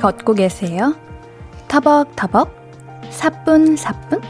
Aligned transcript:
걷고 0.00 0.34
계세요? 0.34 0.96
터벅터벅, 1.68 2.50
사뿐사뿐, 3.10 4.20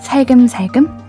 살금살금? 0.00 1.06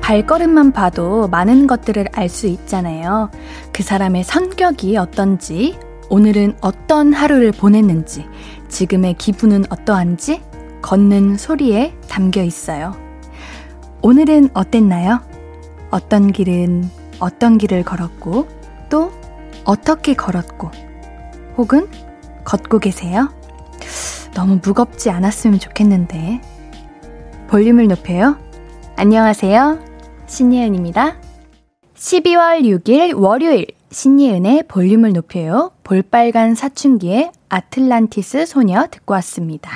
발걸음만 0.00 0.72
봐도 0.72 1.28
많은 1.28 1.68
것들을 1.68 2.08
알 2.12 2.28
수 2.28 2.48
있잖아요. 2.48 3.30
그 3.72 3.84
사람의 3.84 4.24
성격이 4.24 4.96
어떤지, 4.96 5.78
오늘은 6.08 6.56
어떤 6.60 7.12
하루를 7.12 7.52
보냈는지, 7.52 8.26
지금의 8.68 9.14
기분은 9.14 9.66
어떠한지, 9.70 10.42
걷는 10.90 11.36
소리에 11.36 11.94
담겨 12.08 12.42
있어요. 12.42 12.96
오늘은 14.02 14.48
어땠나요? 14.54 15.20
어떤 15.92 16.32
길은 16.32 16.90
어떤 17.20 17.58
길을 17.58 17.84
걸었고, 17.84 18.48
또 18.88 19.12
어떻게 19.64 20.14
걸었고, 20.14 20.72
혹은 21.56 21.86
걷고 22.42 22.80
계세요? 22.80 23.32
너무 24.34 24.58
무겁지 24.60 25.10
않았으면 25.10 25.60
좋겠는데. 25.60 26.40
볼륨을 27.46 27.86
높여요. 27.86 28.36
안녕하세요. 28.96 29.78
신예은입니다. 30.26 31.18
12월 31.94 32.62
6일 32.62 33.16
월요일 33.16 33.66
신예은의 33.92 34.64
볼륨을 34.66 35.12
높여요. 35.12 35.70
볼빨간 35.84 36.56
사춘기의 36.56 37.30
아틀란티스 37.48 38.46
소녀 38.46 38.88
듣고 38.90 39.14
왔습니다. 39.14 39.70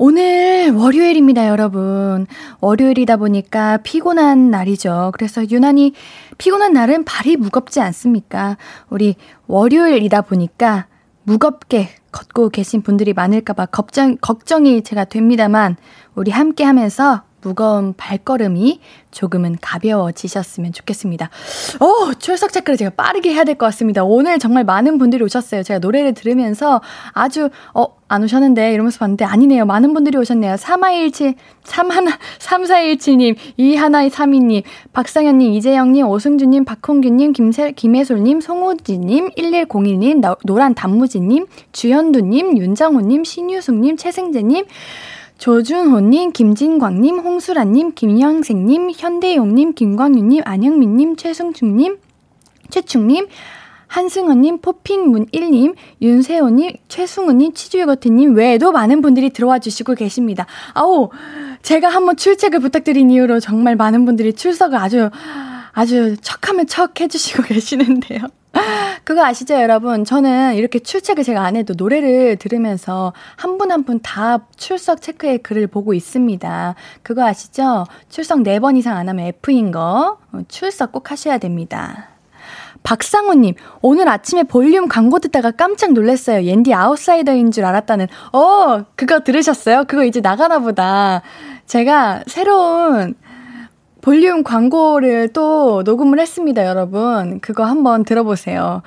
오늘 0.00 0.70
월요일입니다, 0.70 1.48
여러분. 1.48 2.28
월요일이다 2.60 3.16
보니까 3.16 3.78
피곤한 3.78 4.48
날이죠. 4.48 5.10
그래서 5.12 5.42
유난히 5.50 5.92
피곤한 6.38 6.72
날은 6.72 7.04
발이 7.04 7.36
무겁지 7.36 7.80
않습니까? 7.80 8.56
우리 8.90 9.16
월요일이다 9.48 10.22
보니까 10.22 10.86
무겁게 11.24 11.88
걷고 12.12 12.50
계신 12.50 12.82
분들이 12.82 13.12
많을까봐 13.12 13.66
걱정, 13.66 14.16
걱정이 14.18 14.82
제가 14.82 15.04
됩니다만, 15.04 15.76
우리 16.14 16.30
함께 16.30 16.62
하면서 16.62 17.22
무거운 17.42 17.94
발걸음이 17.96 18.80
조금은 19.10 19.56
가벼워지셨으면 19.60 20.72
좋겠습니다. 20.72 21.30
어, 21.80 22.14
출석 22.14 22.52
체크를 22.52 22.76
제가 22.76 22.90
빠르게 22.90 23.32
해야 23.32 23.44
될 23.44 23.54
것 23.56 23.66
같습니다. 23.66 24.04
오늘 24.04 24.38
정말 24.38 24.64
많은 24.64 24.98
분들이 24.98 25.22
오셨어요. 25.24 25.62
제가 25.62 25.78
노래를 25.80 26.14
들으면서 26.14 26.80
아주, 27.12 27.48
어, 27.74 27.86
안 28.08 28.22
오셨는데 28.24 28.72
이러면서 28.72 28.98
봤는데 29.00 29.24
아니네요. 29.24 29.66
많은 29.66 29.92
분들이 29.94 30.16
오셨네요. 30.16 30.56
3117, 30.56 31.34
31, 31.64 32.16
3417님, 32.38 33.36
2132님, 33.58 34.62
박상현님, 34.92 35.52
이재영님, 35.52 36.06
오승주님, 36.08 36.64
박홍규님, 36.64 37.32
김혜솔님, 37.76 38.40
송호지님, 38.40 39.30
1101님, 39.36 40.36
노란 40.44 40.74
단무지님, 40.74 41.46
주현두님, 41.72 42.56
윤정호님, 42.58 43.24
신유숙님, 43.24 43.96
최승재님, 43.96 44.64
조준호님, 45.38 46.32
김진광님, 46.32 47.20
홍수라님, 47.20 47.92
김영생님, 47.94 48.90
현대용님, 48.94 49.74
김광윤님, 49.74 50.42
안영민님, 50.44 51.14
최승충님, 51.14 51.98
최충님, 52.70 53.28
한승원님, 53.86 54.60
포핀문1님, 54.60 55.74
윤세호님, 56.02 56.72
최승우님, 56.88 57.54
치즈요거트님 57.54 58.34
외에도 58.34 58.72
많은 58.72 59.00
분들이 59.00 59.30
들어와 59.30 59.60
주시고 59.60 59.94
계십니다. 59.94 60.46
아우, 60.74 61.08
제가 61.62 61.88
한번 61.88 62.16
출첵을 62.16 62.58
부탁드린 62.58 63.08
이후로 63.08 63.38
정말 63.40 63.76
많은 63.76 64.04
분들이 64.04 64.32
출석을 64.32 64.76
아주, 64.76 65.08
아주 65.78 66.16
척하면 66.20 66.66
척 66.66 67.00
해주시고 67.00 67.44
계시는데요. 67.54 68.20
그거 69.04 69.24
아시죠, 69.24 69.54
여러분? 69.54 70.04
저는 70.04 70.56
이렇게 70.56 70.80
출첵을 70.80 71.22
제가 71.22 71.42
안 71.44 71.54
해도 71.54 71.74
노래를 71.76 72.36
들으면서 72.36 73.12
한 73.36 73.56
분 73.58 73.70
한 73.70 73.84
분 73.84 74.00
다 74.02 74.46
출석 74.56 75.00
체크의 75.00 75.38
글을 75.38 75.68
보고 75.68 75.94
있습니다. 75.94 76.74
그거 77.02 77.24
아시죠? 77.24 77.84
출석 78.08 78.40
4번 78.40 78.76
이상 78.76 78.96
안 78.96 79.08
하면 79.08 79.26
F인 79.26 79.70
거. 79.70 80.18
어, 80.32 80.40
출석 80.48 80.90
꼭 80.92 81.10
하셔야 81.12 81.38
됩니다. 81.38 82.08
박상우님, 82.82 83.54
오늘 83.82 84.08
아침에 84.08 84.42
볼륨 84.44 84.88
광고 84.88 85.18
듣다가 85.20 85.50
깜짝 85.52 85.92
놀랐어요. 85.92 86.44
옌디 86.44 86.74
아웃사이더인 86.74 87.50
줄 87.52 87.64
알았다는. 87.64 88.06
어, 88.32 88.84
그거 88.96 89.20
들으셨어요? 89.20 89.84
그거 89.86 90.04
이제 90.04 90.20
나가나 90.20 90.58
보다. 90.58 91.22
제가 91.66 92.22
새로운 92.26 93.14
볼륨 94.00 94.44
광고를 94.44 95.32
또 95.32 95.82
녹음을 95.82 96.20
했습니다, 96.20 96.66
여러분. 96.66 97.40
그거 97.40 97.64
한번 97.64 98.04
들어보세요. 98.04 98.82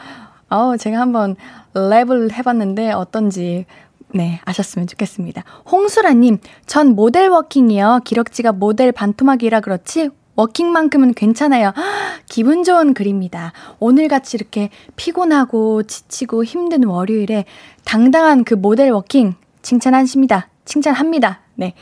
어, 0.50 0.78
제가 0.78 1.00
한번 1.00 1.36
랩을 1.74 2.34
해봤는데 2.34 2.92
어떤지 2.92 3.66
네, 4.14 4.42
아셨으면 4.44 4.88
좋겠습니다. 4.88 5.44
홍수라님, 5.72 6.40
전 6.66 6.96
모델 6.96 7.30
walking이요. 7.30 8.02
기럭지가 8.04 8.52
모델 8.52 8.92
반토막이라 8.92 9.62
그렇지 9.62 10.10
walking만큼은 10.36 11.14
괜찮아요. 11.14 11.74
기분 12.28 12.64
좋은 12.64 12.94
글입니다. 12.94 13.54
오늘같이 13.80 14.38
이렇게 14.38 14.70
피곤하고 14.96 15.84
지치고 15.84 16.44
힘든 16.44 16.84
월요일에 16.84 17.46
당당한 17.86 18.44
그 18.44 18.54
모델 18.54 18.92
walking 18.92 19.36
칭찬하십니다. 19.62 20.50
칭찬합니다. 20.66 21.42
네. 21.56 21.74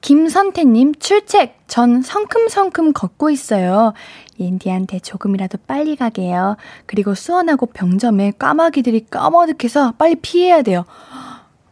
김선태님, 0.00 0.94
출첵! 0.96 1.54
전 1.66 2.02
성큼성큼 2.02 2.92
걷고 2.92 3.30
있어요. 3.30 3.92
옌디한테 4.38 5.00
조금이라도 5.00 5.58
빨리 5.66 5.96
가게요. 5.96 6.56
그리고 6.86 7.14
수원하고 7.14 7.66
병점에 7.66 8.32
까마귀들이 8.38 9.06
까마득해서 9.10 9.92
빨리 9.92 10.14
피해야 10.16 10.62
돼요. 10.62 10.84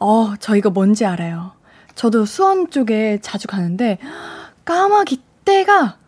어, 0.00 0.34
저 0.40 0.56
이거 0.56 0.70
뭔지 0.70 1.04
알아요. 1.04 1.52
저도 1.94 2.24
수원 2.24 2.70
쪽에 2.70 3.18
자주 3.22 3.46
가는데, 3.46 3.98
까마귀 4.64 5.22
떼가 5.44 5.98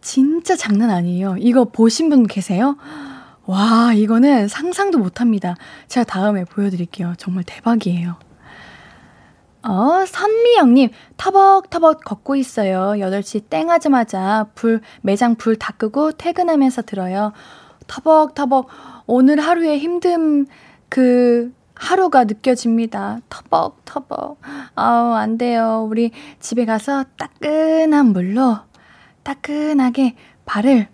진짜 0.00 0.56
장난 0.56 0.88
아니에요. 0.90 1.36
이거 1.38 1.64
보신 1.66 2.08
분 2.08 2.26
계세요? 2.26 2.76
와, 3.44 3.92
이거는 3.92 4.48
상상도 4.48 4.98
못 4.98 5.20
합니다. 5.20 5.56
제가 5.88 6.04
다음에 6.04 6.44
보여드릴게요. 6.44 7.14
정말 7.18 7.44
대박이에요. 7.44 8.16
어, 9.62 10.06
선미영님, 10.06 10.88
터벅터벅 11.18 12.00
걷고 12.04 12.36
있어요. 12.36 12.94
8시 12.98 13.50
땡 13.50 13.70
하자마자 13.70 14.46
불, 14.54 14.80
매장 15.02 15.34
불 15.34 15.56
다 15.56 15.72
끄고 15.72 16.12
퇴근하면서 16.12 16.82
들어요. 16.82 17.32
터벅터벅, 17.86 18.68
오늘 19.06 19.40
하루의 19.40 19.78
힘듦, 19.80 20.46
그, 20.88 21.52
하루가 21.74 22.24
느껴집니다. 22.24 23.20
터벅터벅. 23.28 24.40
아우, 24.74 25.12
안 25.12 25.36
돼요. 25.38 25.86
우리 25.88 26.10
집에 26.38 26.64
가서 26.64 27.04
따끈한 27.18 28.06
물로 28.06 28.58
따끈하게 29.24 30.14
발을, 30.46 30.88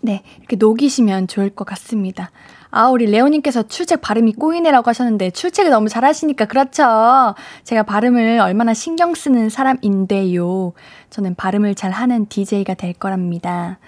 네, 0.00 0.24
이렇게 0.38 0.56
녹이시면 0.56 1.28
좋을 1.28 1.50
것 1.50 1.64
같습니다. 1.64 2.32
아, 2.74 2.88
우리 2.88 3.04
레오님께서 3.04 3.64
출첵 3.64 4.00
발음이 4.00 4.32
꼬이네라고 4.32 4.88
하셨는데, 4.88 5.30
출첵을 5.30 5.68
너무 5.68 5.90
잘하시니까, 5.90 6.46
그렇죠. 6.46 7.34
제가 7.64 7.82
발음을 7.82 8.40
얼마나 8.40 8.72
신경 8.72 9.14
쓰는 9.14 9.50
사람인데요. 9.50 10.72
저는 11.10 11.34
발음을 11.34 11.74
잘 11.74 11.90
하는 11.90 12.26
DJ가 12.30 12.72
될 12.72 12.94
거랍니다. 12.94 13.78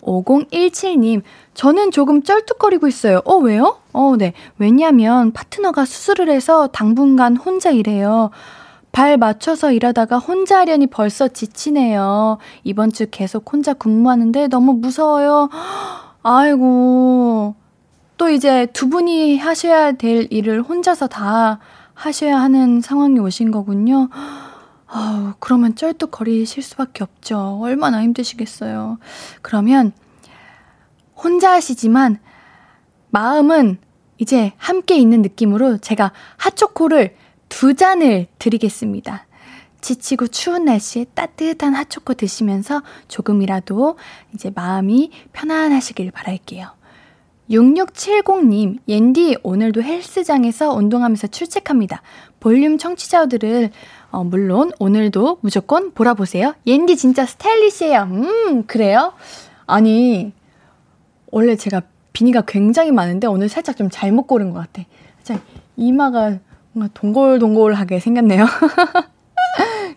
5017님, 0.00 1.20
저는 1.52 1.90
조금 1.90 2.22
쩔뚝거리고 2.22 2.88
있어요. 2.88 3.20
어, 3.26 3.36
왜요? 3.36 3.76
어, 3.92 4.16
네. 4.16 4.32
왜냐면 4.56 5.32
파트너가 5.32 5.84
수술을 5.84 6.30
해서 6.30 6.68
당분간 6.68 7.36
혼자 7.36 7.70
일해요. 7.70 8.30
발 8.92 9.18
맞춰서 9.18 9.72
일하다가 9.72 10.18
혼자 10.18 10.60
하려니 10.60 10.86
벌써 10.86 11.28
지치네요. 11.28 12.38
이번 12.64 12.92
주 12.92 13.06
계속 13.10 13.52
혼자 13.52 13.74
근무하는데 13.74 14.48
너무 14.48 14.72
무서워요. 14.72 15.50
아이고. 16.22 17.61
또 18.16 18.28
이제 18.28 18.66
두 18.72 18.88
분이 18.88 19.38
하셔야 19.38 19.92
될 19.92 20.26
일을 20.30 20.62
혼자서 20.62 21.08
다 21.08 21.58
하셔야 21.94 22.40
하는 22.40 22.80
상황이 22.80 23.18
오신 23.18 23.50
거군요. 23.50 24.08
아우, 24.86 25.32
그러면 25.40 25.74
쩔뚝거리실 25.74 26.62
수밖에 26.62 27.02
없죠. 27.02 27.58
얼마나 27.62 28.02
힘드시겠어요. 28.02 28.98
그러면 29.40 29.92
혼자 31.16 31.52
하시지만 31.52 32.18
마음은 33.10 33.78
이제 34.18 34.52
함께 34.56 34.96
있는 34.96 35.22
느낌으로 35.22 35.78
제가 35.78 36.12
핫초코를 36.36 37.16
두 37.48 37.74
잔을 37.74 38.28
드리겠습니다. 38.38 39.26
지치고 39.80 40.28
추운 40.28 40.64
날씨에 40.64 41.06
따뜻한 41.14 41.74
핫초코 41.74 42.14
드시면서 42.14 42.82
조금이라도 43.08 43.98
이제 44.32 44.50
마음이 44.54 45.10
편안하시길 45.32 46.12
바랄게요. 46.12 46.81
6670님, 47.52 48.78
옌디, 48.88 49.36
오늘도 49.42 49.82
헬스장에서 49.82 50.72
운동하면서 50.72 51.26
출첵합니다. 51.28 52.00
볼륨 52.40 52.78
청취자들을, 52.78 53.70
어, 54.10 54.24
물론 54.24 54.72
오늘도 54.78 55.38
무조건 55.42 55.92
보라보세요. 55.92 56.54
옌디 56.66 56.96
진짜 56.96 57.26
스타일리시해요. 57.26 58.02
음, 58.10 58.64
그래요? 58.66 59.12
아니, 59.66 60.32
원래 61.30 61.54
제가 61.56 61.82
비니가 62.14 62.42
굉장히 62.46 62.90
많은데 62.90 63.26
오늘 63.26 63.48
살짝 63.48 63.76
좀 63.76 63.88
잘못 63.90 64.26
고른 64.26 64.50
것 64.50 64.60
같아. 64.60 64.86
살 65.22 65.40
이마가 65.76 66.38
뭔가 66.72 66.92
동글동글하게 66.94 68.00
생겼네요. 68.00 68.46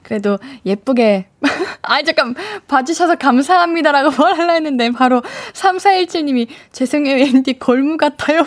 그래도 0.05 0.37
예쁘게 0.67 1.25
아 1.81 2.03
잠깐 2.03 2.35
봐주셔서 2.67 3.15
감사합니다라고 3.15 4.11
말하려 4.21 4.53
했는데 4.53 4.91
바로 4.91 5.23
3417님이 5.53 6.47
죄송해요 6.71 7.25
앤디 7.25 7.57
골무 7.59 7.97
같아요. 7.97 8.45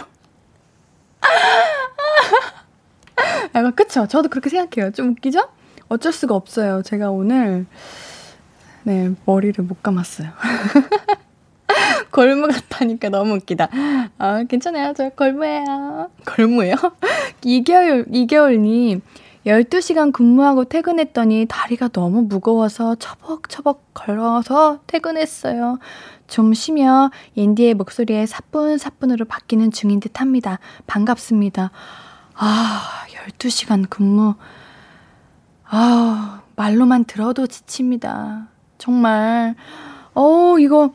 약간 3.57 3.75
그쵸? 3.75 4.07
저도 4.07 4.29
그렇게 4.29 4.49
생각해요. 4.49 4.93
좀 4.93 5.11
웃기죠? 5.11 5.49
어쩔 5.89 6.13
수가 6.13 6.37
없어요. 6.37 6.83
제가 6.83 7.11
오늘 7.11 7.67
네 8.85 9.11
머리를 9.25 9.65
못 9.65 9.83
감았어요. 9.83 10.29
골무 12.13 12.47
같다니까 12.47 13.09
너무 13.09 13.35
웃기다. 13.35 13.69
아, 14.19 14.45
괜찮아요. 14.45 14.93
저 14.97 15.11
골무예요. 15.11 16.11
골무예요? 16.25 16.77
이겨울, 17.43 18.07
이겨울님. 18.13 19.03
12시간 19.49 20.13
근무하고 20.13 20.65
퇴근했더니 20.65 21.47
다리가 21.49 21.89
너무 21.89 22.21
무거워서 22.23 22.97
처벅처벅 22.97 23.95
걸어서 23.95 24.81
퇴근했어요. 24.87 25.79
좀 26.27 26.53
쉬며 26.53 27.11
옌디의 27.35 27.73
목소리에 27.75 28.27
사뿐사뿐으로 28.27 29.25
바뀌는 29.25 29.71
중인 29.71 30.01
듯 30.01 30.21
합니다. 30.21 30.59
반갑습니다. 30.87 31.71
아, 32.35 32.83
12시간 33.39 33.89
근무. 33.89 34.35
아, 35.65 36.43
말로만 36.55 37.07
들어도 37.07 37.47
지칩니다. 37.47 38.49
정말. 38.77 39.55
어, 40.13 40.59
이거 40.59 40.93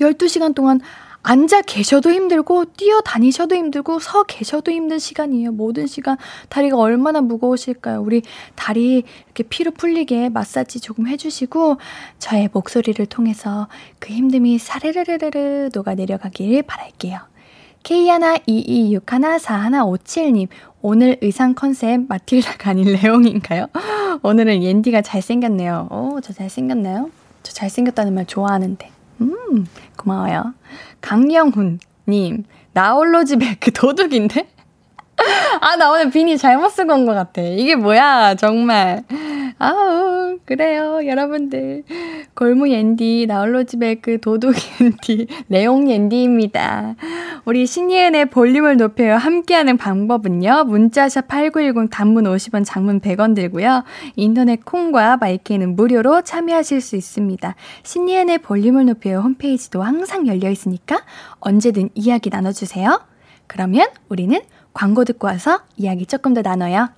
12시간 0.00 0.56
동안 0.56 0.80
앉아 1.22 1.62
계셔도 1.62 2.10
힘들고 2.10 2.66
뛰어다니셔도 2.76 3.54
힘들고 3.54 3.98
서 3.98 4.22
계셔도 4.22 4.72
힘든 4.72 4.98
시간이에요. 4.98 5.52
모든 5.52 5.86
시간 5.86 6.16
다리가 6.48 6.78
얼마나 6.78 7.20
무거우실까요? 7.20 8.00
우리 8.00 8.22
다리 8.54 9.02
이렇게 9.26 9.42
피로 9.42 9.70
풀리게 9.70 10.30
마사지 10.30 10.80
조금 10.80 11.06
해주시고 11.06 11.76
저의 12.18 12.48
목소리를 12.52 13.04
통해서 13.06 13.68
그 13.98 14.14
힘듦이 14.14 14.58
사르르르르 14.58 15.68
녹아 15.74 15.94
내려가길 15.94 16.62
바랄게요. 16.62 17.18
K122614157님 17.82 20.48
오늘 20.82 21.18
의상 21.20 21.54
컨셉 21.54 22.06
마틸다가 22.08 22.70
아닌 22.70 22.94
레옹인가요? 22.94 23.66
오늘은 24.22 24.62
옌디가 24.62 25.02
잘생겼네요. 25.02 25.88
오, 25.90 26.20
저 26.22 26.32
잘생겼나요? 26.32 27.10
저 27.42 27.52
잘생겼다는 27.52 28.14
말 28.14 28.24
좋아하는데. 28.26 28.90
음, 29.22 29.66
고마워요. 29.96 30.54
강영훈님, 31.00 32.44
나홀로 32.72 33.24
집에 33.24 33.56
그 33.60 33.72
도둑인데? 33.72 34.48
아, 35.60 35.76
나 35.76 35.90
오늘 35.90 36.10
비니 36.10 36.38
잘못 36.38 36.70
쓰고 36.70 36.92
온 36.94 37.06
것 37.06 37.14
같아. 37.14 37.42
이게 37.42 37.74
뭐야, 37.76 38.34
정말. 38.36 39.02
아우, 39.58 40.38
그래요, 40.46 41.00
여러분들. 41.06 41.82
골무 42.34 42.70
옌디, 42.70 43.26
나홀로 43.28 43.64
집에 43.64 43.96
그 43.96 44.18
도둑 44.20 44.54
옌디, 44.80 45.26
내용 45.48 45.90
옌디입니다. 45.90 46.94
우리 47.44 47.66
신예은의 47.66 48.26
볼륨을 48.30 48.76
높여요. 48.78 49.16
함께하는 49.16 49.76
방법은요. 49.76 50.64
문자샵 50.64 51.28
8910 51.28 51.90
단문 51.90 52.24
50원, 52.24 52.64
장문 52.64 53.00
100원 53.00 53.34
들고요. 53.34 53.84
인터넷 54.16 54.64
콩과 54.64 55.18
마이크는 55.18 55.76
무료로 55.76 56.22
참여하실 56.22 56.80
수 56.80 56.96
있습니다. 56.96 57.54
신예은의 57.82 58.38
볼륨을 58.38 58.86
높여요. 58.86 59.20
홈페이지도 59.20 59.82
항상 59.82 60.26
열려 60.26 60.50
있으니까 60.50 61.02
언제든 61.40 61.90
이야기 61.94 62.30
나눠주세요. 62.30 63.02
그러면 63.46 63.88
우리는 64.08 64.40
광고 64.72 65.04
듣고 65.04 65.26
와서 65.26 65.62
이야기 65.76 66.06
조금 66.06 66.34
더 66.34 66.42
나눠요. 66.42 66.88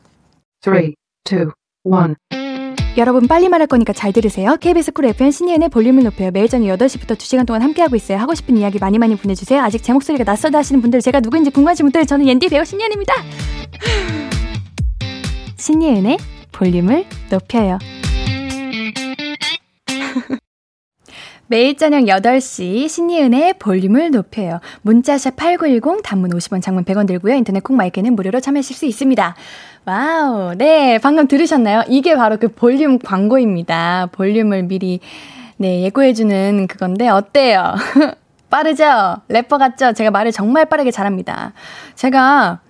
3, 0.62 0.76
2, 0.76 0.94
1. 1.24 2.14
여러분 2.98 3.26
빨리 3.26 3.48
말할 3.48 3.66
거니까 3.66 3.94
잘 3.94 4.12
들으세요. 4.12 4.56
KBS 4.60 4.92
쿨 4.92 5.06
FM 5.06 5.30
신예은의 5.30 5.70
볼륨을 5.70 6.04
높여요. 6.04 6.30
매일 6.30 6.48
저녁 6.48 6.76
8시부터 6.76 7.16
2시간 7.16 7.46
동안 7.46 7.62
함께하고 7.62 7.96
있어요. 7.96 8.18
하고 8.18 8.34
싶은 8.34 8.58
이야기 8.58 8.78
많이 8.78 8.98
많이 8.98 9.16
보내주세요. 9.16 9.62
아직 9.62 9.82
제 9.82 9.94
목소리가 9.94 10.24
낯설다 10.24 10.58
하시는 10.58 10.82
분들 10.82 11.00
제가 11.00 11.20
누구인지 11.20 11.50
궁금하신 11.50 11.86
분들 11.86 12.04
저는 12.04 12.28
옌디 12.28 12.48
배우 12.50 12.64
신예은입니다. 12.64 13.14
신예은의 15.56 16.18
볼륨을 16.52 17.06
높여요. 17.30 17.78
매일 21.52 21.76
저녁 21.76 22.04
8시 22.04 22.88
신예은의 22.88 23.58
볼륨을 23.58 24.10
높여요. 24.10 24.60
문자샵 24.80 25.36
8910 25.36 26.02
단문 26.02 26.30
50원 26.30 26.62
장문 26.62 26.86
100원이고요. 26.86 27.34
인터넷 27.34 27.62
콩, 27.62 27.80
마이케이는 27.80 28.16
무료로 28.16 28.40
참여하실 28.40 28.74
수 28.74 28.86
있습니다. 28.86 29.34
Wow. 29.84 30.54
네, 30.56 30.98
방금 31.02 31.28
들으셨나요? 31.28 31.82
이게 31.88 32.16
바로 32.16 32.38
그 32.38 32.48
볼륨 32.48 32.98
광고입니다. 32.98 34.08
볼륨을 34.12 34.62
미리 34.62 35.00
네, 35.58 35.82
예고해주는 35.82 36.68
그건데 36.68 37.10
어때요? 37.10 37.74
빠르죠? 38.48 39.16
래퍼 39.28 39.58
같죠? 39.58 39.92
제가 39.92 40.10
말을 40.10 40.32
정말 40.32 40.64
빠르게 40.64 40.90
잘합니다. 40.90 41.52
제가 41.96 42.60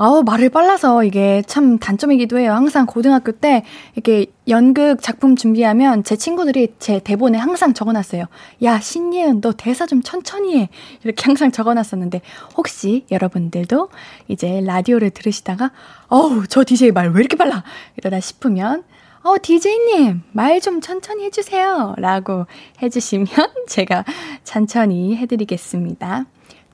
아우, 0.00 0.22
말을 0.22 0.48
빨라서 0.50 1.02
이게 1.02 1.42
참 1.48 1.76
단점이기도 1.78 2.38
해요. 2.38 2.52
항상 2.52 2.86
고등학교 2.86 3.32
때 3.32 3.64
이렇게 3.96 4.26
연극 4.46 5.02
작품 5.02 5.34
준비하면 5.34 6.04
제 6.04 6.14
친구들이 6.14 6.74
제 6.78 7.00
대본에 7.00 7.36
항상 7.36 7.74
적어놨어요. 7.74 8.26
야, 8.62 8.78
신예은, 8.78 9.40
너 9.40 9.50
대사 9.52 9.86
좀 9.86 10.00
천천히 10.00 10.56
해. 10.60 10.68
이렇게 11.02 11.24
항상 11.24 11.50
적어놨었는데, 11.50 12.20
혹시 12.56 13.06
여러분들도 13.10 13.88
이제 14.28 14.60
라디오를 14.64 15.10
들으시다가, 15.10 15.72
어우, 16.06 16.46
저 16.46 16.64
DJ 16.64 16.92
말 16.92 17.08
왜 17.10 17.18
이렇게 17.18 17.36
빨라? 17.36 17.64
이러다 17.96 18.20
싶으면, 18.20 18.84
어, 19.24 19.34
DJ님, 19.42 20.22
말 20.30 20.60
좀 20.60 20.80
천천히 20.80 21.24
해주세요. 21.24 21.96
라고 21.98 22.46
해주시면 22.80 23.26
제가 23.66 24.04
천천히 24.44 25.16
해드리겠습니다. 25.16 26.26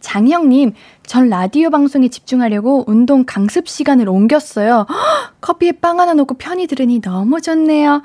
장형님, 0.05 0.75
전 1.07 1.31
라디오 1.31 1.71
방송에 1.71 2.09
집중하려고 2.09 2.85
운동 2.87 3.25
강습 3.25 3.67
시간을 3.69 4.07
옮겼어요. 4.09 4.87
커피에 5.41 5.73
빵 5.73 5.99
하나 5.99 6.13
놓고 6.13 6.35
편히 6.35 6.67
들으니 6.67 7.01
너무 7.01 7.41
좋네요. 7.41 8.03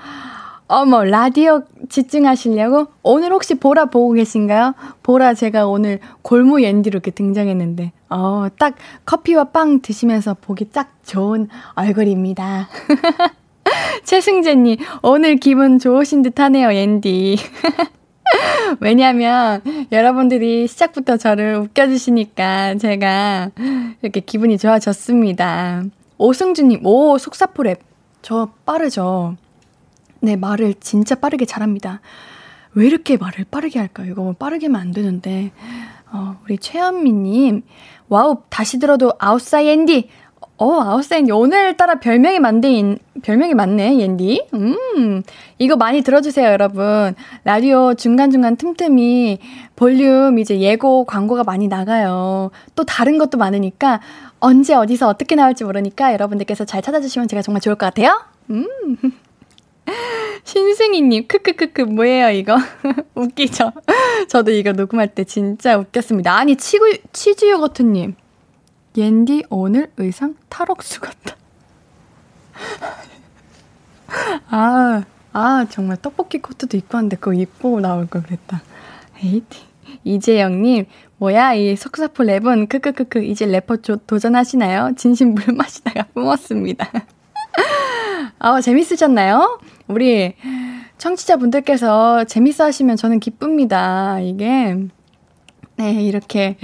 어머, 0.68 1.04
라디오 1.04 1.64
집중하시려고? 1.90 2.88
오늘 3.04 3.34
혹시 3.34 3.56
보라 3.56 3.86
보고 3.86 4.14
계신가요? 4.14 4.76
보라 5.04 5.34
제가 5.34 5.68
오늘 5.68 6.00
골무 6.22 6.62
옌디로 6.64 6.98
이렇게 6.98 7.12
등장했는데, 7.12 7.92
어, 8.10 8.48
딱 8.58 8.76
커피와 9.06 9.46
빵 9.46 9.82
드시면서 9.82 10.38
보기 10.40 10.70
딱 10.72 10.94
좋은 11.04 11.50
얼굴입니다. 11.74 12.70
최승재님, 14.06 14.78
오늘 15.02 15.36
기분 15.36 15.80
좋으신 15.80 16.22
듯 16.22 16.40
하네요, 16.40 16.72
옌디. 16.74 17.38
왜냐면 18.80 19.62
여러분들이 19.92 20.68
시작부터 20.68 21.18
저를 21.18 21.56
웃겨주시니까 21.56 22.76
제가 22.76 23.52
이렇게 24.02 24.20
기분이 24.20 24.58
좋아졌습니다. 24.58 25.84
오승주님, 26.18 26.86
오, 26.86 27.18
속사포랩. 27.18 27.80
저 28.22 28.50
빠르죠? 28.66 29.38
네, 30.20 30.36
말을 30.36 30.76
진짜 30.80 31.16
빠르게 31.16 31.46
잘합니다. 31.46 32.02
왜 32.74 32.86
이렇게 32.86 33.18
말을 33.18 33.46
빠르게 33.50 33.80
할까요? 33.80 34.12
이거 34.12 34.36
빠르게 34.38 34.60
하면 34.60 34.80
안 34.80 34.92
되는데. 34.92 35.52
어, 36.12 36.38
우리 36.44 36.58
최현미님, 36.58 37.62
wow, 38.10 38.42
다시 38.50 38.80
들어도 38.80 39.14
아웃사이 39.20 39.70
옌디. 39.70 40.10
어, 40.62 40.82
아웃사인 40.82 41.32
오늘 41.32 41.78
따라 41.78 41.96
별명이 41.96 42.40
많네, 42.40 42.98
별명이 43.22 43.54
많네, 43.54 43.98
옌디. 43.98 44.48
음, 44.54 45.24
이거 45.58 45.78
많이 45.78 46.02
들어주세요, 46.02 46.50
여러분. 46.50 47.16
라디오 47.46 47.94
중간중간 47.94 48.58
틈틈이 48.58 49.40
볼륨 49.78 50.38
이제 50.38 50.60
예고 50.60 51.06
광고가 51.06 51.46
많이 51.46 51.70
나가요. 51.70 52.52
또 52.76 52.84
다른 52.84 53.18
것도 53.18 53.38
많으니까 53.38 54.02
언제 54.42 54.74
어디서 54.74 55.08
어떻게 55.08 55.36
나올지 55.36 55.64
모르니까 55.64 56.12
여러분들께서 56.12 56.66
잘 56.66 56.82
찾아주시면 56.82 57.30
제가 57.30 57.42
정말 57.42 57.62
좋을 57.62 57.76
것 57.76 57.86
같아요. 57.86 58.22
음. 58.50 58.68
신승희님, 60.44 61.28
크크크크, 61.28 61.84
뭐예요, 61.84 62.32
이거? 62.32 62.58
웃기죠? 63.16 63.72
저도 64.28 64.52
이거 64.52 64.74
녹음할 64.74 65.08
때 65.08 65.24
진짜 65.24 65.78
웃겼습니다. 65.78 66.36
아니, 66.36 66.58
치구, 66.58 66.98
치즈 67.14 67.50
요거트님. 67.50 68.16
옌디 68.98 69.46
오늘 69.50 69.92
의상 69.98 70.36
탈옥수 70.50 71.02
같다. 71.02 71.36
아, 74.50 75.04
아, 75.32 75.66
정말 75.70 75.98
떡볶이 76.02 76.40
코트도 76.40 76.78
입고 76.78 76.98
왔는데 76.98 77.18
그거 77.18 77.34
입고 77.34 77.80
나올 77.80 78.08
걸 78.08 78.24
그랬다. 78.24 78.62
에이티. 79.24 79.70
이재영님, 80.04 80.86
뭐야, 81.18 81.54
이 81.54 81.76
석사포 81.76 82.24
랩은, 82.24 82.70
크크크크, 82.70 83.24
이제 83.24 83.46
래퍼 83.46 83.78
조, 83.78 83.98
도전하시나요? 83.98 84.92
진심 84.98 85.34
물 85.34 85.54
마시다가 85.54 86.04
뿜었습니다. 86.14 86.90
아, 88.40 88.62
재밌으셨나요? 88.62 89.60
우리 89.88 90.36
청취자분들께서 90.98 92.26
재밌어 92.26 92.66
하시면 92.66 92.96
저는 92.96 93.20
기쁩니다. 93.20 94.20
이게, 94.20 94.78
네, 95.76 96.04
이렇게 96.04 96.58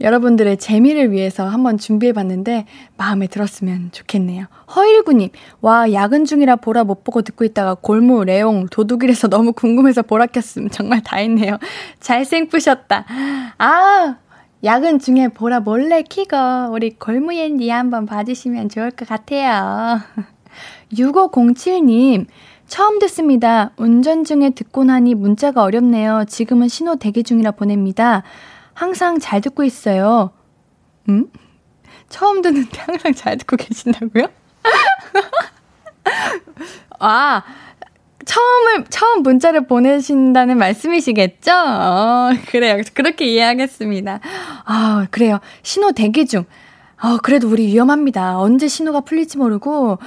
여러분들의 0.00 0.56
재미를 0.56 1.12
위해서 1.12 1.46
한번 1.46 1.76
준비해 1.78 2.12
봤는데 2.12 2.66
마음에 2.96 3.26
들었으면 3.26 3.90
좋겠네요. 3.92 4.46
허일구님, 4.74 5.30
와, 5.60 5.92
야근 5.92 6.24
중이라 6.24 6.56
보라 6.56 6.84
못 6.84 7.04
보고 7.04 7.22
듣고 7.22 7.44
있다가 7.44 7.74
골무, 7.74 8.24
레옹, 8.24 8.66
도둑이라서 8.70 9.28
너무 9.30 9.52
궁금해서 9.52 10.02
보라 10.02 10.26
켰음. 10.26 10.70
정말 10.70 11.02
다 11.02 11.18
했네요. 11.18 11.58
잘생푸셨다. 12.00 13.04
아, 13.58 14.16
야근 14.64 14.98
중에 14.98 15.28
보라 15.28 15.60
몰래 15.60 16.02
키고 16.02 16.36
우리 16.72 16.90
골무옌디 16.90 17.68
한번 17.70 18.06
봐주시면 18.06 18.68
좋을 18.68 18.90
것 18.90 19.08
같아요. 19.08 20.00
6507님, 20.92 22.26
처음 22.66 22.98
듣습니다. 23.00 23.72
운전 23.76 24.24
중에 24.24 24.50
듣고 24.50 24.84
나니 24.84 25.14
문자가 25.14 25.62
어렵네요. 25.62 26.24
지금은 26.28 26.68
신호 26.68 26.96
대기 26.96 27.22
중이라 27.22 27.52
보냅니다. 27.52 28.22
항상 28.80 29.18
잘 29.18 29.42
듣고 29.42 29.62
있어요. 29.62 30.30
음? 31.10 31.26
처음 32.08 32.40
듣는데 32.40 32.80
항상 32.80 33.12
잘 33.12 33.36
듣고 33.36 33.56
계신다고요? 33.56 34.28
아, 36.98 37.42
처음을, 38.24 38.86
처음 38.88 39.22
문자를 39.22 39.66
보내신다는 39.66 40.56
말씀이시겠죠? 40.56 41.52
어, 41.52 42.30
그래요. 42.46 42.80
그렇게 42.94 43.26
이해하겠습니다. 43.26 44.20
아, 44.64 45.06
그래요. 45.10 45.40
신호 45.62 45.92
대기 45.92 46.24
중. 46.24 46.46
어, 47.02 47.18
그래도 47.18 47.50
우리 47.50 47.66
위험합니다. 47.66 48.38
언제 48.38 48.66
신호가 48.66 49.02
풀릴지 49.02 49.36
모르고, 49.36 49.98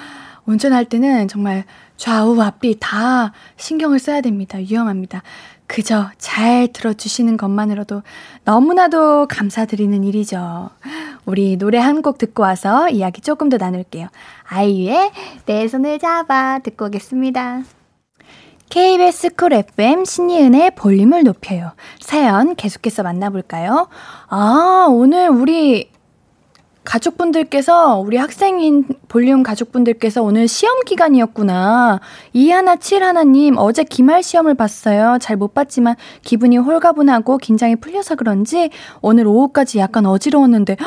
운전할 0.46 0.86
때는 0.86 1.28
정말 1.28 1.66
좌우 1.96 2.42
앞뒤 2.42 2.76
다 2.80 3.34
신경을 3.56 4.00
써야 4.00 4.22
됩니다. 4.22 4.58
위험합니다. 4.58 5.22
그저 5.74 6.12
잘 6.20 6.68
들어주시는 6.72 7.36
것만으로도 7.36 8.04
너무나도 8.44 9.26
감사드리는 9.28 10.04
일이죠. 10.04 10.70
우리 11.26 11.58
노래 11.58 11.80
한 11.80 12.04
곡 12.04 12.20
듣고 12.20 12.44
와서 12.44 12.90
이야기 12.90 13.22
조금 13.22 13.50
더 13.50 13.58
나눌게요. 13.58 14.08
아이유의 14.50 15.12
내 15.48 15.68
손을 15.68 15.98
잡아 15.98 16.60
듣고 16.60 16.86
오겠습니다. 16.86 17.64
KBS 18.70 19.34
쿨 19.36 19.54
FM 19.54 20.06
신예은의 20.06 20.76
볼륨을 20.76 21.24
높여요. 21.24 21.72
사연 22.00 22.56
계속해서 22.56 23.02
만나볼까요? 23.02 23.88
아, 24.28 24.86
오늘 24.90 25.30
우리 25.30 25.90
가족분들께서, 26.84 27.98
우리 28.00 28.18
학생인 28.18 28.86
볼륨 29.08 29.42
가족분들께서 29.44 30.22
오늘 30.22 30.48
시험 30.48 30.84
기간이었구나. 30.86 32.00
이하나 32.34 32.76
칠하나님, 32.76 33.58
어제 33.58 33.84
기말 33.84 34.22
시험을 34.22 34.56
봤어요. 34.56 35.18
잘 35.20 35.38
못 35.38 35.54
봤지만 35.54 35.96
기분이 36.22 36.58
홀가분하고 36.58 37.38
긴장이 37.38 37.78
풀려서 37.78 38.16
그런지 38.16 38.70
오늘 39.02 39.28
오후까지 39.28 39.80
약간 39.80 40.06
어지러웠는데, 40.06 40.78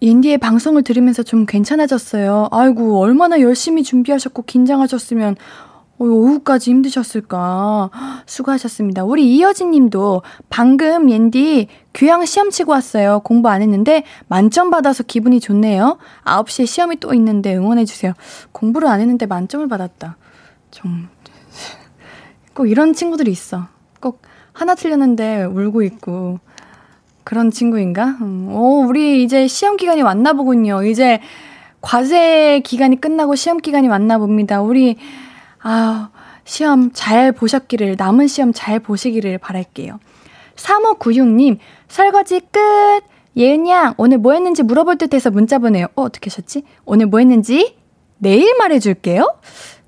인디의 0.00 0.38
방송을 0.38 0.82
들으면서 0.82 1.22
좀 1.22 1.46
괜찮아졌어요. 1.46 2.48
아이고, 2.50 2.98
얼마나 3.00 3.40
열심히 3.40 3.82
준비하셨고 3.82 4.42
긴장하셨으면 4.42 5.36
어, 5.36 5.73
오후까지 5.98 6.70
힘드셨을까. 6.70 7.90
수고하셨습니다. 8.26 9.04
우리 9.04 9.34
이여진 9.34 9.70
님도 9.70 10.22
방금 10.48 11.10
옌디 11.10 11.68
교양 11.92 12.24
시험 12.24 12.50
치고 12.50 12.72
왔어요. 12.72 13.20
공부 13.20 13.48
안 13.48 13.62
했는데 13.62 14.04
만점 14.28 14.70
받아서 14.70 15.02
기분이 15.02 15.40
좋네요. 15.40 15.98
9시에 16.24 16.66
시험이 16.66 16.96
또 17.00 17.14
있는데 17.14 17.56
응원해주세요. 17.56 18.12
공부를 18.52 18.88
안 18.88 19.00
했는데 19.00 19.26
만점을 19.26 19.66
받았다. 19.68 20.16
좀, 20.70 21.08
꼭 22.54 22.68
이런 22.68 22.92
친구들이 22.92 23.30
있어. 23.30 23.68
꼭 24.00 24.22
하나 24.52 24.74
틀렸는데 24.74 25.44
울고 25.44 25.82
있고. 25.82 26.40
그런 27.24 27.50
친구인가? 27.50 28.18
음, 28.20 28.48
오, 28.52 28.84
우리 28.86 29.22
이제 29.24 29.46
시험 29.48 29.78
기간이 29.78 30.02
왔나 30.02 30.34
보군요. 30.34 30.84
이제 30.84 31.20
과제 31.80 32.60
기간이 32.64 33.00
끝나고 33.00 33.34
시험 33.34 33.58
기간이 33.58 33.88
왔나 33.88 34.18
봅니다. 34.18 34.60
우리 34.60 34.96
아, 35.66 36.10
시험 36.44 36.90
잘 36.92 37.32
보셨기를, 37.32 37.96
남은 37.98 38.26
시험 38.28 38.52
잘 38.52 38.78
보시기를 38.78 39.38
바랄게요. 39.38 39.98
3596님, 40.56 41.58
설거지 41.88 42.40
끝! 42.52 42.60
예은 43.36 43.66
양, 43.66 43.94
오늘 43.96 44.18
뭐 44.18 44.34
했는지 44.34 44.62
물어볼 44.62 44.98
듯 44.98 45.14
해서 45.14 45.30
문자 45.30 45.58
보내요. 45.58 45.86
어, 45.96 46.02
어떻게 46.02 46.30
하셨지? 46.30 46.64
오늘 46.84 47.06
뭐 47.06 47.18
했는지 47.18 47.76
내일 48.18 48.54
말해줄게요. 48.58 49.26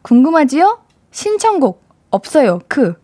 궁금하지요? 0.01 0.81
신청곡, 1.11 1.85
없어요. 2.11 2.61
그. 2.69 2.95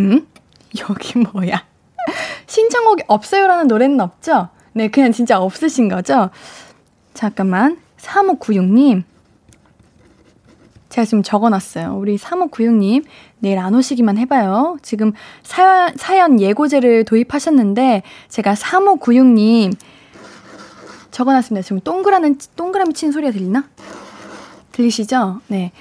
음? 0.00 0.26
여기 0.90 1.16
뭐야? 1.18 1.64
신청곡이 2.48 3.04
없어요라는 3.06 3.68
노래는 3.68 4.00
없죠? 4.00 4.48
네, 4.72 4.88
그냥 4.88 5.12
진짜 5.12 5.40
없으신 5.40 5.88
거죠? 5.88 6.30
잠깐만. 7.14 7.78
3596님, 7.98 9.04
제가 10.90 11.04
지금 11.04 11.22
적어놨어요. 11.22 11.96
우리 11.96 12.16
3596님, 12.18 13.04
내일 13.38 13.58
안 13.58 13.74
오시기만 13.74 14.18
해봐요. 14.18 14.76
지금 14.82 15.12
사연, 15.42 15.96
사연 15.96 16.40
예고제를 16.40 17.04
도입하셨는데, 17.04 18.02
제가 18.28 18.54
3596님 18.54 19.72
적어놨습니다. 21.12 21.64
지금 21.64 21.80
동그라는, 21.80 22.38
동그라미 22.56 22.92
친 22.94 23.12
소리가 23.12 23.32
들리나? 23.32 23.68
들리시죠? 24.72 25.40
네. 25.46 25.72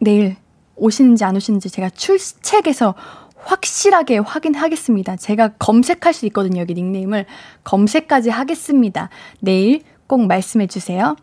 내일 0.00 0.36
오시는지 0.76 1.24
안 1.24 1.36
오시는지 1.36 1.70
제가 1.70 1.90
출첵에서 1.90 2.94
확실하게 3.36 4.18
확인하겠습니다. 4.18 5.16
제가 5.16 5.48
검색할 5.58 6.12
수 6.12 6.26
있거든요. 6.26 6.60
여기 6.60 6.74
닉네임을. 6.74 7.26
검색까지 7.64 8.30
하겠습니다. 8.30 9.10
내일 9.40 9.82
꼭 10.06 10.26
말씀해 10.26 10.66
주세요. 10.66 11.16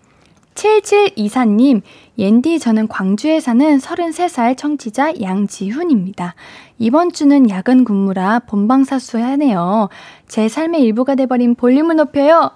7724님, 0.57 1.81
옌디 2.17 2.59
저는 2.59 2.87
광주에 2.87 3.39
사는 3.39 3.77
33살 3.77 4.57
청취자 4.57 5.21
양지훈입니다. 5.21 6.33
이번 6.79 7.11
주는 7.11 7.49
야근 7.49 7.85
근무라 7.85 8.39
본방사수 8.39 9.19
하네요. 9.19 9.89
제 10.27 10.49
삶의 10.49 10.81
일부가 10.81 11.15
돼버린 11.15 11.55
볼륨을 11.55 11.95
높여요. 11.95 12.51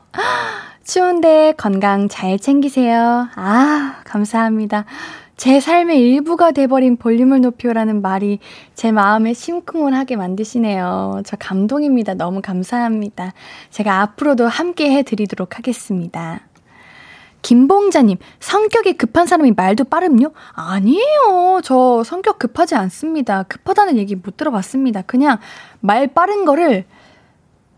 추운데 0.84 1.54
건강 1.58 2.10
잘 2.10 2.40
챙기세요. 2.40 3.28
아, 3.36 4.02
감사합니다. 4.04 4.86
제 5.38 5.60
삶의 5.60 6.00
일부가 6.00 6.52
돼버린 6.52 6.98
볼륨을 6.98 7.42
높여라는 7.42 8.02
말이 8.02 8.40
제 8.76 8.92
마음에 8.92 9.34
심쿵을 9.34 9.96
하게 9.96 10.16
만드시네요. 10.16 11.22
저 11.26 11.36
감동입니다. 11.38 12.14
너무 12.14 12.42
감사합니다. 12.42 13.34
제가 13.72 14.02
앞으로도 14.02 14.48
함께 14.48 14.92
해드리도록 14.92 15.58
하겠습니다. 15.58 16.42
김봉자님, 17.42 18.18
성격이 18.40 18.94
급한 18.94 19.26
사람이 19.26 19.54
말도 19.56 19.86
빠름요? 19.86 20.32
아니에요. 20.54 21.62
저 21.64 22.04
성격 22.04 22.40
급하지 22.40 22.76
않습니다. 22.76 23.44
급하다는 23.44 23.98
얘기 23.98 24.16
못 24.16 24.38
들어봤습니다. 24.38 25.02
그냥 25.04 25.40
말 25.80 26.08
빠른 26.08 26.46
거를, 26.46 26.86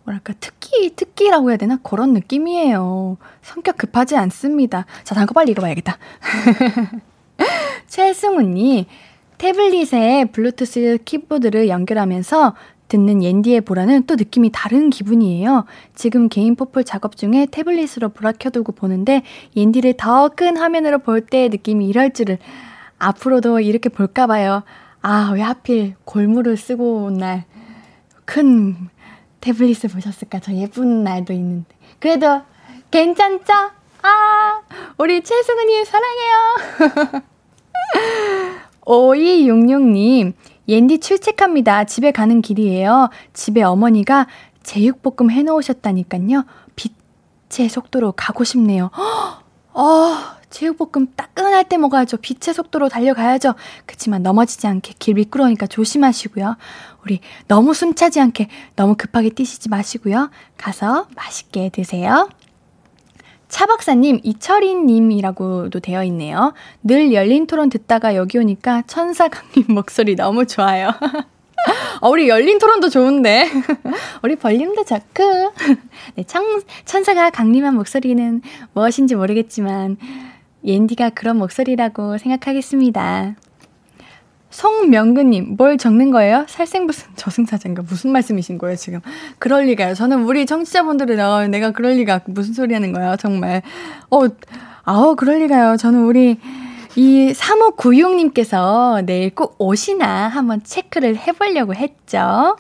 뭐랄까, 0.04 0.34
특기, 0.40 0.96
특기라고 0.96 1.50
해야 1.50 1.58
되나? 1.58 1.78
그런 1.82 2.14
느낌이에요. 2.14 3.18
성격 3.42 3.78
급하지 3.78 4.18
않습니다. 4.18 4.86
자, 5.04 5.16
다음 5.16 5.28
거 5.28 5.34
빨리 5.34 5.52
읽어봐야겠다. 5.52 5.98
최승우님, 7.88 8.86
태블릿에 9.38 10.26
블루투스 10.32 11.00
키보드를 11.06 11.68
연결하면서 11.70 12.56
듣는 12.94 13.24
옌디의 13.24 13.62
보라는 13.62 14.06
또 14.06 14.16
느낌이 14.16 14.52
다른 14.54 14.92
기분이에요. 14.92 15.66
지금 15.96 16.30
개인 16.30 16.56
포폴 16.56 16.84
작업 16.84 17.18
중에 17.18 17.48
태블릿으로 17.50 18.10
보라 18.10 18.34
켜두고 18.34 18.74
보는데 18.74 19.24
옌디를 19.56 19.96
더 19.98 20.30
큰 20.30 20.58
화면으로 20.58 21.00
볼 21.00 21.22
때의 21.22 21.50
느낌이 21.50 21.88
이럴 21.88 22.14
줄을 22.14 22.38
앞으로도 23.00 23.60
이렇게 23.62 23.90
볼까 23.90 24.28
봐요. 24.28 24.62
아, 25.02 25.32
왜 25.34 25.42
하필 25.42 25.96
골무를 26.06 26.56
쓰고 26.56 27.06
온 27.06 27.18
날 27.18 27.46
큰 28.26 28.76
태블릿을 29.42 29.90
보셨을까? 29.92 30.40
저 30.40 30.54
예쁜 30.54 31.04
날도 31.04 31.34
있는데. 31.34 31.76
그래도 32.00 32.42
괜찮죠? 32.92 33.52
아, 34.04 34.62
우리 34.98 35.22
최승은님 35.22 35.84
사랑해요. 35.84 37.24
5266님, 38.86 40.34
옌디 40.68 41.00
출첵합니다. 41.00 41.84
집에 41.86 42.12
가는 42.12 42.42
길이에요. 42.42 43.10
집에 43.34 43.64
어머니가 43.64 44.28
제육볶음 44.64 45.30
해놓으셨다니깐요. 45.30 46.46
빛의 46.76 47.70
속도로 47.70 48.14
가고 48.14 48.44
싶네요. 48.44 48.90
어, 49.74 50.16
제육볶음 50.50 51.14
따끈할 51.16 51.68
때 51.68 51.78
먹어야죠. 51.78 52.18
빛의 52.18 52.54
속도로 52.54 52.88
달려가야죠. 52.88 53.56
그치만 53.88 54.22
넘어지지 54.22 54.68
않게 54.68 54.94
길 55.00 55.16
미끄러우니까 55.16 55.66
조심하시고요. 55.68 56.58
우리 57.04 57.20
너무 57.48 57.74
숨차지 57.74 58.20
않게 58.22 58.50
너무 58.76 58.96
급하게 58.96 59.30
뛰시지 59.30 59.70
마시고요. 59.70 60.30
가서 60.58 61.08
맛있게 61.16 61.70
드세요. 61.70 62.30
차 63.54 63.68
박사님, 63.68 64.20
이철희님이라고도 64.24 65.80
되어 65.80 66.04
있네요. 66.06 66.56
늘 66.82 67.14
열린 67.14 67.46
토론 67.46 67.70
듣다가 67.70 68.16
여기 68.16 68.40
오니까 68.40 68.82
천사 68.88 69.28
강님 69.28 69.68
목소리 69.76 70.16
너무 70.16 70.48
좋아요. 70.48 70.90
어, 72.02 72.10
우리 72.10 72.28
열린 72.30 72.58
토론도 72.58 72.90
좋은데. 72.90 73.48
우리 74.24 74.38
벌림도 74.38 74.86
좋고. 74.86 75.54
네, 76.16 76.24
천, 76.24 76.64
천사가 76.86 77.30
강림한 77.30 77.76
목소리는 77.76 78.42
무엇인지 78.74 79.14
모르겠지만, 79.14 79.98
옌디가 80.66 81.12
그런 81.12 81.38
목소리라고 81.38 82.18
생각하겠습니다. 82.18 83.36
송명근님, 84.54 85.56
뭘 85.58 85.80
적는 85.80 86.12
거예요? 86.12 86.46
살생부슨 86.48 87.08
저승사자인가? 87.16 87.82
무슨 87.82 88.12
말씀이신 88.12 88.60
거예요, 88.60 88.76
지금? 88.76 89.00
그럴 89.40 89.66
리가요. 89.66 89.96
저는 89.96 90.26
우리 90.26 90.46
청취자분들은, 90.46 91.20
어, 91.20 91.48
내가 91.48 91.72
그럴 91.72 91.94
리가, 91.94 92.22
무슨 92.28 92.54
소리 92.54 92.76
하는 92.76 92.94
거야, 92.94 93.16
정말. 93.16 93.64
어, 94.12 94.20
아우, 94.84 95.16
그럴 95.16 95.40
리가요. 95.40 95.78
저는 95.78 96.06
우리, 96.06 96.38
이 96.96 97.34
3596님께서 97.34 99.04
내일 99.04 99.34
꼭 99.34 99.56
오시나 99.58 100.28
한번 100.28 100.62
체크를 100.64 101.18
해보려고 101.18 101.74
했죠. 101.74 102.56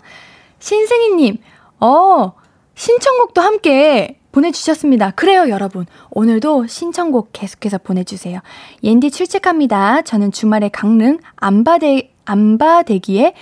신승희님, 0.58 1.38
어, 1.80 2.34
신청곡도 2.74 3.40
함께 3.40 4.20
보내주셨습니다. 4.34 5.12
그래요, 5.12 5.48
여러분. 5.48 5.86
오늘도 6.10 6.68
신청곡 6.68 7.30
계속해서 7.32 7.78
보내주세요. 7.78 8.40
옌디 8.84 9.12
출첵합니다. 9.12 10.02
저는 10.02 10.32
주말에 10.34 10.68
강릉 10.70 11.20
안바대, 11.38 12.12
안바대기에 12.26 13.36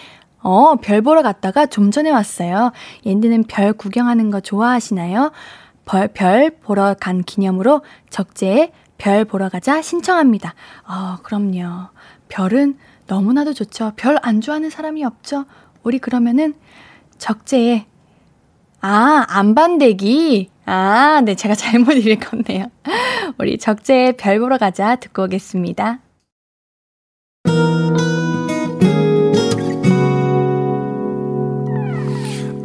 어, 0.43 0.75
별 0.75 1.01
보러 1.01 1.21
갔다가 1.23 1.65
좀 1.65 1.91
전에 1.91 2.09
왔어요. 2.11 2.71
옌디는 3.05 3.45
별 3.45 3.73
구경하는 3.73 4.29
거 4.31 4.39
좋아하시나요? 4.41 5.31
벌, 5.85 6.07
별 6.09 6.49
보러 6.51 6.93
간 6.99 7.23
기념으로 7.23 7.81
적재에 8.09 8.71
별 8.97 9.25
보러 9.25 9.49
가자 9.49 9.81
신청합니다. 9.81 10.53
어, 10.87 11.17
그럼요. 11.23 11.87
별은 12.27 12.77
너무나도 13.07 13.53
좋죠. 13.53 13.93
별 13.95 14.17
안 14.21 14.41
좋아하는 14.41 14.69
사람이 14.69 15.03
없죠. 15.05 15.45
우리 15.83 15.99
그러면은 15.99 16.53
적재에 17.17 17.85
아, 18.81 19.25
안반대기. 19.29 20.50
아, 20.65 21.21
네, 21.23 21.35
제가 21.35 21.55
잘못 21.55 21.93
읽었네요. 21.93 22.67
우리 23.37 23.57
적재에 23.57 24.13
별 24.13 24.39
보러 24.39 24.57
가자 24.57 24.95
듣고 24.95 25.23
오겠습니다. 25.23 25.99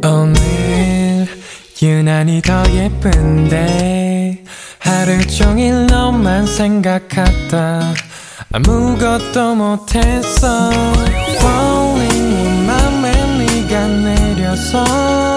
오늘 0.03 1.27
유난히 1.81 2.41
더 2.41 2.63
예쁜데 2.71 4.43
하루 4.79 5.27
종일 5.27 5.87
너만 5.87 6.45
생각하다 6.45 7.93
아무것도 8.53 9.55
못했어 9.55 10.71
Falling 11.37 12.33
내 12.33 12.65
맘에 12.65 13.11
네가 13.37 13.87
내려서 13.87 15.36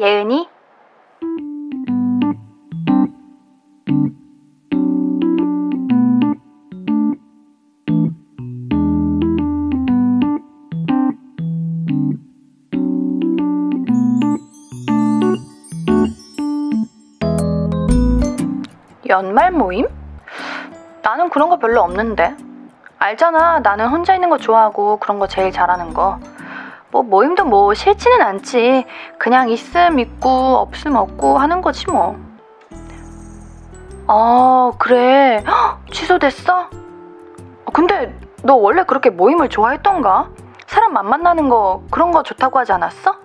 예은이. 0.00 0.48
연말 19.08 19.50
모임? 19.50 19.88
나는 21.02 21.30
그런 21.30 21.48
거 21.48 21.58
별로 21.58 21.80
없는데. 21.80 22.36
알잖아, 22.98 23.60
나는 23.60 23.88
혼자 23.88 24.14
있는 24.14 24.28
거 24.28 24.38
좋아하고 24.38 24.98
그런 24.98 25.18
거 25.18 25.26
제일 25.26 25.50
잘하는 25.50 25.92
거. 25.94 26.20
뭐 26.90 27.02
모임도 27.02 27.44
뭐 27.44 27.74
싫지는 27.74 28.22
않지. 28.22 28.86
그냥 29.18 29.50
있음 29.50 29.98
있고 29.98 30.28
없음 30.28 30.96
없고 30.96 31.38
하는 31.38 31.60
거지 31.60 31.90
뭐. 31.90 32.18
아, 34.06 34.72
그래. 34.78 35.42
헉, 35.46 35.78
취소됐어? 35.92 36.70
근데 37.72 38.18
너 38.42 38.54
원래 38.54 38.84
그렇게 38.84 39.10
모임을 39.10 39.48
좋아했던가? 39.48 40.30
사람 40.66 40.92
만 40.92 41.08
만나는 41.08 41.48
거 41.48 41.82
그런 41.90 42.10
거 42.10 42.22
좋다고 42.22 42.58
하지 42.58 42.72
않았어? 42.72 43.16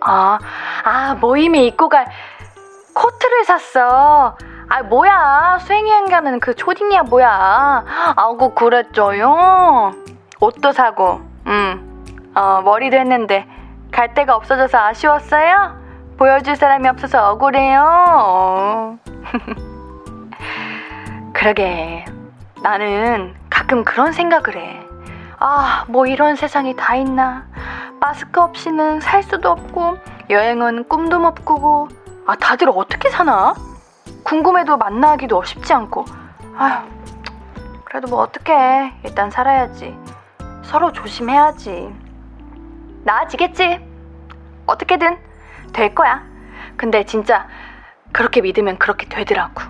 아, 0.00 0.38
아, 0.84 1.14
모임에 1.14 1.64
입고 1.64 1.88
갈 1.88 2.06
코트를 2.94 3.44
샀어. 3.44 4.36
아, 4.68 4.82
뭐야. 4.82 5.58
수행여행 5.60 6.06
가는 6.06 6.40
그 6.40 6.54
초딩이야, 6.54 7.04
뭐야. 7.04 7.84
아고, 8.16 8.54
그랬죠요. 8.54 9.92
옷도 10.40 10.72
사고, 10.72 11.20
응. 11.46 11.85
어, 12.36 12.60
머리도 12.60 12.98
했는데 12.98 13.46
갈 13.90 14.12
데가 14.12 14.36
없어져서 14.36 14.76
아쉬웠어요? 14.76 15.74
보여줄 16.18 16.56
사람이 16.56 16.86
없어서 16.86 17.30
억울해요. 17.30 17.82
어. 18.18 18.98
그러게. 21.32 22.04
나는 22.62 23.34
가끔 23.48 23.84
그런 23.84 24.12
생각을 24.12 24.56
해. 24.56 24.80
아, 25.38 25.86
뭐 25.88 26.06
이런 26.06 26.36
세상이 26.36 26.76
다 26.76 26.94
있나. 26.94 27.46
마스크 28.00 28.40
없이는 28.40 29.00
살 29.00 29.22
수도 29.22 29.50
없고, 29.50 29.96
여행은 30.28 30.88
꿈도 30.88 31.18
못 31.18 31.44
꾸고, 31.44 31.88
아, 32.26 32.36
다들 32.36 32.68
어떻게 32.70 33.08
사나? 33.08 33.54
궁금해도 34.24 34.76
만나기도 34.76 35.42
쉽지 35.42 35.72
않고, 35.72 36.04
아휴, 36.58 36.82
그래도 37.84 38.08
뭐 38.08 38.20
어떡해. 38.20 38.92
일단 39.04 39.30
살아야지. 39.30 39.96
서로 40.62 40.92
조심해야지. 40.92 42.05
나아지겠지. 43.06 43.80
어떻게든 44.66 45.16
될 45.72 45.94
거야. 45.94 46.24
근데 46.76 47.04
진짜 47.04 47.46
그렇게 48.12 48.40
믿으면 48.40 48.78
그렇게 48.78 49.08
되더라고. 49.08 49.62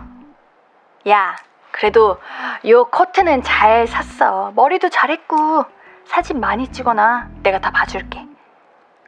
야, 1.09 1.37
그래도 1.71 2.19
요 2.67 2.87
커트는 2.87 3.43
잘 3.43 3.87
샀어. 3.87 4.53
머리도 4.57 4.89
잘했고 4.89 5.67
사진 6.07 6.41
많이 6.41 6.69
찍어놔. 6.69 7.29
내가 7.43 7.61
다 7.61 7.71
봐줄게. 7.71 8.27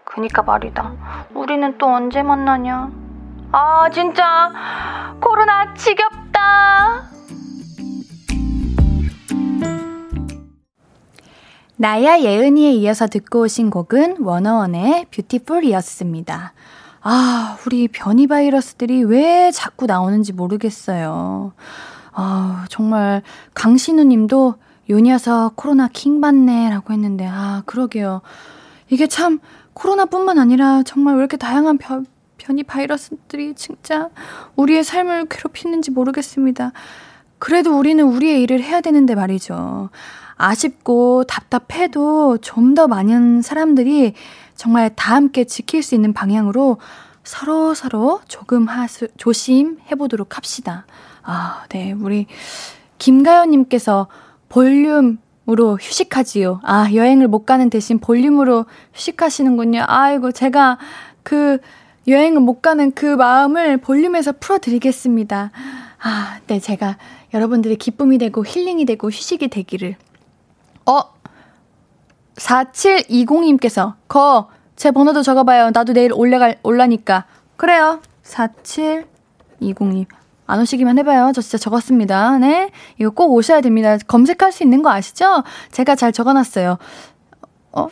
그니까 0.05 0.43
말이다. 0.43 0.93
우리는 1.35 1.79
또 1.79 1.87
언제 1.87 2.23
만나냐? 2.23 2.91
아, 3.53 3.88
진짜 3.91 4.53
코로나 5.21 5.73
지겹다. 5.75 7.17
나야 11.81 12.19
예은이에 12.19 12.73
이어서 12.73 13.07
듣고 13.07 13.43
오신 13.43 13.71
곡은 13.71 14.17
워너원의 14.19 15.07
뷰티풀이었습니다. 15.12 16.53
아, 17.03 17.59
우리 17.64 17.87
변이 17.87 18.27
바이러스들이 18.27 19.05
왜 19.05 19.53
자꾸 19.53 19.87
나오는지 19.87 20.33
모르겠어요. 20.33 21.53
아, 22.12 22.67
정말 22.69 23.23
강신우 23.55 24.03
님도 24.03 24.55
요 24.91 24.99
녀석 24.99 25.53
코로나 25.55 25.87
킹 25.87 26.21
받네 26.21 26.69
라고 26.71 26.93
했는데, 26.93 27.29
아, 27.31 27.62
그러게요. 27.64 28.23
이게 28.88 29.07
참 29.07 29.38
코로나뿐만 29.75 30.41
아니라 30.41 30.83
정말 30.83 31.14
왜 31.14 31.21
이렇게 31.21 31.37
다양한 31.37 31.79
변, 31.79 32.07
변이 32.38 32.64
바이러스들이 32.64 33.55
진짜 33.55 34.09
우리의 34.57 34.83
삶을 34.83 35.27
괴롭히는지 35.27 35.93
모르겠습니다. 35.93 36.73
그래도 37.38 37.79
우리는 37.79 38.03
우리의 38.05 38.43
일을 38.43 38.64
해야 38.64 38.81
되는데 38.81 39.14
말이죠. 39.14 39.91
아쉽고 40.38 41.24
답답해도 41.24 42.38
좀 42.38 42.74
더 42.74 42.87
많은 42.87 43.42
사람들이 43.42 44.14
정말 44.55 44.90
다 44.94 45.16
함께 45.16 45.44
지킬 45.44 45.83
수 45.83 45.94
있는 45.94 46.12
방향으로 46.12 46.79
서로 47.24 47.74
서로 47.74 48.20
조금 48.29 48.66
하수, 48.68 49.09
조심해 49.16 49.94
보도록 49.96 50.37
합시다. 50.37 50.87
아, 51.22 51.64
네. 51.70 51.92
우리 51.92 52.27
김가연님께서 52.98 54.07
볼륨으로 54.48 55.79
휴식하지요. 55.81 56.61
아, 56.62 56.88
여행을 56.92 57.29
못 57.29 57.44
가는 57.46 57.68
대신 57.68 57.98
볼륨으로 57.98 58.66
휴식하시는군요. 58.94 59.85
아이고, 59.87 60.33
제가 60.33 60.79
그 61.22 61.59
여행을 62.07 62.40
못 62.40 62.62
가는 62.62 62.92
그 62.92 63.07
마음을 63.07 63.77
볼륨에서 63.79 64.33
풀어드리겠습니다. 64.40 65.51
아, 66.01 66.38
네. 66.46 66.61
제가 66.61 66.96
여러분들의 67.35 67.77
기쁨이 67.77 68.18
되고 68.18 68.44
힐링이 68.44 68.85
되고 68.87 69.09
휴식이 69.11 69.48
되기를. 69.48 69.96
어, 70.88 71.03
4720님께서, 72.37 73.94
거, 74.09 74.48
제 74.74 74.90
번호도 74.90 75.22
적어봐요. 75.22 75.70
나도 75.74 75.92
내일 75.92 76.12
올라갈, 76.14 76.59
올라니까. 76.62 77.27
그래요. 77.57 78.01
4720님. 78.24 80.07
안 80.46 80.61
오시기만 80.61 80.98
해봐요. 81.01 81.33
저 81.35 81.42
진짜 81.42 81.59
적었습니다. 81.59 82.38
네. 82.38 82.70
이거 82.98 83.11
꼭 83.11 83.33
오셔야 83.35 83.61
됩니다. 83.61 83.98
검색할 84.07 84.51
수 84.51 84.62
있는 84.62 84.83
거 84.83 84.90
아시죠? 84.90 85.42
제가 85.72 85.94
잘 85.94 86.11
적어놨어요. 86.11 86.79
어? 87.72 87.88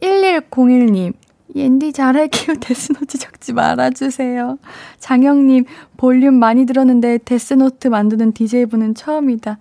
1101님. 0.00 1.12
옌디 1.54 1.92
잘할게요. 1.92 2.56
데스노트 2.60 3.16
적지 3.18 3.52
말아주세요. 3.52 4.58
장영님, 4.98 5.64
볼륨 5.96 6.34
많이 6.34 6.66
들었는데 6.66 7.18
데스노트 7.24 7.88
만드는 7.88 8.32
DJ분은 8.32 8.94
처음이다. 8.94 9.58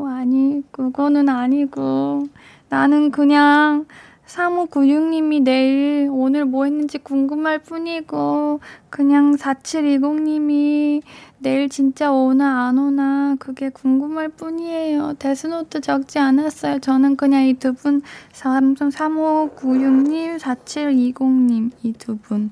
어, 0.00 0.06
아니, 0.06 0.62
그거는 0.70 1.28
아니고. 1.28 2.28
나는 2.68 3.10
그냥 3.10 3.86
3596님이 4.26 5.42
내일 5.42 6.08
오늘 6.10 6.44
뭐 6.44 6.64
했는지 6.64 6.98
궁금할 6.98 7.58
뿐이고, 7.58 8.60
그냥 8.88 9.34
4720님이 9.36 11.02
내일 11.38 11.68
진짜 11.68 12.12
오나 12.12 12.68
안 12.68 12.78
오나 12.78 13.36
그게 13.38 13.70
궁금할 13.70 14.28
뿐이에요. 14.28 15.14
데스노트 15.18 15.80
적지 15.80 16.18
않았어요. 16.18 16.78
저는 16.80 17.16
그냥 17.16 17.46
이 17.46 17.54
두 17.54 17.72
분, 17.74 18.02
3596님, 18.32 20.38
4720님, 20.38 21.70
이 21.82 21.92
두 21.94 22.16
분. 22.18 22.50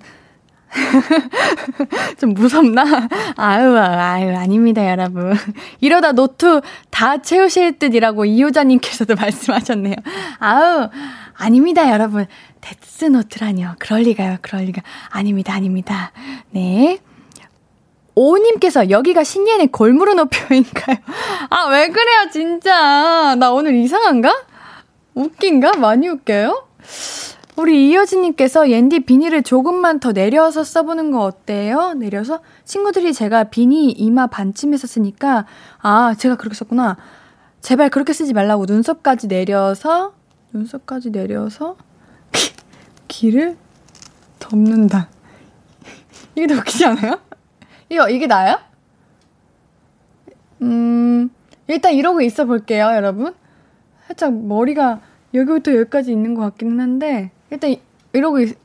좀 2.18 2.34
무섭나? 2.34 3.08
아유, 3.36 3.76
아유, 3.76 4.36
아닙니다, 4.36 4.88
여러분. 4.88 5.34
이러다 5.80 6.12
노트 6.12 6.60
다 6.90 7.18
채우실 7.22 7.78
듯이라고 7.78 8.24
이효자님께서도 8.24 9.14
말씀하셨네요. 9.20 9.96
아유, 10.38 10.88
아닙니다, 11.36 11.90
여러분. 11.90 12.26
데스노트라뇨. 12.60 13.74
그럴리가요, 13.78 14.38
그럴리가. 14.42 14.82
아닙니다, 15.10 15.54
아닙니다. 15.54 16.12
네. 16.50 16.98
오님께서 18.14 18.90
여기가 18.90 19.22
신예은의 19.22 19.68
골무를 19.68 20.14
높여요인가요? 20.14 20.96
아, 21.50 21.68
왜 21.70 21.88
그래요, 21.88 22.28
진짜. 22.32 23.36
나 23.36 23.52
오늘 23.52 23.76
이상한가? 23.76 24.34
웃긴가? 25.14 25.76
많이 25.76 26.08
웃겨요? 26.08 26.66
우리 27.58 27.90
이효진님께서 27.90 28.70
옌디 28.70 29.00
비니를 29.00 29.42
조금만 29.42 29.98
더 29.98 30.12
내려서 30.12 30.62
써보는 30.62 31.10
거 31.10 31.24
어때요? 31.24 31.92
내려서? 31.94 32.38
친구들이 32.64 33.12
제가 33.12 33.44
비니 33.50 33.90
이마 33.90 34.28
반쯤에서 34.28 34.86
쓰니까, 34.86 35.44
아, 35.78 36.14
제가 36.16 36.36
그렇게 36.36 36.54
썼구나. 36.54 36.96
제발 37.60 37.90
그렇게 37.90 38.12
쓰지 38.12 38.32
말라고 38.32 38.64
눈썹까지 38.66 39.26
내려서, 39.26 40.14
눈썹까지 40.52 41.10
내려서, 41.10 41.76
귀를 43.08 43.56
덮는다. 44.38 45.08
이게 46.36 46.46
더 46.46 46.54
웃기지 46.54 46.84
않아요? 46.84 47.18
이거, 47.88 48.08
이게 48.08 48.28
나요? 48.28 48.60
음, 50.62 51.28
일단 51.66 51.92
이러고 51.92 52.20
있어 52.20 52.44
볼게요, 52.44 52.84
여러분. 52.94 53.34
살짝 54.06 54.32
머리가 54.32 55.00
여기부터 55.34 55.74
여기까지 55.74 56.12
있는 56.12 56.36
것 56.36 56.42
같기는 56.42 56.78
한데, 56.78 57.32
일단 57.50 57.76
이러고 58.12 58.40
있, 58.40 58.56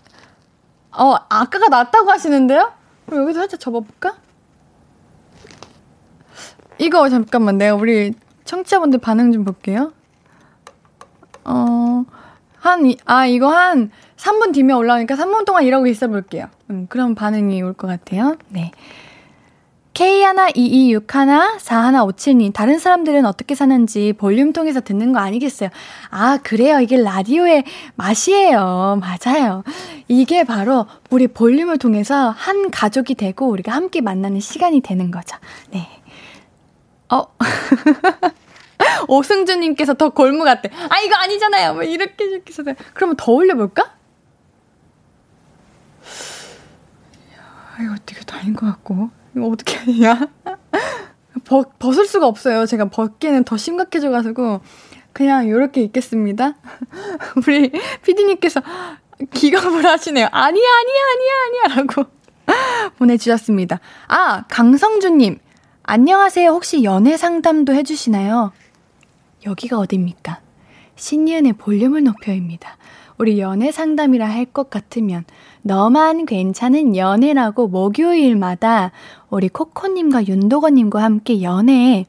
어, 0.91 1.15
아까가 1.29 1.67
낫다고 1.69 2.09
하시는데요? 2.11 2.71
그럼 3.05 3.23
여기서 3.23 3.41
살짝 3.41 3.59
접어볼까? 3.59 4.15
이거 6.79 7.07
잠깐만 7.09 7.57
내가 7.57 7.75
우리 7.75 8.13
청취자분들 8.45 8.99
반응 8.99 9.31
좀 9.31 9.43
볼게요. 9.45 9.93
어, 11.45 12.03
한, 12.57 12.93
아, 13.05 13.25
이거 13.25 13.47
한 13.49 13.91
3분 14.17 14.53
뒤면 14.53 14.77
올라오니까 14.77 15.15
3분 15.15 15.45
동안 15.45 15.63
이러고 15.63 15.87
있어 15.87 16.07
볼게요. 16.07 16.47
음, 16.69 16.87
그럼 16.89 17.15
반응이 17.15 17.61
올 17.61 17.73
것 17.73 17.87
같아요. 17.87 18.37
네. 18.49 18.71
K122614157님, 19.93 22.53
다른 22.53 22.79
사람들은 22.79 23.25
어떻게 23.25 23.55
사는지 23.55 24.13
볼륨 24.13 24.53
통해서 24.53 24.79
듣는 24.81 25.13
거 25.13 25.19
아니겠어요? 25.19 25.69
아, 26.09 26.37
그래요. 26.37 26.79
이게 26.79 26.97
라디오의 26.97 27.63
맛이에요. 27.95 28.99
맞아요. 28.99 29.63
이게 30.07 30.43
바로 30.43 30.87
우리 31.11 31.27
볼륨을 31.27 31.77
통해서 31.77 32.31
한 32.31 32.71
가족이 32.71 33.13
되고 33.15 33.47
우리가 33.47 33.71
함께 33.71 34.01
만나는 34.01 34.39
시간이 34.39 34.81
되는 34.81 35.11
거죠. 35.11 35.37
네. 35.71 35.87
어. 37.09 37.25
오승주님께서 39.07 39.93
더 39.93 40.09
골무 40.09 40.43
같대. 40.43 40.69
아, 40.89 40.99
이거 41.01 41.15
아니잖아요. 41.15 41.75
뭐 41.75 41.83
이렇게 41.83 42.25
이렇게 42.25 42.51
해서. 42.51 42.63
그러면 42.93 43.15
더 43.15 43.31
올려볼까? 43.31 43.93
아, 47.75 47.81
이거 47.81 47.95
되게 48.05 48.21
다인 48.21 48.53
것 48.55 48.65
같고. 48.65 49.22
이거 49.35 49.47
어떻게 49.47 49.77
하냐? 49.77 50.27
벗, 51.45 51.77
벗을 51.79 52.05
수가 52.05 52.27
없어요. 52.27 52.65
제가 52.65 52.89
벗기에는 52.89 53.43
더 53.43 53.57
심각해져가지고, 53.57 54.61
그냥 55.11 55.47
이렇게 55.47 55.81
입겠습니다. 55.81 56.55
우리 57.45 57.71
피디님께서 58.03 58.61
기겁을 59.33 59.85
하시네요. 59.85 60.27
아니야, 60.31 60.63
아니야, 60.63 61.01
아니야, 61.13 61.33
아니야. 61.67 61.75
라고 61.77 62.05
보내주셨습니다. 62.97 63.79
아, 64.07 64.43
강성주님. 64.49 65.39
안녕하세요. 65.83 66.49
혹시 66.49 66.83
연애 66.83 67.17
상담도 67.17 67.73
해주시나요? 67.73 68.53
여기가 69.45 69.77
어딥니까? 69.79 70.39
신예은의 70.95 71.53
볼륨을 71.53 72.03
높여입니다. 72.03 72.77
우리 73.23 73.39
연애 73.39 73.71
상담이라 73.71 74.27
할 74.27 74.43
것 74.45 74.69
같으면 74.69 75.23
너만 75.61 76.25
괜찮은 76.25 76.97
연애라고 76.97 77.69
목요일마다 77.69 78.91
우리 79.29 79.47
코코님과 79.47 80.27
윤도건님과 80.27 81.01
함께 81.01 81.41
연애 81.41 82.05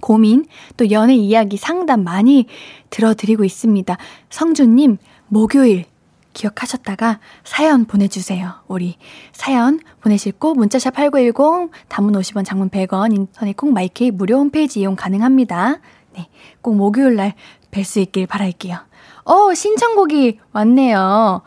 고민 0.00 0.46
또 0.78 0.90
연애 0.90 1.14
이야기 1.14 1.58
상담 1.58 2.02
많이 2.02 2.46
들어드리고 2.88 3.44
있습니다. 3.44 3.94
성주님 4.30 4.96
목요일 5.28 5.84
기억하셨다가 6.32 7.20
사연 7.44 7.84
보내주세요. 7.84 8.54
우리 8.68 8.96
사연 9.32 9.80
보내실 10.00 10.32
곳 10.32 10.54
문자샵 10.54 10.94
8910 10.94 11.70
단문 11.88 12.14
50원 12.14 12.46
장문 12.46 12.70
100원 12.70 13.14
인터넷 13.14 13.54
콩 13.54 13.74
마이케이 13.74 14.10
무료 14.10 14.38
홈페이지 14.38 14.80
이용 14.80 14.96
가능합니다. 14.96 15.80
네, 16.14 16.28
꼭 16.62 16.74
목요일 16.76 17.16
날 17.16 17.34
뵐 17.72 17.84
수 17.84 18.00
있길 18.00 18.26
바랄게요. 18.26 18.76
어, 19.24 19.54
신청곡이 19.54 20.40
왔네요. 20.52 21.42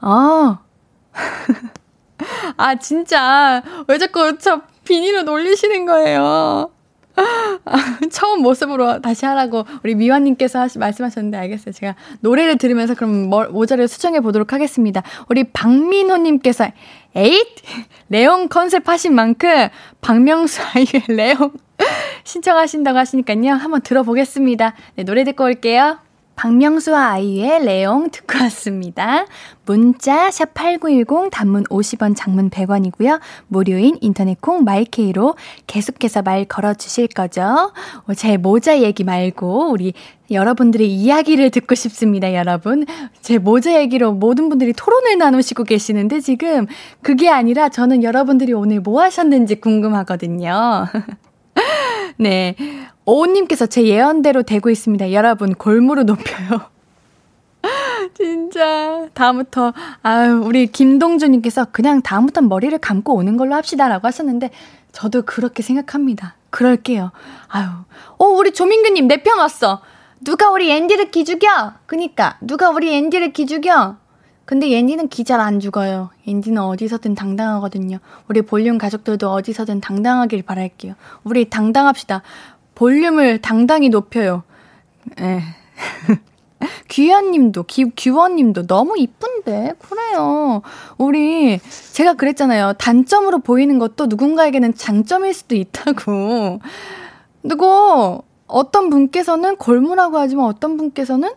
어. 0.00 0.58
아, 2.56 2.74
진짜. 2.76 3.62
왜 3.88 3.98
자꾸 3.98 4.38
저 4.38 4.62
비니를 4.84 5.24
놀리시는 5.24 5.86
거예요? 5.86 6.70
처음 8.10 8.42
모습으로 8.42 9.00
다시 9.00 9.24
하라고 9.24 9.64
우리 9.84 9.94
미화님께서 9.94 10.66
말씀하셨는데 10.76 11.38
알겠어요. 11.38 11.72
제가 11.72 11.94
노래를 12.20 12.58
들으면서 12.58 12.94
그럼 12.94 13.30
모자를 13.30 13.88
수정해 13.88 14.20
보도록 14.20 14.52
하겠습니다. 14.52 15.02
우리 15.28 15.44
박민호님께서 15.44 16.66
에잇! 17.14 17.46
레옹 18.08 18.48
컨셉 18.48 18.88
하신 18.88 19.14
만큼 19.14 19.68
박명수 20.00 20.60
아이유의 20.74 21.04
레옹 21.08 21.52
신청하신다고 22.24 22.98
하시니까요. 22.98 23.52
한번 23.52 23.80
들어보겠습니다. 23.82 24.74
네, 24.96 25.04
노래 25.04 25.24
듣고 25.24 25.44
올게요. 25.44 25.98
박명수와 26.36 27.12
아이유의 27.12 27.64
레옹 27.64 28.10
듣고 28.10 28.38
왔습니다. 28.42 29.26
문자 29.66 30.28
샵8910 30.28 31.30
단문 31.30 31.64
50원 31.64 32.14
장문 32.16 32.50
100원이고요. 32.50 33.20
무료인 33.48 33.96
인터넷 34.00 34.40
콩 34.40 34.64
마이케이로 34.64 35.36
계속해서 35.66 36.22
말 36.22 36.44
걸어 36.44 36.74
주실 36.74 37.08
거죠. 37.08 37.72
어, 38.06 38.14
제 38.14 38.36
모자 38.36 38.80
얘기 38.80 39.04
말고 39.04 39.70
우리 39.70 39.94
여러분들의 40.30 40.86
이야기를 40.86 41.50
듣고 41.50 41.74
싶습니다, 41.74 42.34
여러분. 42.34 42.86
제 43.20 43.38
모자 43.38 43.78
얘기로 43.80 44.12
모든 44.12 44.48
분들이 44.48 44.72
토론을 44.72 45.18
나누시고 45.18 45.64
계시는데 45.64 46.20
지금 46.20 46.66
그게 47.02 47.28
아니라 47.28 47.68
저는 47.68 48.02
여러분들이 48.02 48.52
오늘 48.52 48.80
뭐 48.80 49.02
하셨는지 49.02 49.56
궁금하거든요. 49.56 50.86
네. 52.18 52.56
오님께서 53.04 53.66
제 53.66 53.84
예언대로 53.84 54.42
되고 54.42 54.70
있습니다. 54.70 55.12
여러분, 55.12 55.54
골무로 55.54 56.04
높여요. 56.04 56.60
진짜. 58.14 59.08
다음부터, 59.14 59.72
아유, 60.02 60.42
우리 60.44 60.66
김동주님께서 60.66 61.66
그냥 61.72 62.02
다음부터 62.02 62.42
머리를 62.42 62.76
감고 62.78 63.14
오는 63.14 63.36
걸로 63.36 63.54
합시다라고 63.54 64.06
하셨는데, 64.06 64.50
저도 64.92 65.22
그렇게 65.22 65.62
생각합니다. 65.62 66.36
그럴게요. 66.50 67.10
아유. 67.48 67.66
어, 68.18 68.24
우리 68.26 68.52
조민규님, 68.52 69.08
내 69.08 69.22
편 69.22 69.38
왔어. 69.38 69.80
누가 70.20 70.50
우리 70.50 70.70
앤디를 70.70 71.10
기죽여? 71.10 71.74
그니까, 71.86 72.38
누가 72.40 72.70
우리 72.70 72.94
앤디를 72.94 73.32
기죽여? 73.32 73.96
근데 74.46 74.70
옌디는 74.70 75.08
기 75.08 75.24
잘 75.24 75.40
안 75.40 75.58
죽어요. 75.58 76.10
옌디는 76.26 76.60
어디서든 76.60 77.14
당당하거든요. 77.14 77.98
우리 78.28 78.42
볼륨 78.42 78.76
가족들도 78.76 79.30
어디서든 79.32 79.80
당당하길 79.80 80.42
바랄게요. 80.42 80.94
우리 81.24 81.48
당당합시다. 81.48 82.20
볼륨을 82.74 83.40
당당히 83.40 83.88
높여요. 83.88 84.42
예. 85.20 85.42
귀현님도, 86.88 87.64
규원님도 87.96 88.66
너무 88.66 88.96
이쁜데? 88.96 89.74
그래요. 89.78 90.62
우리, 90.96 91.58
제가 91.92 92.14
그랬잖아요. 92.14 92.74
단점으로 92.74 93.40
보이는 93.40 93.78
것도 93.78 94.06
누군가에게는 94.06 94.74
장점일 94.74 95.34
수도 95.34 95.56
있다고. 95.56 96.60
누구, 97.42 98.22
어떤 98.46 98.90
분께서는 98.90 99.56
골무라고 99.56 100.18
하지만 100.18 100.46
어떤 100.46 100.76
분께서는 100.76 101.30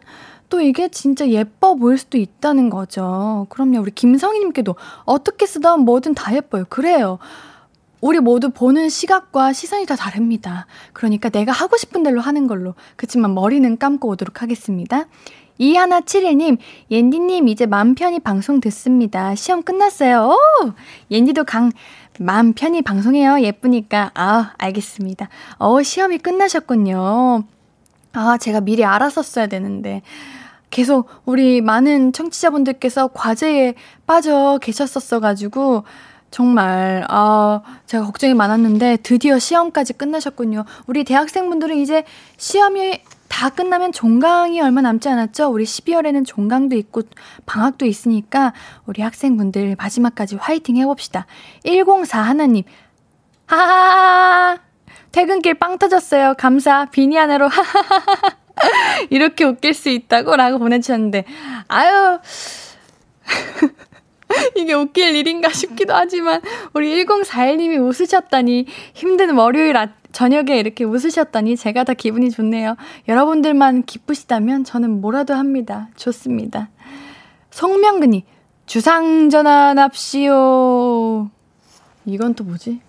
또 0.49 0.61
이게 0.61 0.87
진짜 0.87 1.27
예뻐 1.27 1.75
보일 1.75 1.97
수도 1.97 2.17
있다는 2.17 2.69
거죠. 2.69 3.47
그럼요. 3.49 3.81
우리 3.81 3.91
김성희님께도 3.91 4.75
어떻게 5.05 5.45
쓰던 5.45 5.81
뭐든 5.81 6.13
다 6.13 6.33
예뻐요. 6.35 6.65
그래요. 6.69 7.19
우리 7.99 8.19
모두 8.19 8.51
보는 8.51 8.89
시각과 8.89 9.53
시선이 9.53 9.85
다 9.85 9.95
다릅니다. 9.95 10.67
그러니까 10.93 11.29
내가 11.29 11.51
하고 11.51 11.77
싶은 11.77 12.03
대로 12.03 12.21
하는 12.21 12.47
걸로. 12.47 12.75
그치만 12.95 13.33
머리는 13.33 13.77
감고 13.77 14.07
오도록 14.09 14.41
하겠습니다. 14.41 15.05
이하나 15.57 16.01
7일님, 16.01 16.57
옌디님 16.91 17.47
이제 17.47 17.65
맘 17.65 17.95
편히 17.95 18.19
방송 18.19 18.59
듣습니다. 18.61 19.33
시험 19.33 19.63
끝났어요. 19.63 20.29
오! 20.29 20.71
옌디도 21.09 21.45
강, 21.45 21.71
맘 22.19 22.53
편히 22.53 22.83
방송해요. 22.83 23.41
예쁘니까. 23.41 24.11
아, 24.13 24.53
알겠습니다. 24.57 25.29
어, 25.57 25.81
시험이 25.81 26.19
끝나셨군요. 26.19 27.43
아, 28.13 28.37
제가 28.37 28.61
미리 28.61 28.85
알았었어야 28.85 29.47
되는데. 29.47 30.03
계속 30.69 31.09
우리 31.25 31.61
많은 31.61 32.13
청취자분들께서 32.13 33.07
과제에 33.07 33.73
빠져 34.05 34.59
계셨었어가지고, 34.61 35.85
정말, 36.31 37.05
아, 37.09 37.61
제가 37.85 38.05
걱정이 38.05 38.33
많았는데 38.33 38.97
드디어 38.97 39.39
시험까지 39.39 39.93
끝나셨군요. 39.93 40.65
우리 40.85 41.03
대학생분들은 41.03 41.77
이제 41.77 42.03
시험이 42.37 43.01
다 43.27 43.49
끝나면 43.49 43.91
종강이 43.91 44.61
얼마 44.61 44.81
남지 44.81 45.09
않았죠? 45.09 45.47
우리 45.49 45.63
12월에는 45.63 46.25
종강도 46.25 46.75
있고 46.75 47.03
방학도 47.45 47.85
있으니까 47.85 48.53
우리 48.85 49.01
학생분들 49.01 49.75
마지막까지 49.77 50.37
화이팅 50.37 50.77
해봅시다. 50.77 51.25
104 51.63 52.21
하나님. 52.21 52.63
하하하! 53.45 54.57
퇴근길 55.11 55.55
빵 55.55 55.77
터졌어요. 55.77 56.35
감사. 56.37 56.85
비니 56.85 57.15
하나로 57.15 57.47
하하하하. 57.47 58.37
이렇게 59.09 59.45
웃길 59.45 59.73
수 59.73 59.89
있다고? 59.89 60.35
라고 60.35 60.59
보내주셨는데, 60.59 61.25
아유. 61.67 62.19
이게 64.55 64.73
웃길 64.73 65.15
일인가 65.15 65.49
싶기도 65.49 65.93
하지만 65.93 66.41
우리 66.73 67.05
1041님이 67.05 67.79
웃으셨다니 67.81 68.65
힘든 68.93 69.35
월요일 69.35 69.77
아, 69.77 69.89
저녁에 70.11 70.57
이렇게 70.57 70.83
웃으셨다니 70.83 71.57
제가 71.57 71.83
다 71.83 71.93
기분이 71.93 72.31
좋네요. 72.31 72.75
여러분들만 73.07 73.83
기쁘시다면 73.83 74.63
저는 74.63 75.01
뭐라도 75.01 75.33
합니다. 75.33 75.89
좋습니다. 75.95 76.69
성명근이 77.51 78.25
주상 78.65 79.29
전환 79.29 79.79
합시오. 79.79 81.29
이건 82.05 82.33
또 82.35 82.43
뭐지? 82.43 82.81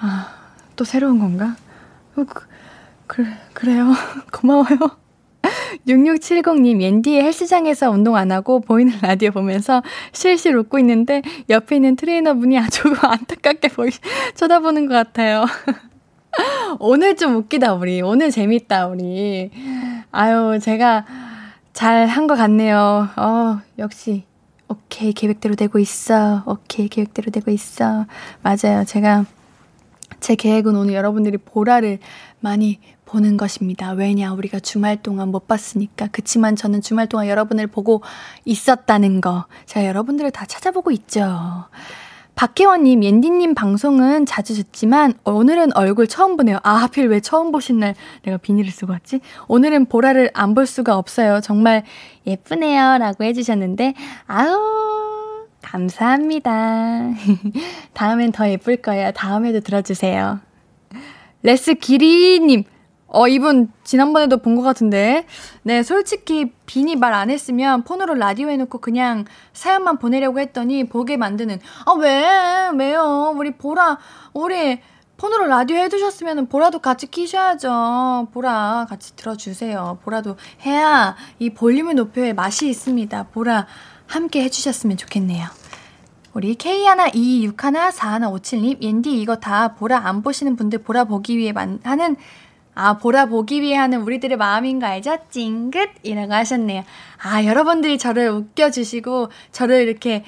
아, 0.00 0.34
또 0.76 0.84
새로운 0.84 1.18
건가? 1.18 1.56
어, 2.16 2.24
그, 2.24 2.46
그, 3.06 3.24
그래요. 3.52 3.92
고마워요. 4.32 4.99
6670님, 5.88 6.80
옌디의 6.82 7.22
헬스장에서 7.24 7.90
운동 7.90 8.16
안 8.16 8.32
하고 8.32 8.60
보이는 8.60 8.92
라디오 9.02 9.30
보면서 9.30 9.82
실실 10.12 10.56
웃고 10.56 10.78
있는데 10.80 11.22
옆에 11.48 11.76
있는 11.76 11.96
트레이너분이 11.96 12.58
아주 12.58 12.82
안타깝게 13.02 13.68
보이, 13.68 13.90
쳐다보는 14.34 14.86
것 14.86 14.94
같아요. 14.94 15.44
오늘 16.78 17.16
좀 17.16 17.36
웃기다, 17.36 17.74
우리. 17.74 18.00
오늘 18.02 18.30
재밌다, 18.30 18.86
우리. 18.86 19.50
아유, 20.12 20.58
제가 20.60 21.04
잘 21.72 22.06
한 22.08 22.26
것 22.26 22.36
같네요. 22.36 23.08
어, 23.16 23.60
역시. 23.78 24.24
오케이, 24.68 25.12
계획대로 25.12 25.56
되고 25.56 25.78
있어. 25.80 26.42
오케이, 26.46 26.88
계획대로 26.88 27.30
되고 27.32 27.50
있어. 27.50 28.06
맞아요. 28.42 28.84
제가 28.86 29.24
제 30.20 30.34
계획은 30.34 30.76
오늘 30.76 30.94
여러분들이 30.94 31.38
보라를 31.38 31.98
많이 32.40 32.78
보는 33.04 33.36
것입니다. 33.36 33.90
왜냐, 33.92 34.32
우리가 34.32 34.60
주말 34.60 35.02
동안 35.02 35.30
못 35.30 35.48
봤으니까. 35.48 36.08
그치만 36.12 36.54
저는 36.54 36.80
주말 36.80 37.08
동안 37.08 37.26
여러분을 37.26 37.66
보고 37.66 38.02
있었다는 38.44 39.20
거. 39.20 39.46
제가 39.66 39.86
여러분들을 39.86 40.30
다 40.30 40.46
찾아보고 40.46 40.90
있죠. 40.92 41.64
박혜원님, 42.36 43.02
옌디님 43.04 43.54
방송은 43.54 44.24
자주 44.24 44.54
듣지만 44.54 45.12
오늘은 45.24 45.76
얼굴 45.76 46.06
처음 46.06 46.36
보네요. 46.36 46.58
아, 46.62 46.74
하필 46.74 47.08
왜 47.08 47.20
처음 47.20 47.50
보신 47.52 47.80
날 47.80 47.94
내가 48.22 48.38
비닐을 48.38 48.70
쓰고 48.70 48.92
왔지? 48.92 49.20
오늘은 49.48 49.86
보라를 49.86 50.30
안 50.32 50.54
볼 50.54 50.64
수가 50.66 50.96
없어요. 50.96 51.40
정말 51.42 51.82
예쁘네요. 52.26 52.96
라고 52.98 53.24
해주셨는데, 53.24 53.94
아우, 54.26 55.09
감사합니다. 55.62 57.10
다음엔 57.92 58.32
더 58.32 58.48
예쁠 58.48 58.76
거예요. 58.78 59.12
다음에도 59.12 59.60
들어주세요. 59.60 60.40
레스 61.42 61.74
기리님, 61.74 62.64
어, 63.06 63.26
이분 63.28 63.72
지난번에도 63.84 64.38
본 64.38 64.56
것 64.56 64.62
같은데. 64.62 65.26
네, 65.62 65.82
솔직히 65.82 66.52
비니 66.66 66.96
말 66.96 67.12
안 67.14 67.30
했으면 67.30 67.82
폰으로 67.84 68.14
라디오 68.14 68.48
해놓고 68.50 68.78
그냥 68.78 69.24
사연만 69.52 69.98
보내려고 69.98 70.38
했더니 70.40 70.84
보게 70.88 71.16
만드는. 71.16 71.58
아, 71.86 71.92
왜? 71.98 72.24
왜요? 72.76 73.32
우리 73.36 73.52
보라, 73.52 73.98
우리 74.32 74.80
폰으로 75.16 75.46
라디오 75.46 75.76
해두셨으면 75.76 76.46
보라도 76.46 76.78
같이 76.78 77.06
키셔야죠. 77.06 78.28
보라 78.32 78.86
같이 78.88 79.14
들어주세요. 79.16 79.98
보라도 80.02 80.36
해야 80.64 81.14
이 81.38 81.50
볼륨을 81.50 81.94
높여야 81.94 82.32
맛이 82.32 82.68
있습니다. 82.70 83.24
보라 83.24 83.66
함께 84.10 84.42
해주셨으면 84.44 84.96
좋겠네요. 84.96 85.46
우리 86.32 86.54
K122614157님, 86.56 88.80
옌디 88.82 89.20
이거 89.20 89.36
다 89.36 89.74
보라 89.74 90.06
안 90.06 90.22
보시는 90.22 90.56
분들 90.56 90.82
보라 90.82 91.04
보기 91.04 91.38
위해 91.38 91.52
만, 91.52 91.78
하는 91.84 92.16
아, 92.74 92.98
보라 92.98 93.26
보기 93.26 93.62
위해 93.62 93.76
하는 93.76 94.02
우리들의 94.02 94.36
마음인 94.36 94.80
거 94.80 94.86
알죠? 94.86 95.18
찡긋! 95.30 95.90
이라고 96.02 96.32
하셨네요. 96.32 96.82
아, 97.22 97.44
여러분들이 97.44 97.98
저를 97.98 98.30
웃겨주시고, 98.30 99.28
저를 99.52 99.88
이렇게 99.88 100.24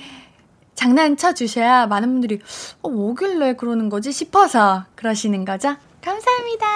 장난쳐 0.75 1.35
주셔야 1.35 1.87
많은 1.87 2.11
분들이, 2.11 2.41
어, 2.83 2.89
뭐길래 2.89 3.55
그러는 3.55 3.89
거지? 3.89 4.11
싶어서 4.13 4.85
그러시는 4.97 5.45
거죠? 5.45 5.77
감사합니다. 6.03 6.67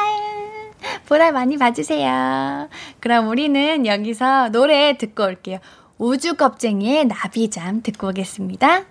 보라 1.06 1.32
많이 1.32 1.56
봐주세요. 1.56 2.68
그럼 3.00 3.28
우리는 3.28 3.86
여기서 3.86 4.50
노래 4.50 4.96
듣고 4.96 5.24
올게요. 5.24 5.58
우주겁쟁이의 5.98 7.06
나비잠 7.06 7.82
듣고 7.82 8.08
오겠습니다. 8.08 8.84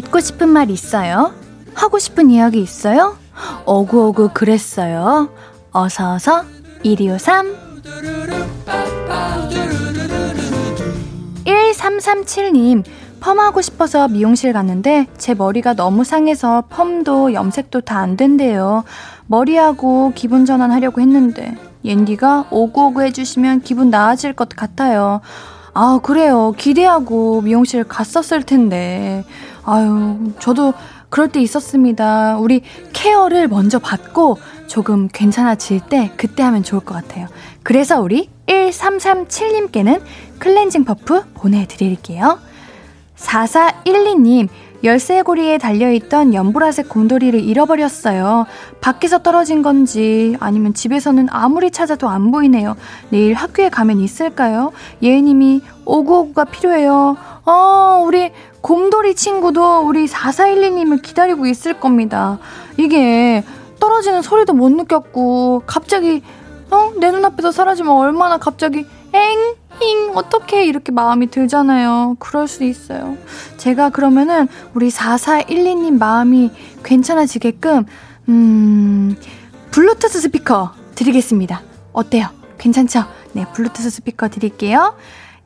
듣고 0.00 0.20
싶은 0.20 0.48
말 0.48 0.70
있어요? 0.70 1.32
하고 1.74 1.98
싶은 1.98 2.30
이야기 2.30 2.60
있어요? 2.60 3.16
어구어구 3.64 4.30
그랬어요. 4.32 5.28
어서어서 5.72 6.44
1253 6.84 7.56
1337님 11.44 12.84
펌하고 13.20 13.60
싶어서 13.60 14.06
미용실 14.06 14.52
갔는데 14.52 15.06
제 15.16 15.34
머리가 15.34 15.74
너무 15.74 16.04
상해서 16.04 16.62
펌도 16.68 17.32
염색도 17.34 17.80
다 17.80 17.98
안 17.98 18.16
된대요. 18.16 18.84
머리하고 19.26 20.12
기분 20.14 20.44
전환하려고 20.46 21.00
했는데 21.00 21.56
옌디가 21.84 22.46
오구오구 22.50 23.02
해주시면 23.02 23.62
기분 23.62 23.90
나아질 23.90 24.34
것 24.34 24.48
같아요. 24.50 25.20
아, 25.80 26.00
그래요. 26.02 26.52
기대하고 26.56 27.42
미용실 27.42 27.84
갔었을 27.84 28.42
텐데. 28.42 29.24
아유, 29.64 30.32
저도 30.40 30.74
그럴 31.08 31.28
때 31.28 31.40
있었습니다. 31.40 32.36
우리 32.38 32.62
케어를 32.92 33.46
먼저 33.46 33.78
받고 33.78 34.38
조금 34.66 35.06
괜찮아질 35.06 35.82
때 35.82 36.10
그때 36.16 36.42
하면 36.42 36.64
좋을 36.64 36.80
것 36.84 36.94
같아요. 36.94 37.28
그래서 37.62 38.00
우리 38.00 38.28
1337님께는 38.46 40.02
클렌징 40.40 40.84
퍼프 40.84 41.34
보내드릴게요. 41.34 42.40
4412님, 43.14 44.48
열쇠고리에 44.84 45.58
달려있던 45.58 46.34
연보라색 46.34 46.88
곰돌이를 46.88 47.40
잃어버렸어요. 47.40 48.46
밖에서 48.80 49.18
떨어진 49.18 49.62
건지 49.62 50.36
아니면 50.40 50.74
집에서는 50.74 51.28
아무리 51.30 51.70
찾아도 51.70 52.08
안 52.08 52.30
보이네요. 52.30 52.76
내일 53.10 53.34
학교에 53.34 53.68
가면 53.68 54.00
있을까요? 54.00 54.72
예은님이 55.02 55.62
오구오구가 55.84 56.44
필요해요. 56.44 57.16
어, 57.44 58.02
우리 58.04 58.30
곰돌이 58.60 59.14
친구도 59.14 59.80
우리 59.80 60.06
4412님을 60.06 61.02
기다리고 61.02 61.46
있을 61.46 61.80
겁니다. 61.80 62.38
이게 62.76 63.42
떨어지는 63.80 64.22
소리도 64.22 64.52
못 64.52 64.70
느꼈고 64.70 65.62
갑자기 65.66 66.22
어? 66.70 66.92
내 66.98 67.10
눈앞에서 67.10 67.50
사라지면 67.50 67.96
얼마나 67.96 68.36
갑자기 68.36 68.86
엥? 69.12 69.56
힝, 69.80 70.16
어떻게 70.16 70.64
이렇게 70.66 70.90
마음이 70.92 71.28
들잖아요. 71.30 72.16
그럴 72.18 72.48
수 72.48 72.64
있어요. 72.64 73.16
제가 73.56 73.90
그러면은 73.90 74.48
우리 74.74 74.88
4412님 74.88 75.98
마음이 75.98 76.50
괜찮아지게끔, 76.82 77.86
음, 78.28 79.16
블루투스 79.70 80.20
스피커 80.22 80.72
드리겠습니다. 80.94 81.62
어때요? 81.92 82.28
괜찮죠? 82.58 83.04
네, 83.32 83.46
블루투스 83.54 83.90
스피커 83.90 84.28
드릴게요. 84.28 84.94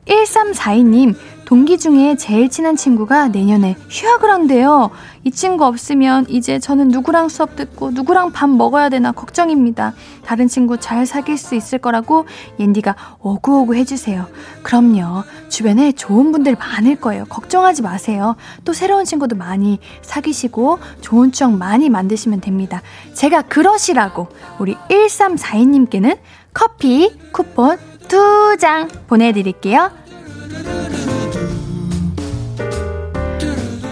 1342님, 0.07 1.15
동기 1.45 1.77
중에 1.77 2.15
제일 2.15 2.49
친한 2.49 2.75
친구가 2.75 3.27
내년에 3.27 3.75
휴학을 3.89 4.29
한대요. 4.29 4.89
이 5.23 5.31
친구 5.31 5.65
없으면 5.65 6.25
이제 6.29 6.59
저는 6.59 6.89
누구랑 6.89 7.29
수업 7.29 7.55
듣고 7.55 7.91
누구랑 7.91 8.31
밥 8.31 8.49
먹어야 8.49 8.89
되나 8.89 9.11
걱정입니다. 9.11 9.93
다른 10.25 10.47
친구 10.47 10.77
잘 10.77 11.05
사귈 11.05 11.37
수 11.37 11.55
있을 11.55 11.79
거라고 11.79 12.25
옌디가 12.59 12.95
오구오구 13.19 13.75
해주세요. 13.75 14.25
그럼요. 14.63 15.23
주변에 15.49 15.91
좋은 15.91 16.31
분들 16.31 16.55
많을 16.55 16.95
거예요. 16.95 17.25
걱정하지 17.25 17.83
마세요. 17.83 18.35
또 18.65 18.73
새로운 18.73 19.05
친구도 19.05 19.35
많이 19.35 19.79
사귀시고 20.01 20.79
좋은 21.01 21.31
추억 21.31 21.53
많이 21.53 21.89
만드시면 21.89 22.41
됩니다. 22.41 22.81
제가 23.13 23.43
그러시라고 23.43 24.27
우리 24.59 24.75
1342님께는 24.89 26.17
커피 26.53 27.11
쿠폰 27.31 27.77
두 28.07 28.57
장 28.57 28.87
보내드릴게요. 29.07 29.91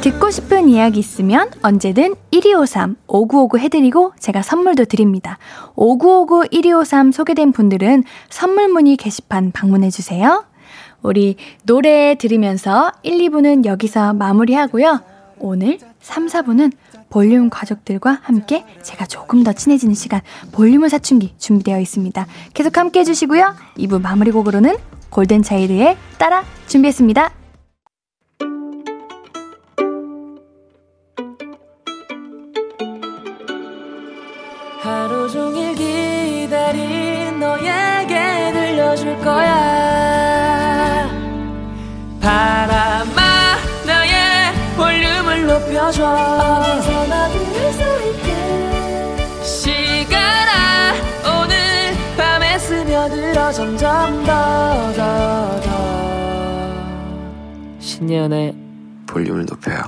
듣고 0.02 0.32
싶은 0.32 0.68
이야기 0.70 1.00
있으면 1.00 1.50
언제든 1.62 2.16
1253 2.32 2.96
5959 3.08 3.60
해드리고 3.60 4.14
제가 4.20 4.42
선물도 4.42 4.86
드립니다. 4.86 5.38
5959 5.76 6.48
1253 6.52 7.12
소개된 7.12 7.52
분들은 7.52 8.04
선물 8.30 8.68
문의 8.70 8.98
게시판 8.98 9.52
방문해주세요. 9.52 10.46
우리 11.04 11.36
노래 11.66 12.16
들으면서 12.16 12.92
1, 13.04 13.30
2부는 13.30 13.66
여기서 13.66 14.14
마무리하고요. 14.14 15.02
오늘 15.42 15.80
3, 16.00 16.28
4부는 16.28 16.72
볼륨 17.10 17.50
가족들과 17.50 18.20
함께 18.22 18.66
제가 18.84 19.06
조금 19.06 19.44
더 19.44 19.52
친해지는 19.54 19.94
시간 19.96 20.22
볼륨을 20.52 20.90
사춘기 20.90 21.34
준비되어 21.38 21.80
있습니다. 21.80 22.26
계속 22.54 22.78
함께 22.78 23.02
해주시고요. 23.02 23.56
2부 23.78 24.02
마무리 24.02 24.32
곡으로는 24.32 24.78
골든차일드의 25.10 25.98
따라 26.18 26.44
준비했습니다. 26.68 27.32
하루 34.80 35.30
종일 35.30 35.76
기다린 35.76 37.40
너에게 37.40 38.52
들려줄 38.54 39.18
거야 39.20 40.11
높여줘 45.82 46.06
어디서나 46.06 47.28
들을 47.30 47.74
수 47.74 47.82
있게 48.10 49.44
시간아 49.44 50.94
오늘 51.42 51.56
밤에 52.16 52.60
스며들어 52.60 53.52
점점 53.52 54.24
더 54.24 54.94
더 54.94 55.62
더 55.64 55.72
신예은의 57.80 58.56
볼륨을 59.08 59.46
높여요 59.48 59.82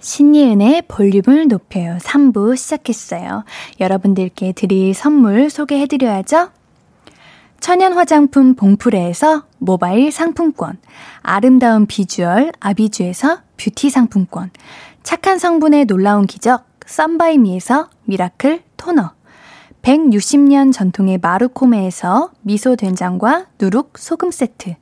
신예은의 0.00 0.82
볼륨을 0.86 1.48
높여요. 1.48 1.98
3부 2.00 2.56
시작했어요. 2.56 3.44
여러분들께 3.80 4.52
드릴 4.52 4.94
선물 4.94 5.50
소개해드려야죠. 5.50 6.50
천연 7.60 7.92
화장품 7.92 8.54
봉프레에서 8.54 9.44
모바일 9.58 10.12
상품권, 10.12 10.78
아름다운 11.22 11.86
비주얼 11.86 12.52
아비주에서 12.60 13.40
뷰티 13.56 13.90
상품권, 13.90 14.50
착한 15.02 15.38
성분의 15.38 15.86
놀라운 15.86 16.26
기적 16.26 16.64
썬바이미에서 16.86 17.90
미라클 18.04 18.62
토너, 18.76 19.10
160년 19.82 20.72
전통의 20.72 21.18
마루코메에서 21.18 22.30
미소 22.42 22.76
된장과 22.76 23.46
누룩 23.60 23.98
소금 23.98 24.30
세트, 24.30 24.74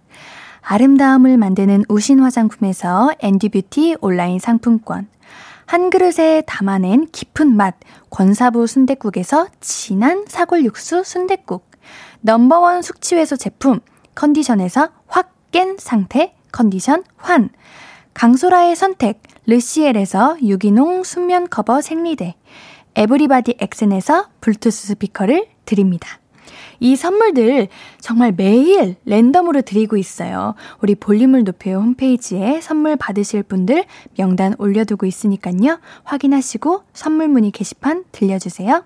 아름다움을 0.60 1.38
만드는 1.38 1.84
우신 1.88 2.20
화장품에서 2.20 3.10
앤디뷰티 3.20 3.96
온라인 4.00 4.38
상품권, 4.38 5.08
한 5.64 5.90
그릇에 5.90 6.42
담아낸 6.46 7.08
깊은 7.10 7.56
맛 7.56 7.74
권사부 8.10 8.66
순댓국에서 8.66 9.48
진한 9.60 10.24
사골 10.28 10.64
육수 10.64 11.02
순댓국 11.02 11.75
넘버원 12.26 12.82
숙취해소 12.82 13.36
제품 13.36 13.78
컨디션에서 14.16 14.88
확 15.06 15.36
깬 15.52 15.78
상태 15.78 16.34
컨디션 16.50 17.04
환 17.16 17.50
강소라의 18.14 18.74
선택 18.74 19.22
르시엘에서 19.46 20.38
유기농 20.42 21.04
순면 21.04 21.48
커버 21.48 21.80
생리대 21.80 22.34
에브리바디 22.96 23.58
엑센에서 23.60 24.26
블루투스 24.40 24.88
스피커를 24.88 25.46
드립니다. 25.66 26.18
이 26.80 26.96
선물들 26.96 27.68
정말 28.00 28.32
매일 28.36 28.96
랜덤으로 29.04 29.62
드리고 29.62 29.96
있어요. 29.96 30.54
우리 30.82 30.96
볼륨을 30.96 31.44
높여요 31.44 31.78
홈페이지에 31.78 32.60
선물 32.60 32.96
받으실 32.96 33.44
분들 33.44 33.84
명단 34.18 34.56
올려두고 34.58 35.06
있으니까요. 35.06 35.78
확인하시고 36.02 36.82
선물 36.92 37.28
문의 37.28 37.52
게시판 37.52 38.04
들려주세요. 38.10 38.84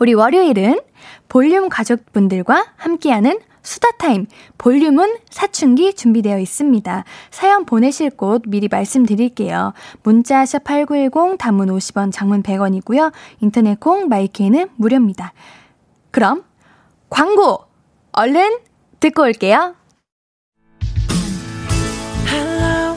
우리 0.00 0.14
월요일은 0.14 0.80
볼륨 1.28 1.68
가족분들과 1.68 2.66
함께하는 2.76 3.40
수다 3.62 3.90
타임, 3.98 4.26
볼륨은 4.56 5.18
사춘기 5.28 5.92
준비되어 5.92 6.38
있습니다. 6.38 7.04
사연 7.30 7.66
보내실 7.66 8.10
곳 8.10 8.42
미리 8.46 8.66
말씀드릴게요. 8.68 9.74
문자 10.02 10.42
샵8910 10.44 11.36
단문 11.38 11.68
50원, 11.68 12.10
장문 12.10 12.42
100원이고요. 12.42 13.12
인터넷 13.40 13.78
콩, 13.78 14.08
마이케이는 14.08 14.70
무료입니다. 14.76 15.34
그럼 16.10 16.44
광고 17.10 17.64
얼른 18.12 18.58
듣고 19.00 19.22
올게요. 19.22 19.74
Hello, 22.26 22.96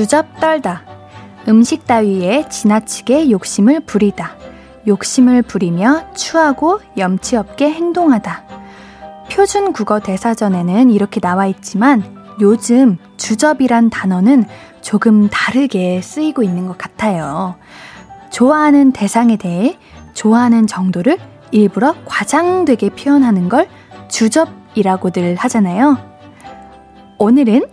주접 0.00 0.40
떨다. 0.40 0.82
음식 1.46 1.84
따위에 1.84 2.48
지나치게 2.48 3.30
욕심을 3.30 3.80
부리다. 3.80 4.34
욕심을 4.86 5.42
부리며 5.42 6.14
추하고 6.14 6.80
염치 6.96 7.36
없게 7.36 7.70
행동하다. 7.70 8.44
표준 9.30 9.74
국어 9.74 10.00
대사전에는 10.00 10.88
이렇게 10.88 11.20
나와 11.20 11.44
있지만 11.44 12.02
요즘 12.40 12.96
주접이란 13.18 13.90
단어는 13.90 14.46
조금 14.80 15.28
다르게 15.28 16.00
쓰이고 16.00 16.42
있는 16.42 16.66
것 16.66 16.78
같아요. 16.78 17.56
좋아하는 18.30 18.92
대상에 18.92 19.36
대해 19.36 19.76
좋아하는 20.14 20.66
정도를 20.66 21.18
일부러 21.50 21.94
과장되게 22.06 22.88
표현하는 22.88 23.50
걸 23.50 23.68
주접이라고들 24.08 25.36
하잖아요. 25.36 25.98
오늘은 27.18 27.66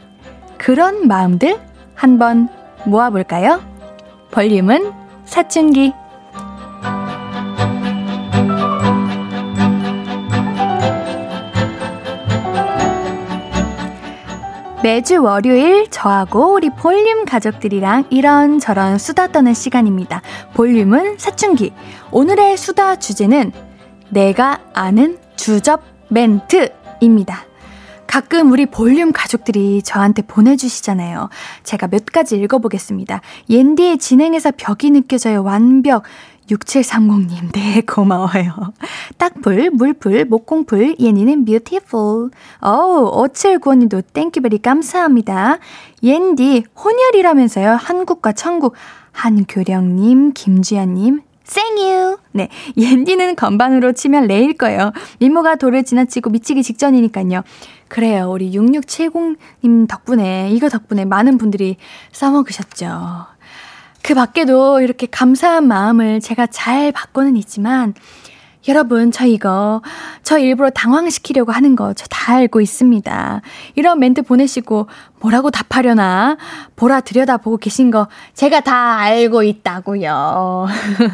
그런 0.58 1.08
마음들 1.08 1.66
한번 1.98 2.48
모아볼까요? 2.86 3.62
볼륨은 4.32 4.94
사춘기. 5.26 5.94
매주 14.84 15.22
월요일 15.22 15.90
저하고 15.90 16.54
우리 16.54 16.70
볼륨 16.70 17.26
가족들이랑 17.26 18.06
이런저런 18.12 19.00
수다 19.00 19.28
떠는 19.28 19.54
시간입니다. 19.54 20.22
볼륨은 20.54 21.18
사춘기. 21.18 21.74
오늘의 22.12 22.56
수다 22.58 22.98
주제는 22.98 23.52
내가 24.10 24.60
아는 24.74 25.18
주접 25.36 25.82
멘트입니다. 26.10 27.47
가끔 28.18 28.52
우리 28.52 28.66
볼륨 28.66 29.12
가족들이 29.12 29.84
저한테 29.84 30.24
보내주시잖아요. 30.24 31.30
제가 31.64 31.88
몇 31.88 32.08
가지 32.08 32.36
읽어보겠습니다. 32.36 33.22
옌디의 33.48 34.00
진행에서 34.00 34.54
벽이 34.58 34.90
느껴져요. 34.90 35.44
완벽. 35.44 36.02
6730님, 36.50 37.52
네, 37.54 37.82
고마워요. 37.82 38.74
딱풀, 39.20 39.70
물풀, 39.70 40.26
목공풀, 40.26 40.96
옌디는 40.98 41.46
beautiful. 41.46 42.32
어우, 42.62 43.28
5795님도 43.28 44.04
thank 44.12 44.34
you 44.34 44.47
very 44.47 44.64
감사합니다. 44.64 45.60
옌디, 46.02 46.64
혼혈이라면서요. 46.76 47.74
한국과 47.74 48.32
천국. 48.32 48.74
한교령님, 49.12 50.32
김주연님, 50.34 51.22
생유! 51.48 52.18
네, 52.34 52.50
옌디는 52.76 53.36
건반으로 53.36 53.94
치면 53.94 54.28
레일 54.28 54.54
거예요. 54.54 54.92
미모가 55.20 55.56
돌을 55.56 55.84
지나치고 55.84 56.30
미치기 56.30 56.62
직전이니까요. 56.62 57.44
그래요. 57.88 58.30
우리 58.32 58.52
6670님 58.52 59.88
덕분에, 59.88 60.50
이거 60.52 60.70
덕분에 60.70 61.06
많은 61.06 61.38
분들이 61.38 61.78
써먹으셨죠. 62.12 63.26
그 64.04 64.14
밖에도 64.14 64.80
이렇게 64.82 65.08
감사한 65.08 65.68
마음을 65.68 66.20
제가 66.22 66.48
잘 66.48 66.92
받고는 66.92 67.36
있지만, 67.38 67.94
여러분, 68.68 69.12
저 69.12 69.26
이거, 69.26 69.82
저 70.24 70.38
일부러 70.38 70.70
당황시키려고 70.70 71.52
하는 71.54 71.76
거 71.76 71.94
저 71.94 72.06
다 72.28 72.34
알고 72.34 72.60
있습니다. 72.60 73.42
이런 73.76 74.00
멘트 74.00 74.22
보내시고 74.24 74.88
뭐라고 75.22 75.50
답하려나 75.50 76.36
보라 76.76 77.00
들여다보고 77.02 77.56
계신 77.58 77.90
거 77.90 78.08
제가 78.34 78.60
다 78.60 78.98
알고 78.98 79.44
있다고요. 79.44 80.68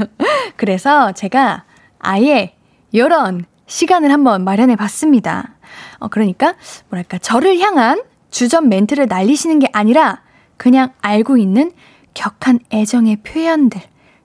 그래서 0.57 1.11
제가 1.11 1.65
아예 1.99 2.55
이런 2.91 3.45
시간을 3.67 4.11
한번 4.11 4.43
마련해 4.43 4.75
봤습니다. 4.75 5.52
어, 5.99 6.07
그러니까, 6.07 6.55
뭐랄까, 6.89 7.17
저를 7.17 7.59
향한 7.59 8.01
주전 8.31 8.69
멘트를 8.69 9.07
날리시는 9.07 9.59
게 9.59 9.67
아니라 9.73 10.21
그냥 10.57 10.93
알고 11.01 11.37
있는 11.37 11.71
격한 12.13 12.59
애정의 12.71 13.17
표현들 13.17 13.81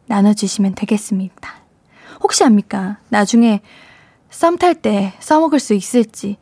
나눠주시면 0.06 0.74
되겠습니다. 0.74 1.54
혹시 2.20 2.44
압니까? 2.44 2.98
나중에 3.08 3.60
썸 4.30 4.56
탈 4.58 4.74
때 4.74 5.14
써먹을 5.20 5.58
수 5.58 5.74
있을지, 5.74 6.36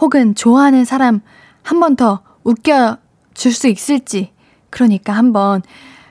혹은 0.00 0.34
좋아하는 0.34 0.84
사람 0.84 1.20
한 1.62 1.80
번 1.80 1.94
더 1.96 2.20
웃겨줄 2.44 3.52
수 3.52 3.68
있을지, 3.68 4.32
그러니까 4.70 5.12
한번 5.12 5.62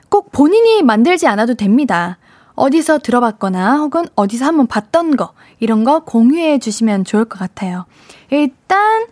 꼭 0.08 0.32
본인이 0.32 0.82
만들지 0.82 1.26
않아도 1.26 1.54
됩니다. 1.54 2.18
어디서 2.54 2.98
들어봤거나 2.98 3.78
혹은 3.78 4.04
어디서 4.16 4.44
한번 4.44 4.66
봤던 4.66 5.16
거, 5.16 5.32
이런 5.60 5.84
거 5.84 6.00
공유해 6.04 6.58
주시면 6.58 7.04
좋을 7.04 7.24
것 7.24 7.38
같아요. 7.38 7.86
일단, 8.30 9.06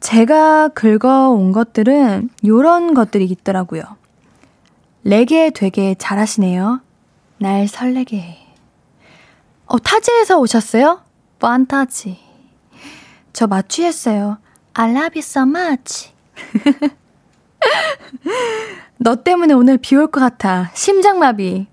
제가 0.00 0.68
긁어온 0.68 1.52
것들은 1.52 2.30
요런 2.46 2.94
것들이 2.94 3.24
있더라고요. 3.26 3.82
레게 5.02 5.50
되게 5.50 5.94
잘하시네요. 5.98 6.80
날 7.38 7.66
설레게 7.68 8.16
해. 8.18 8.38
어, 9.66 9.78
타지에서 9.78 10.38
오셨어요? 10.38 11.00
판타지. 11.40 12.18
저 13.32 13.46
마취했어요. 13.46 14.38
I 14.74 14.90
love 14.90 15.10
you 15.14 15.18
so 15.20 15.42
much. 15.42 16.12
너 18.98 19.16
때문에 19.16 19.54
오늘 19.54 19.78
비 19.78 19.96
올 19.96 20.06
것 20.10 20.20
같아. 20.20 20.70
심장마비. 20.74 21.66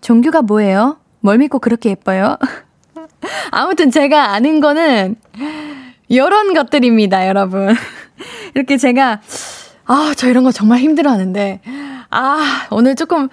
종규가 0.00 0.42
뭐예요? 0.42 0.98
뭘 1.20 1.38
믿고 1.38 1.58
그렇게 1.58 1.90
예뻐요? 1.90 2.36
아무튼 3.50 3.90
제가 3.90 4.32
아는 4.32 4.60
거는 4.60 5.16
이런 6.08 6.54
것들입니다, 6.54 7.26
여러분. 7.26 7.74
이렇게 8.54 8.76
제가 8.76 9.20
아, 9.86 10.14
저 10.16 10.28
이런 10.28 10.44
거 10.44 10.52
정말 10.52 10.78
힘들어 10.78 11.10
하는데 11.10 11.60
아, 12.10 12.66
오늘 12.70 12.94
조금 12.94 13.28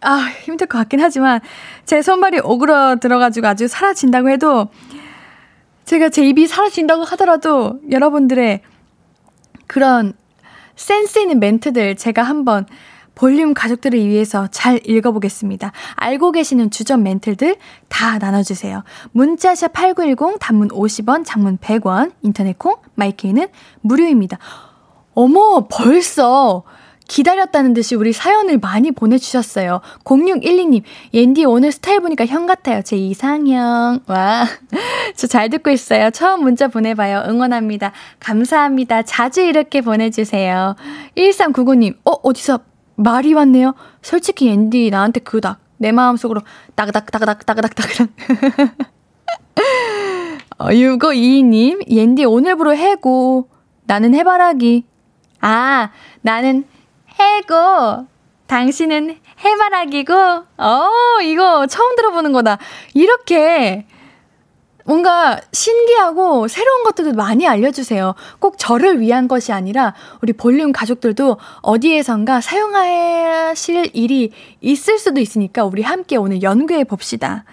아, 0.00 0.30
힘들 0.42 0.66
것 0.66 0.78
같긴 0.78 1.00
하지만 1.00 1.40
제 1.84 2.02
손발이 2.02 2.40
오그러 2.40 2.96
들어가지고 2.96 3.46
아주 3.48 3.68
사라진다고 3.68 4.30
해도 4.30 4.68
제가 5.84 6.08
제 6.08 6.26
입이 6.26 6.46
사라진다고 6.46 7.04
하더라도 7.04 7.78
여러분들의 7.90 8.60
그런 9.66 10.14
센스 10.76 11.18
있는 11.18 11.40
멘트들 11.40 11.96
제가 11.96 12.22
한번 12.22 12.66
볼륨 13.16 13.54
가족들을 13.54 13.98
위해서 14.06 14.46
잘 14.52 14.78
읽어보겠습니다. 14.86 15.72
알고 15.96 16.30
계시는 16.30 16.70
주전 16.70 17.02
멘트들 17.02 17.56
다 17.88 18.18
나눠주세요. 18.18 18.84
문자샵 19.10 19.72
8910, 19.72 20.38
단문 20.38 20.68
50원, 20.68 21.24
장문 21.26 21.58
100원, 21.58 22.12
인터넷 22.22 22.56
콩, 22.58 22.76
마이케이는 22.94 23.48
무료입니다. 23.80 24.38
어머, 25.14 25.66
벌써 25.68 26.62
기다렸다는 27.08 27.72
듯이 27.72 27.94
우리 27.94 28.12
사연을 28.12 28.58
많이 28.58 28.90
보내주셨어요. 28.90 29.80
0612님, 30.04 30.82
옌디 31.14 31.44
오늘 31.44 31.72
스타일 31.72 32.00
보니까 32.00 32.26
형 32.26 32.46
같아요. 32.46 32.82
제 32.82 32.96
이상형. 32.96 34.00
와. 34.06 34.46
저 35.16 35.26
잘 35.26 35.48
듣고 35.48 35.70
있어요. 35.70 36.10
처음 36.10 36.42
문자 36.42 36.68
보내봐요. 36.68 37.24
응원합니다. 37.28 37.92
감사합니다. 38.20 39.02
자주 39.02 39.40
이렇게 39.40 39.80
보내주세요. 39.80 40.74
1399님, 41.16 41.94
어, 42.04 42.10
어디서 42.22 42.58
말이 42.96 43.34
왔네요? 43.34 43.74
솔직히 44.02 44.48
옌디 44.48 44.90
나한테 44.90 45.20
그닥. 45.20 45.60
내 45.78 45.92
마음속으로 45.92 46.40
따그닥, 46.74 47.10
따그닥, 47.10 47.46
따그닥, 47.46 47.74
따그닥. 47.74 48.08
어, 50.58 50.66
6522님, 50.68 51.90
옌디 51.90 52.24
오늘부로 52.24 52.74
해고. 52.74 53.48
나는 53.84 54.14
해바라기. 54.14 54.84
아, 55.40 55.90
나는 56.22 56.64
해고, 57.20 58.06
당신은 58.46 59.18
해바라기고, 59.44 60.14
어, 60.14 60.88
이거 61.22 61.66
처음 61.66 61.94
들어보는 61.96 62.32
거다. 62.32 62.58
이렇게 62.94 63.86
뭔가 64.86 65.40
신기하고 65.52 66.46
새로운 66.48 66.84
것들도 66.84 67.14
많이 67.14 67.46
알려주세요. 67.46 68.14
꼭 68.38 68.56
저를 68.56 69.00
위한 69.00 69.26
것이 69.26 69.52
아니라 69.52 69.94
우리 70.22 70.32
볼륨 70.32 70.72
가족들도 70.72 71.38
어디에선가 71.62 72.40
사용하실 72.40 73.90
일이 73.94 74.30
있을 74.60 74.98
수도 74.98 75.20
있으니까 75.20 75.64
우리 75.64 75.82
함께 75.82 76.16
오늘 76.16 76.42
연구해 76.42 76.84
봅시다. 76.84 77.44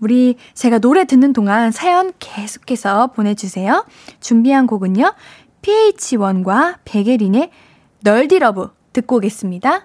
우리 0.00 0.36
제가 0.54 0.78
노래 0.78 1.04
듣는 1.04 1.32
동안 1.32 1.72
사연 1.72 2.12
계속해서 2.20 3.08
보내주세요. 3.08 3.84
준비한 4.20 4.68
곡은요. 4.68 5.14
PH1과 5.62 6.76
베게린의 6.84 7.50
널디러브 8.00 8.70
듣고 8.92 9.16
오겠습니다. 9.16 9.84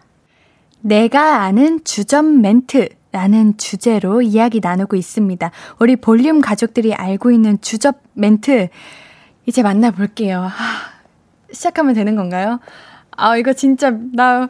내가 0.82 1.42
아는 1.42 1.84
주점 1.84 2.42
멘트 2.42 2.90
라는 3.14 3.56
주제로 3.58 4.24
이야기 4.24 4.60
나누고 4.60 4.96
있습니다. 4.96 5.52
우리 5.78 5.96
볼륨 5.96 6.42
가족들이 6.42 6.96
알고 6.96 7.30
있는 7.30 7.62
주접 7.62 7.98
멘트 8.14 8.70
이제 9.46 9.62
만나볼게요. 9.62 10.40
하, 10.42 10.50
시작하면 11.52 11.94
되는 11.94 12.16
건가요? 12.16 12.60
아, 13.12 13.38
이거 13.38 13.54
진짜 13.54 13.92
나 14.14 14.50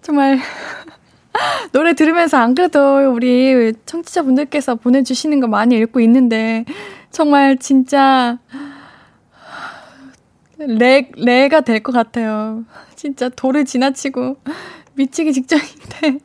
정말 0.00 0.38
노래 1.72 1.92
들으면서 1.92 2.38
안 2.38 2.54
그래도 2.54 3.12
우리 3.12 3.74
청취자분들께서 3.84 4.76
보내주시는 4.76 5.40
거 5.40 5.46
많이 5.46 5.76
읽고 5.76 6.00
있는데 6.00 6.64
정말 7.10 7.58
진짜 7.58 8.38
레, 10.56 11.10
레가 11.14 11.60
될 11.60 11.80
것 11.82 11.92
같아요. 11.92 12.64
진짜 12.94 13.28
돌을 13.28 13.66
지나치고 13.66 14.38
미치기 14.94 15.34
직전인데. 15.34 16.20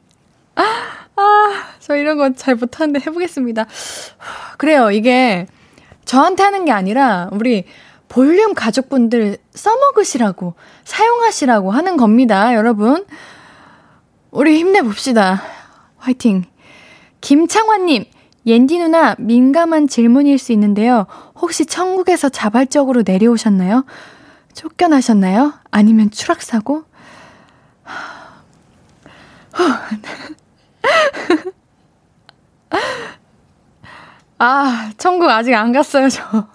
아, 1.16 1.64
저 1.80 1.96
이런 1.96 2.18
거 2.18 2.32
잘 2.34 2.56
못하는데 2.56 3.00
해보겠습니다. 3.00 3.66
그래요. 4.58 4.92
이게 4.92 5.48
저한테 6.06 6.44
하는 6.44 6.66
게 6.66 6.72
아니라 6.72 7.30
우리 7.32 7.66
볼륨 8.08 8.54
가족분들 8.54 9.38
써먹으시라고, 9.54 10.56
사용하시라고 10.84 11.72
하는 11.72 11.96
겁니다, 11.98 12.56
여러분. 12.56 13.06
우리 14.32 14.58
힘내봅시다. 14.58 15.42
화이팅. 15.98 16.44
김창환님, 17.22 18.06
옌디 18.46 18.80
누나 18.80 19.16
민감한 19.20 19.88
질문일 19.88 20.40
수 20.40 20.52
있는데요. 20.52 21.06
혹시 21.36 21.66
천국에서 21.66 22.30
자발적으로 22.30 23.04
내려오셨나요? 23.06 23.86
쫓겨나셨나요? 24.54 25.54
아니면 25.70 26.12
추락사고? 26.12 26.84
아, 34.38 34.92
천국 34.98 35.30
아직 35.30 35.54
안 35.54 35.72
갔어요, 35.72 36.10
저. 36.10 36.48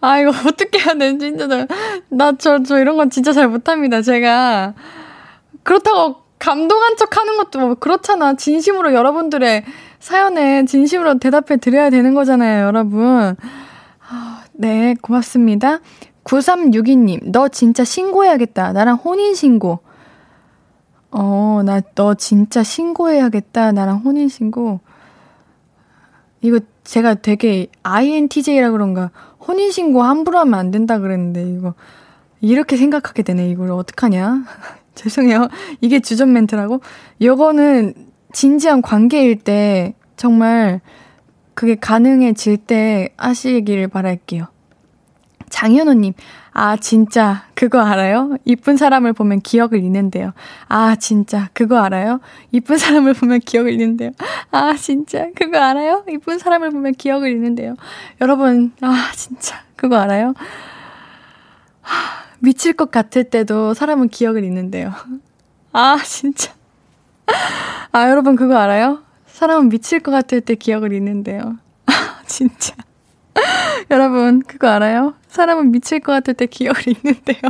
아, 0.00 0.18
이거 0.18 0.30
어떻게 0.30 0.78
해야 0.78 0.94
되지? 0.94 1.18
진짜. 1.36 1.66
나, 2.08 2.32
저, 2.38 2.62
저 2.62 2.78
이런 2.78 2.96
건 2.96 3.10
진짜 3.10 3.32
잘 3.32 3.48
못합니다, 3.48 4.00
제가. 4.02 4.74
그렇다고 5.62 6.22
감동한 6.38 6.96
척 6.96 7.16
하는 7.18 7.36
것도 7.36 7.58
뭐 7.58 7.74
그렇잖아. 7.74 8.34
진심으로 8.34 8.94
여러분들의 8.94 9.64
사연에 9.98 10.64
진심으로 10.64 11.18
대답해 11.18 11.56
드려야 11.58 11.90
되는 11.90 12.14
거잖아요, 12.14 12.66
여러분. 12.66 13.36
아, 14.08 14.44
네, 14.52 14.94
고맙습니다. 15.02 15.80
9362님, 16.24 17.30
너 17.30 17.48
진짜 17.48 17.84
신고해야겠다. 17.84 18.72
나랑 18.72 18.96
혼인신고. 18.96 19.80
어, 21.10 21.62
나 21.64 21.80
너 21.94 22.14
진짜 22.14 22.62
신고해야겠다. 22.62 23.72
나랑 23.72 23.98
혼인 23.98 24.28
신고. 24.28 24.80
이거 26.40 26.60
제가 26.84 27.14
되게 27.14 27.66
INTJ라 27.82 28.70
그런가 28.70 29.10
혼인 29.46 29.70
신고 29.72 30.02
함부로 30.02 30.38
하면 30.38 30.54
안 30.54 30.70
된다 30.70 30.98
그랬는데 30.98 31.50
이거 31.50 31.74
이렇게 32.40 32.76
생각하게 32.76 33.22
되네. 33.22 33.48
이걸 33.50 33.72
어떡하냐. 33.72 34.44
죄송해요. 34.94 35.48
이게 35.80 36.00
주전 36.00 36.32
멘트라고? 36.32 36.80
요거는 37.22 37.94
진지한 38.32 38.82
관계일 38.82 39.38
때 39.38 39.94
정말 40.16 40.80
그게 41.54 41.74
가능해질 41.74 42.58
때 42.58 43.10
하시기를 43.16 43.88
바랄게요. 43.88 44.46
장현우님, 45.50 46.12
아, 46.60 46.76
진짜, 46.76 47.44
그거 47.54 47.78
알아요? 47.78 48.36
이쁜 48.44 48.76
사람을 48.76 49.12
보면 49.12 49.42
기억을 49.42 49.78
잃는데요. 49.78 50.32
아, 50.66 50.96
진짜, 50.96 51.50
그거 51.52 51.78
알아요? 51.78 52.18
이쁜 52.50 52.78
사람을 52.78 53.14
보면 53.14 53.38
기억을 53.38 53.74
잃는데요. 53.74 54.10
아, 54.50 54.74
진짜, 54.74 55.28
그거 55.36 55.60
알아요? 55.60 56.04
이쁜 56.08 56.40
사람을 56.40 56.70
보면 56.70 56.94
기억을 56.94 57.30
잃는데요. 57.30 57.76
여러분, 58.20 58.72
아, 58.80 59.12
진짜, 59.14 59.62
그거 59.76 59.98
알아요? 59.98 60.34
하, 61.80 62.24
미칠 62.40 62.72
것 62.72 62.90
같을 62.90 63.22
때도 63.30 63.74
사람은 63.74 64.08
기억을 64.08 64.42
잃는데요. 64.42 64.92
아, 65.72 65.96
진짜. 66.04 66.52
아, 67.92 68.10
여러분, 68.10 68.34
그거 68.34 68.56
알아요? 68.56 69.04
사람은 69.28 69.68
미칠 69.68 70.00
것 70.00 70.10
같을 70.10 70.40
때 70.40 70.56
기억을 70.56 70.92
잃는데요. 70.92 71.56
아, 71.86 72.22
진짜. 72.26 72.74
여러분, 73.90 74.42
그거 74.42 74.68
알아요? 74.68 75.14
사람은 75.28 75.72
미칠 75.72 76.00
것 76.00 76.12
같을 76.12 76.34
때 76.34 76.44
기억을 76.46 76.82
잃는데요. 76.86 77.40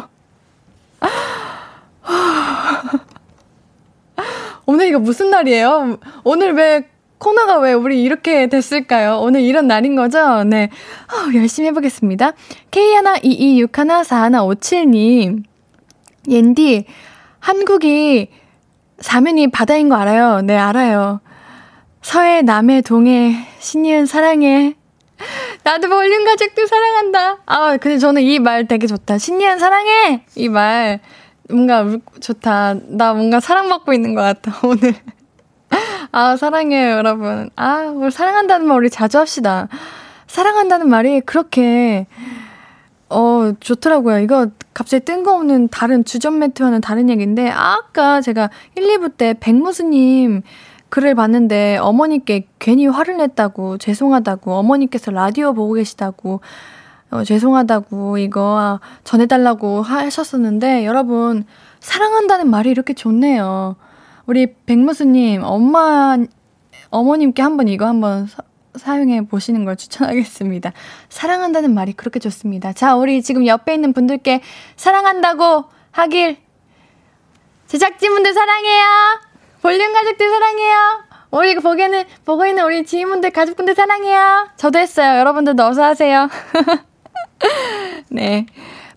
오늘 4.66 4.88
이거 4.88 4.98
무슨 4.98 5.30
날이에요? 5.30 5.98
오늘 6.24 6.54
왜 6.54 6.88
코너가 7.18 7.58
왜 7.58 7.72
우리 7.72 8.02
이렇게 8.02 8.48
됐을까요? 8.48 9.20
오늘 9.20 9.40
이런 9.40 9.66
날인 9.66 9.96
거죠? 9.96 10.44
네. 10.44 10.70
어, 11.08 11.34
열심히 11.34 11.68
해보겠습니다. 11.68 12.34
K122614157님. 12.70 15.42
옌디, 16.28 16.84
한국이 17.40 18.28
사면이 19.00 19.50
바다인 19.50 19.88
거 19.88 19.96
알아요? 19.96 20.42
네, 20.42 20.56
알아요. 20.56 21.20
서해, 22.02 22.42
남해, 22.42 22.82
동해, 22.82 23.34
신이은 23.58 24.06
사랑해. 24.06 24.76
나도 25.68 25.86
볼륨 25.90 26.24
가족도 26.24 26.66
사랑한다. 26.66 27.38
아, 27.44 27.76
근데 27.76 27.98
저는 27.98 28.22
이 28.22 28.38
말 28.38 28.66
되게 28.66 28.86
좋다. 28.86 29.18
신이은 29.18 29.58
사랑해! 29.58 30.24
이 30.34 30.48
말. 30.48 31.00
뭔가 31.50 31.84
좋다. 32.20 32.74
나 32.88 33.12
뭔가 33.12 33.38
사랑받고 33.38 33.92
있는 33.92 34.14
것 34.14 34.22
같아, 34.22 34.58
오늘. 34.66 34.94
아, 36.10 36.36
사랑해요, 36.38 36.92
여러분. 36.92 37.50
아, 37.56 37.80
우리 37.94 38.10
사랑한다는 38.10 38.66
말 38.66 38.78
우리 38.78 38.88
자주 38.88 39.18
합시다. 39.18 39.68
사랑한다는 40.26 40.88
말이 40.88 41.20
그렇게, 41.20 42.06
어, 43.10 43.52
좋더라고요. 43.60 44.20
이거 44.20 44.46
갑자기 44.72 45.04
뜬금없는 45.04 45.68
다른 45.68 46.02
주전 46.02 46.38
매트와는 46.38 46.80
다른 46.80 47.10
얘기인데, 47.10 47.50
아까 47.50 48.22
제가 48.22 48.48
1, 48.74 48.84
2부 48.84 49.18
때 49.18 49.34
백무수님 49.38 50.40
글을 50.88 51.14
봤는데 51.14 51.78
어머니께 51.78 52.48
괜히 52.58 52.86
화를 52.86 53.18
냈다고, 53.18 53.78
죄송하다고, 53.78 54.54
어머니께서 54.54 55.10
라디오 55.10 55.52
보고 55.52 55.74
계시다고, 55.74 56.40
어, 57.10 57.24
죄송하다고, 57.24 58.18
이거 58.18 58.80
전해달라고 59.04 59.82
하셨었는데, 59.82 60.86
여러분, 60.86 61.44
사랑한다는 61.80 62.48
말이 62.50 62.70
이렇게 62.70 62.94
좋네요. 62.94 63.76
우리 64.26 64.54
백무수님, 64.66 65.42
엄마, 65.42 66.16
어머님께 66.90 67.42
한번 67.42 67.68
이거 67.68 67.86
한번 67.86 68.26
사, 68.26 68.42
사용해 68.74 69.26
보시는 69.26 69.64
걸 69.64 69.76
추천하겠습니다. 69.76 70.72
사랑한다는 71.08 71.74
말이 71.74 71.92
그렇게 71.92 72.18
좋습니다. 72.18 72.72
자, 72.72 72.94
우리 72.96 73.22
지금 73.22 73.46
옆에 73.46 73.74
있는 73.74 73.92
분들께 73.92 74.40
사랑한다고 74.76 75.64
하길. 75.90 76.38
제작진분들 77.66 78.32
사랑해요. 78.32 79.27
볼륨 79.68 79.92
가족들 79.92 80.30
사랑해요. 80.30 80.76
우리 81.30 81.54
보기에는, 81.56 82.04
보고 82.24 82.46
있는 82.46 82.64
우리 82.64 82.84
지인분들, 82.84 83.32
가족분들 83.32 83.74
사랑해요. 83.74 84.48
저도 84.56 84.78
했어요. 84.78 85.18
여러분들도 85.18 85.62
어서 85.62 85.84
하세요. 85.84 86.30
네. 88.08 88.46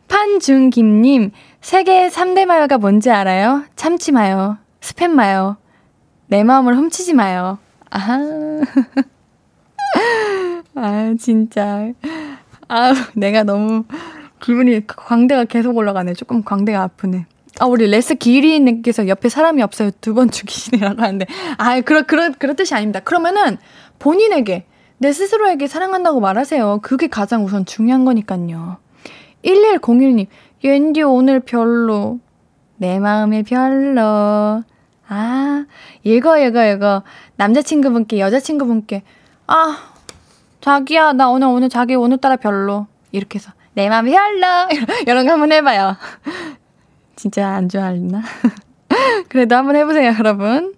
판중김님, 0.07 1.31
세계 1.59 2.07
3대 2.07 2.45
마요가 2.45 2.77
뭔지 2.77 3.11
알아요? 3.11 3.65
참치 3.75 4.13
마요. 4.13 4.59
스팸 4.79 5.09
마요. 5.09 5.57
내 6.27 6.45
마음을 6.45 6.77
훔치지 6.77 7.15
마요. 7.15 7.57
아하. 7.89 8.19
아, 10.75 11.13
진짜. 11.19 11.91
아, 12.69 12.93
내가 13.13 13.43
너무 13.43 13.83
기분이 14.39 14.87
광대가 14.87 15.43
계속 15.43 15.75
올라가네. 15.75 16.13
조금 16.13 16.45
광대가 16.45 16.81
아프네. 16.83 17.25
아, 17.61 17.65
우리 17.67 17.87
레스 17.87 18.15
기리님께서 18.15 19.07
옆에 19.07 19.29
사람이 19.29 19.61
없어요. 19.61 19.91
두 20.01 20.15
번 20.15 20.31
죽이시네라고 20.31 20.99
하는데. 20.99 21.27
아, 21.59 21.79
그런, 21.81 22.05
그런, 22.07 22.33
그런 22.33 22.55
뜻이 22.55 22.73
아닙니다. 22.73 22.99
그러면은 23.01 23.57
본인에게, 23.99 24.65
내 24.97 25.11
스스로에게 25.13 25.67
사랑한다고 25.67 26.19
말하세요. 26.21 26.79
그게 26.81 27.05
가장 27.07 27.45
우선 27.45 27.65
중요한 27.65 28.03
거니까요. 28.03 28.77
1101님, 29.45 30.25
옌디 30.63 31.03
오늘 31.03 31.39
별로. 31.39 32.19
내 32.77 32.99
마음에 32.99 33.43
별로. 33.43 34.63
아, 35.07 35.65
이거, 36.03 36.39
이거, 36.39 36.65
이거. 36.65 37.03
남자친구분께, 37.35 38.19
여자친구분께, 38.19 39.03
아, 39.45 39.77
자기야, 40.61 41.13
나 41.13 41.29
오늘, 41.29 41.47
오늘 41.47 41.69
자기 41.69 41.93
오늘따라 41.93 42.37
별로. 42.37 42.87
이렇게 43.11 43.37
해서, 43.37 43.51
내 43.73 43.87
마음에 43.87 44.11
별로. 44.11 44.47
이런 45.05 45.27
거 45.27 45.33
한번 45.33 45.51
해봐요. 45.51 45.95
진짜 47.21 47.49
안 47.49 47.69
좋아하나? 47.69 48.23
그래도 49.29 49.55
한번 49.55 49.75
해보세요, 49.75 50.11
여러분. 50.17 50.73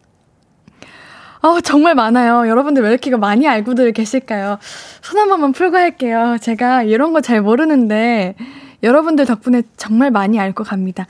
어, 1.41 1.61
정말 1.61 1.95
많아요. 1.95 2.49
여러분들 2.49 2.83
왜 2.83 2.89
이렇게 2.89 3.15
많이 3.15 3.47
알고들 3.47 3.93
계실까요? 3.93 4.57
손 5.01 5.19
한 5.21 5.29
번만 5.29 5.53
풀고 5.53 5.77
할게요. 5.77 6.35
제가 6.41 6.83
이런 6.83 7.13
거 7.13 7.21
잘 7.21 7.41
모르는데, 7.41 8.35
여러분들 8.83 9.25
덕분에 9.25 9.63
정말 9.77 10.11
많이 10.11 10.37
알고 10.37 10.65
갑니다. 10.65 11.07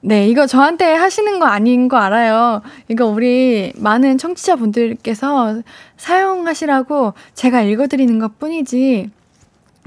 네, 0.00 0.26
이거 0.26 0.48
저한테 0.48 0.92
하시는 0.94 1.38
거 1.38 1.46
아닌 1.46 1.86
거 1.86 1.96
알아요. 1.98 2.60
이거 2.88 3.06
우리 3.06 3.72
많은 3.76 4.18
청취자분들께서 4.18 5.62
사용하시라고 5.96 7.14
제가 7.34 7.62
읽어드리는 7.62 8.18
것 8.18 8.36
뿐이지, 8.40 9.10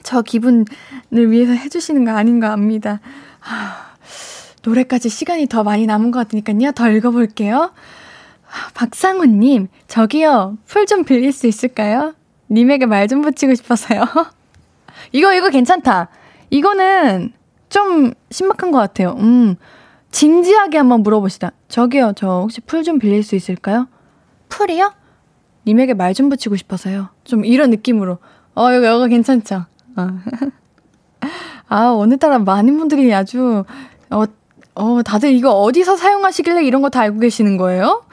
저 0.03 0.21
기분을 0.21 0.65
위해서 1.13 1.51
해주시는 1.51 2.05
거 2.05 2.11
아닌 2.11 2.39
거 2.39 2.47
압니다. 2.47 3.01
하, 3.41 3.84
노래까지 4.65 5.09
시간이 5.09 5.47
더 5.47 5.63
많이 5.63 5.85
남은 5.85 6.11
것 6.11 6.19
같으니까요. 6.19 6.71
더 6.71 6.89
읽어볼게요. 6.89 7.71
박상훈님, 8.73 9.67
저기요, 9.87 10.57
풀 10.65 10.85
좀 10.85 11.03
빌릴 11.03 11.31
수 11.33 11.47
있을까요? 11.47 12.13
님에게 12.49 12.85
말 12.85 13.07
좀 13.07 13.21
붙이고 13.21 13.53
싶어서요. 13.55 14.05
이거, 15.11 15.33
이거 15.33 15.49
괜찮다. 15.49 16.09
이거는 16.49 17.33
좀 17.69 18.13
신박한 18.31 18.71
것 18.71 18.77
같아요. 18.79 19.15
음, 19.19 19.55
진지하게 20.11 20.77
한번 20.77 21.03
물어봅시다. 21.03 21.51
저기요, 21.67 22.13
저 22.15 22.39
혹시 22.41 22.61
풀 22.61 22.83
좀 22.83 22.99
빌릴 22.99 23.23
수 23.23 23.35
있을까요? 23.35 23.87
풀이요? 24.49 24.93
님에게 25.67 25.93
말 25.95 26.13
좀 26.13 26.29
붙이고 26.29 26.55
싶어서요. 26.55 27.09
좀 27.23 27.43
이런 27.43 27.71
느낌으로. 27.71 28.19
어, 28.53 28.71
이거, 28.71 28.85
이거 28.95 29.07
괜찮죠? 29.07 29.65
어. 29.97 30.07
아, 31.67 31.87
오늘따라 31.87 32.39
많은 32.39 32.77
분들이 32.77 33.13
아주, 33.13 33.65
어, 34.11 34.23
어, 34.75 35.01
다들 35.03 35.31
이거 35.33 35.51
어디서 35.51 35.95
사용하시길래 35.97 36.63
이런 36.63 36.81
거 36.81 36.89
다 36.89 37.01
알고 37.01 37.19
계시는 37.19 37.57
거예요? 37.57 38.03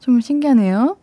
좀 0.00 0.20
신기하네요. 0.20 0.96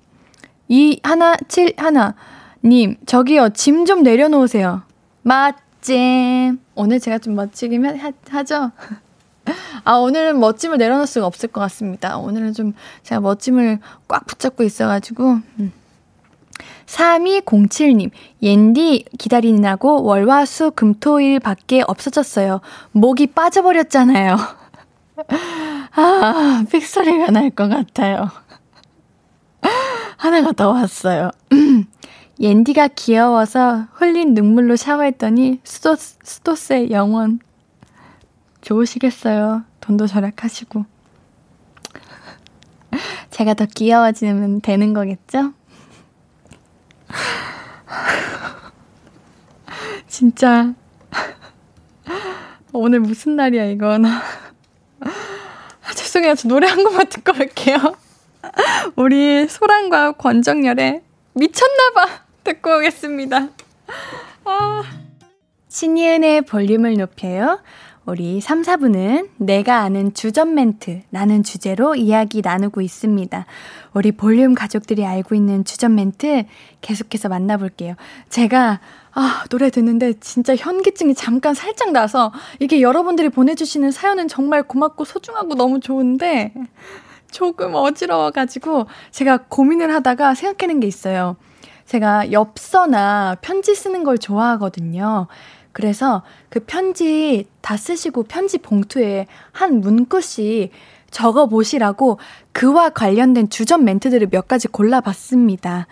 이 0.70 1.00
하나, 1.04 1.36
칠, 1.48 1.74
하나. 1.78 2.16
님, 2.64 2.98
저기요, 3.06 3.50
짐 3.50 3.86
좀 3.86 4.04
내려놓으세요. 4.04 4.84
멋짐. 5.24 6.60
오늘 6.76 7.00
제가 7.00 7.18
좀 7.20 7.36
멋지게 7.36 7.78
하, 7.98 8.12
하죠? 8.30 8.72
아, 9.86 9.94
오늘은 9.94 10.40
멋짐을 10.40 10.78
내려놓을 10.78 11.08
수가 11.08 11.26
없을 11.26 11.50
것 11.50 11.62
같습니다. 11.62 12.18
오늘은 12.18 12.54
좀 12.54 12.74
제가 13.04 13.22
멋짐을 13.22 13.80
꽉 14.08 14.26
붙잡고 14.28 14.64
있어가지고. 14.64 15.38
음. 15.60 15.72
3207님, 16.86 18.12
옌디 18.42 19.06
기다리느라고 19.18 20.04
월화수 20.04 20.72
금토일 20.72 21.40
밖에 21.40 21.84
없어졌어요. 21.86 22.62
목이 22.94 23.28
빠져버렸잖아요. 23.28 24.38
아, 25.96 26.64
픽소리가 26.70 27.32
날 27.32 27.50
것 27.50 27.68
같아요. 27.70 28.30
하나가 30.18 30.52
더 30.52 30.70
왔어요. 30.72 31.32
옌디가 32.40 32.90
귀여워서 32.90 33.88
흘린 33.94 34.34
눈물로 34.36 34.76
샤워했더니 34.76 35.60
수도, 35.64 35.96
수도세 35.96 36.92
영원. 36.92 37.40
좋으시겠어요. 38.62 39.64
돈도 39.82 40.08
절약하시고. 40.08 40.86
제가 43.32 43.54
더 43.54 43.66
귀여워지면 43.66 44.62
되는 44.62 44.94
거겠죠? 44.94 45.54
진짜. 50.08 50.74
오늘 52.74 53.00
무슨 53.00 53.36
날이야, 53.36 53.66
이건. 53.66 54.06
아, 55.02 55.94
죄송해요. 55.94 56.36
저 56.36 56.48
노래 56.48 56.68
한 56.68 56.84
곡만 56.84 57.08
듣고 57.08 57.34
올게요. 57.38 57.96
우리 58.96 59.48
소란과 59.48 60.14
권정열의 60.14 61.02
미쳤나봐 61.34 62.24
듣고 62.44 62.78
오겠습니다. 62.78 63.50
아. 64.46 64.84
신이은의 65.70 66.42
볼륨을 66.44 66.96
높여요. 66.96 67.60
우리 68.08 68.40
3, 68.40 68.62
4부는 68.62 69.30
내가 69.36 69.82
아는 69.82 70.14
주전 70.14 70.56
멘트라는 70.56 71.44
주제로 71.44 71.94
이야기 71.94 72.42
나누고 72.42 72.80
있습니다. 72.80 73.46
우리 73.94 74.14
볼륨 74.14 74.56
가족들이 74.56 75.06
알고 75.06 75.36
있는 75.36 75.66
주전 75.66 75.94
멘트 75.96 76.46
계속해서 76.80 77.28
만나볼게요. 77.28 77.96
제가 78.30 78.80
아, 79.20 79.46
노래 79.50 79.72
듣는데 79.72 80.14
진짜 80.20 80.56
현기증이 80.56 81.16
잠깐 81.16 81.56
살짝 81.56 81.92
나서 81.92 82.32
이게 82.60 82.82
여러분들이 82.82 83.30
보내주시는 83.30 83.90
사연은 83.90 84.28
정말 84.28 84.62
고맙고 84.62 85.06
소중하고 85.06 85.56
너무 85.56 85.80
좋은데 85.80 86.54
조금 87.32 87.74
어지러워가지고 87.74 88.86
제가 89.10 89.46
고민을 89.50 89.92
하다가 89.92 90.36
생각해낸 90.36 90.80
게 90.80 90.86
있어요. 90.86 91.36
제가 91.88 92.32
엽서나 92.32 93.38
편지 93.42 93.74
쓰는 93.74 94.04
걸 94.04 94.20
좋아하거든요. 94.20 95.26
그래서 95.72 96.22
그 96.50 96.60
편지 96.60 97.48
다 97.62 97.76
쓰시고 97.76 98.22
편지 98.22 98.60
봉투에 98.60 99.26
한 99.52 99.82
문구씩 99.82 100.70
적어 101.10 101.48
보시라고 101.48 102.20
그와 102.52 102.90
관련된 102.90 103.50
주전 103.50 103.84
멘트들을 103.84 104.28
몇 104.30 104.48
가지 104.48 104.68
골라봤습니다. 104.68 105.88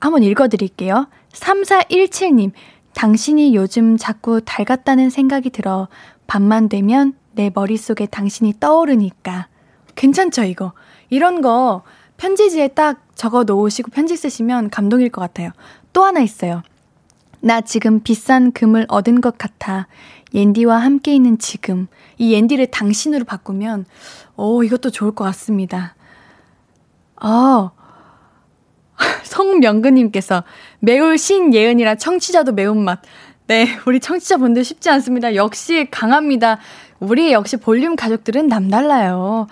한번 0.00 0.22
읽어드릴게요. 0.22 1.08
3417님, 1.32 2.52
당신이 2.94 3.54
요즘 3.54 3.96
자꾸 3.96 4.40
닮았다는 4.44 5.10
생각이 5.10 5.50
들어 5.50 5.88
밤만 6.26 6.68
되면 6.68 7.14
내 7.32 7.50
머릿속에 7.54 8.06
당신이 8.06 8.54
떠오르니까. 8.60 9.48
괜찮죠, 9.94 10.44
이거? 10.44 10.72
이런 11.10 11.40
거 11.40 11.82
편지지에 12.16 12.68
딱 12.68 13.06
적어 13.14 13.44
놓으시고 13.44 13.90
편지 13.90 14.16
쓰시면 14.16 14.70
감동일 14.70 15.10
것 15.10 15.20
같아요. 15.20 15.50
또 15.92 16.04
하나 16.04 16.20
있어요. 16.20 16.62
나 17.40 17.60
지금 17.60 18.00
비싼 18.00 18.52
금을 18.52 18.86
얻은 18.88 19.20
것 19.20 19.38
같아. 19.38 19.86
옌디와 20.34 20.78
함께 20.78 21.14
있는 21.14 21.38
지금. 21.38 21.86
이 22.18 22.32
옌디를 22.32 22.66
당신으로 22.66 23.24
바꾸면, 23.24 23.86
오, 24.36 24.62
이것도 24.62 24.90
좋을 24.90 25.12
것 25.12 25.24
같습니다. 25.24 25.94
아, 27.16 27.70
성명근님께서 29.24 30.44
매울 30.80 31.18
신예은이라 31.18 31.96
청취자도 31.96 32.52
매운맛. 32.52 33.00
네, 33.46 33.66
우리 33.86 34.00
청취자분들 34.00 34.64
쉽지 34.64 34.90
않습니다. 34.90 35.34
역시 35.34 35.86
강합니다. 35.90 36.58
우리 37.00 37.32
역시 37.32 37.56
볼륨 37.56 37.96
가족들은 37.96 38.48
남달라요. 38.48 39.46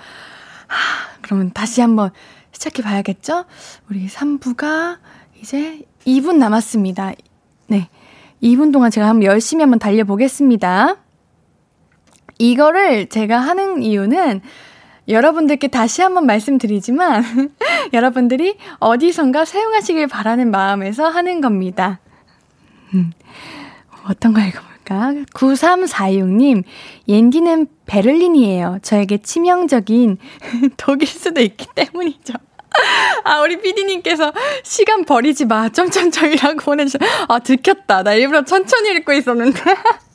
하, 0.66 1.18
그러면 1.22 1.50
다시 1.54 1.80
한번 1.80 2.10
시작해 2.52 2.82
봐야겠죠? 2.82 3.44
우리 3.88 4.06
3부가 4.06 4.98
이제 5.40 5.82
2분 6.06 6.36
남았습니다. 6.36 7.12
네. 7.68 7.88
2분 8.42 8.72
동안 8.72 8.90
제가 8.90 9.08
한번 9.08 9.24
열심히 9.24 9.62
한번 9.62 9.78
달려보겠습니다. 9.78 10.96
이거를 12.38 13.08
제가 13.08 13.38
하는 13.38 13.82
이유는 13.82 14.42
여러분들께 15.08 15.68
다시 15.68 16.02
한번 16.02 16.26
말씀드리지만 16.26 17.24
여러분들이 17.92 18.56
어디선가 18.78 19.44
사용하시길 19.44 20.08
바라는 20.08 20.50
마음에서 20.50 21.08
하는 21.08 21.40
겁니다. 21.40 22.00
음, 22.94 23.12
어떤 24.08 24.32
거 24.32 24.40
읽어볼까? 24.40 25.12
9346님, 25.34 26.64
옌디는 27.08 27.66
베를린이에요. 27.86 28.78
저에게 28.82 29.18
치명적인 29.18 30.18
독일 30.76 31.08
수도 31.08 31.40
있기 31.40 31.66
때문이죠. 31.74 32.34
아, 33.24 33.40
우리 33.40 33.60
피디님께서 33.60 34.32
시간 34.62 35.04
버리지 35.04 35.46
마. 35.46 35.68
점점점이라고 35.68 36.58
보내주셔. 36.60 36.98
아, 37.28 37.38
들켰다. 37.38 38.02
나 38.02 38.12
일부러 38.14 38.44
천천히 38.44 38.90
읽고 38.96 39.12
있었는데. 39.12 39.60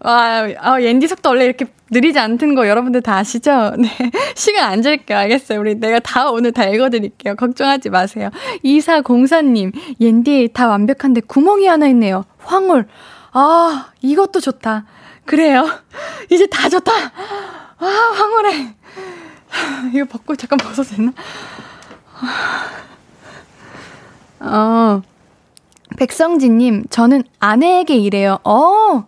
와, 0.00 0.48
아, 0.58 0.80
옌디 0.80 1.08
속도 1.08 1.30
원래 1.30 1.44
이렇게 1.44 1.66
느리지 1.90 2.18
않던 2.18 2.54
거 2.54 2.68
여러분들 2.68 3.02
다 3.02 3.16
아시죠? 3.16 3.72
네. 3.76 3.88
시간 4.34 4.72
안 4.72 4.82
줄게요. 4.82 5.18
알겠어요. 5.18 5.60
우리 5.60 5.74
내가 5.74 5.98
다 5.98 6.30
오늘 6.30 6.52
다 6.52 6.64
읽어드릴게요. 6.64 7.36
걱정하지 7.36 7.90
마세요. 7.90 8.30
2404님, 8.64 9.72
옌디 10.00 10.50
다 10.54 10.68
완벽한데 10.68 11.22
구멍이 11.22 11.66
하나 11.66 11.88
있네요. 11.88 12.24
황홀. 12.38 12.86
아, 13.32 13.88
이것도 14.00 14.40
좋다. 14.40 14.84
그래요. 15.24 15.68
이제 16.30 16.46
다 16.46 16.68
좋다. 16.68 16.92
아, 16.92 17.84
황홀해. 18.14 18.74
이거 19.94 20.04
벗고 20.06 20.36
잠깐 20.36 20.58
벗어도 20.58 20.88
되나? 20.88 21.12
어, 24.40 25.02
백성진님, 25.96 26.84
저는 26.90 27.22
아내에게 27.38 27.96
이래요. 27.96 28.38
어, 28.44 29.04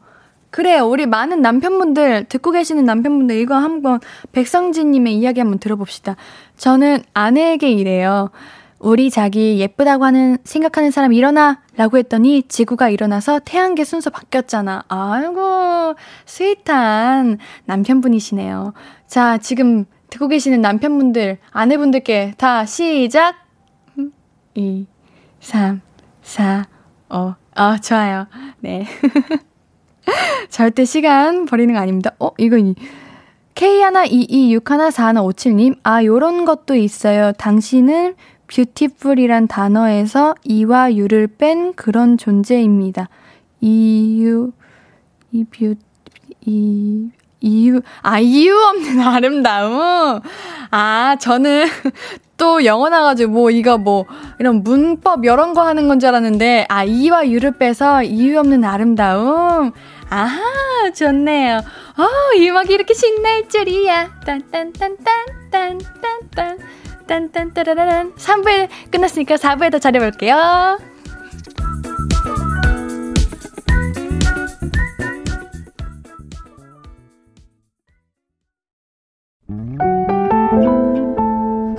그래요. 0.50 0.86
우리 0.86 1.06
많은 1.06 1.40
남편분들, 1.40 2.26
듣고 2.28 2.50
계시는 2.50 2.84
남편분들, 2.84 3.36
이거 3.36 3.56
한번 3.56 4.00
백성진님의 4.32 5.16
이야기 5.16 5.40
한번 5.40 5.58
들어봅시다. 5.58 6.16
저는 6.58 7.02
아내에게 7.14 7.70
이래요. 7.70 8.30
우리 8.78 9.10
자기 9.10 9.58
예쁘다고 9.60 10.04
하는, 10.04 10.36
생각하는 10.44 10.90
사람 10.90 11.12
일어나! 11.12 11.62
라고 11.76 11.96
했더니 11.98 12.42
지구가 12.42 12.90
일어나서 12.90 13.38
태양계 13.38 13.84
순서 13.84 14.10
바뀌었잖아. 14.10 14.84
아이고, 14.88 15.94
스윗한 16.26 17.38
남편분이시네요. 17.64 18.74
자, 19.06 19.38
지금 19.38 19.86
듣고 20.10 20.28
계시는 20.28 20.60
남편분들, 20.60 21.38
아내분들께 21.50 22.34
다 22.36 22.66
시작! 22.66 23.36
2, 24.54 24.86
3, 25.40 25.80
4, 26.22 26.66
5. 27.12 27.34
아, 27.54 27.78
좋아요. 27.78 28.26
네. 28.60 28.86
절대 30.48 30.84
시간 30.84 31.46
버리는 31.46 31.72
거 31.74 31.80
아닙니다. 31.80 32.12
어, 32.18 32.30
이거, 32.38 32.56
K122614157님, 33.54 35.76
아, 35.82 36.02
요런 36.04 36.46
것도 36.46 36.74
있어요. 36.74 37.32
당신은 37.32 38.14
beautiful이란 38.46 39.46
단어에서 39.46 40.34
E와 40.44 40.94
U를 40.94 41.26
뺀 41.26 41.74
그런 41.74 42.16
존재입니다. 42.16 43.10
이유, 43.60 44.52
이 45.30 45.44
뷰, 45.44 45.74
이, 46.40 47.10
이유, 47.43 47.80
아, 48.03 48.18
이유 48.18 48.57
없는 48.57 49.01
아름다움? 49.07 50.20
아, 50.70 51.16
저는 51.20 51.66
또 52.38 52.64
영어 52.64 52.88
나가지고 52.88 53.30
뭐 53.32 53.51
이거 53.51 53.76
뭐 53.78 54.07
이런 54.40 54.62
문법 54.64 55.24
이런 55.24 55.53
거 55.55 55.62
하는 55.62 55.86
건 55.88 56.01
줄 56.01 56.09
알았는데, 56.09 56.66
아, 56.68 56.82
이와 56.84 57.28
유를 57.28 57.59
빼서 57.59 58.03
이유 58.03 58.38
없는 58.38 58.64
아름다움? 58.64 59.72
아하, 60.09 60.40
좋네요. 60.95 61.59
어, 61.59 62.07
이 62.36 62.49
음악이 62.51 62.72
이렇게 62.72 62.95
신날 62.95 63.49
줄이야. 63.49 64.11
딴딴딴딴딴딴딴. 64.26 66.59
딴딴따라란. 67.07 68.14
3부에 68.14 68.68
끝났으니까 68.90 69.36
4부에 69.36 69.70
더 69.70 69.78
잘해볼게요. 69.78 70.78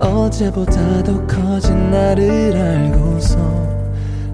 어제보다 0.00 1.02
더 1.02 1.26
커진 1.26 1.90
나를 1.90 2.56
알고서 2.56 3.36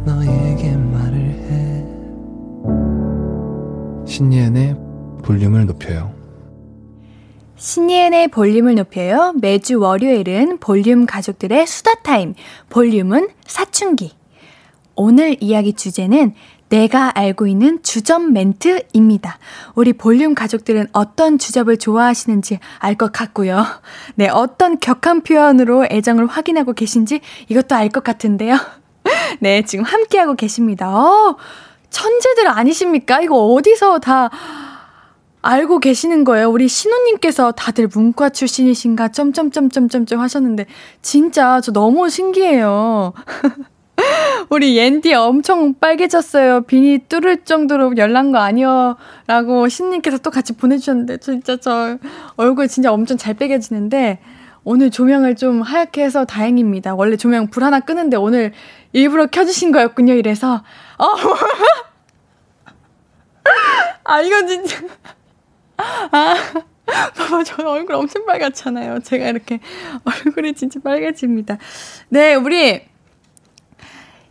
너에게 0.04 0.76
말을 0.76 1.18
해 1.18 1.84
신예은의 4.06 4.76
볼륨을 5.22 5.66
높여요 5.66 6.16
신예은의 7.56 8.28
볼륨을 8.28 8.74
높여요. 8.74 9.32
매주 9.40 9.80
월요일은 9.80 10.58
볼륨 10.58 11.06
가족들의 11.06 11.66
수다 11.66 11.94
타임, 12.02 12.34
볼륨은 12.68 13.30
사춘기. 13.46 14.15
오늘 14.96 15.36
이야기 15.40 15.72
주제는 15.74 16.34
내가 16.68 17.16
알고 17.16 17.46
있는 17.46 17.80
주접 17.82 18.20
멘트입니다. 18.22 19.38
우리 19.76 19.92
볼륨 19.92 20.34
가족들은 20.34 20.88
어떤 20.92 21.38
주접을 21.38 21.76
좋아하시는지 21.76 22.58
알 22.78 22.96
것 22.96 23.12
같고요. 23.12 23.64
네, 24.16 24.28
어떤 24.28 24.80
격한 24.80 25.20
표현으로 25.20 25.86
애정을 25.90 26.26
확인하고 26.26 26.72
계신지 26.72 27.20
이것도 27.48 27.74
알 27.76 27.90
것 27.90 28.02
같은데요. 28.02 28.56
네, 29.40 29.62
지금 29.62 29.84
함께하고 29.84 30.34
계십니다. 30.34 30.88
어, 30.88 31.36
천재들 31.90 32.48
아니십니까? 32.48 33.20
이거 33.20 33.36
어디서 33.52 34.00
다 34.00 34.30
알고 35.42 35.78
계시는 35.78 36.24
거예요. 36.24 36.50
우리 36.50 36.66
신우님께서 36.66 37.52
다들 37.52 37.86
문과 37.86 38.30
출신이신가 38.30 39.08
점점점점점점 39.08 40.18
하셨는데 40.18 40.66
진짜 41.02 41.60
저 41.60 41.70
너무 41.70 42.08
신기해요. 42.10 43.12
우리 44.50 44.76
옌디 44.76 45.14
엄청 45.14 45.74
빨개졌어요. 45.74 46.62
비니 46.62 46.98
뚫을 47.08 47.44
정도로 47.44 47.96
열난 47.96 48.32
거 48.32 48.38
아니요. 48.38 48.96
라고 49.26 49.68
신님께서 49.68 50.18
또 50.18 50.30
같이 50.30 50.52
보내주셨는데, 50.54 51.18
진짜 51.18 51.56
저 51.56 51.98
얼굴 52.36 52.68
진짜 52.68 52.92
엄청 52.92 53.16
잘 53.16 53.34
빨개지는데, 53.34 54.18
오늘 54.64 54.90
조명을 54.90 55.36
좀 55.36 55.62
하얗게 55.62 56.02
해서 56.02 56.24
다행입니다. 56.24 56.96
원래 56.96 57.16
조명 57.16 57.46
불 57.48 57.62
하나 57.62 57.78
끄는데 57.78 58.16
오늘 58.16 58.52
일부러 58.92 59.26
켜주신 59.26 59.70
거였군요. 59.70 60.14
이래서, 60.14 60.64
어, 60.98 61.06
아, 64.02 64.20
이건 64.20 64.48
진짜. 64.48 64.80
아, 65.76 66.34
봐봐, 66.86 67.44
저 67.44 67.62
얼굴 67.62 67.94
엄청 67.94 68.26
빨갛잖아요. 68.26 68.98
제가 69.00 69.28
이렇게 69.28 69.60
얼굴이 70.04 70.54
진짜 70.54 70.80
빨개집니다. 70.82 71.58
네, 72.08 72.34
우리 72.34 72.82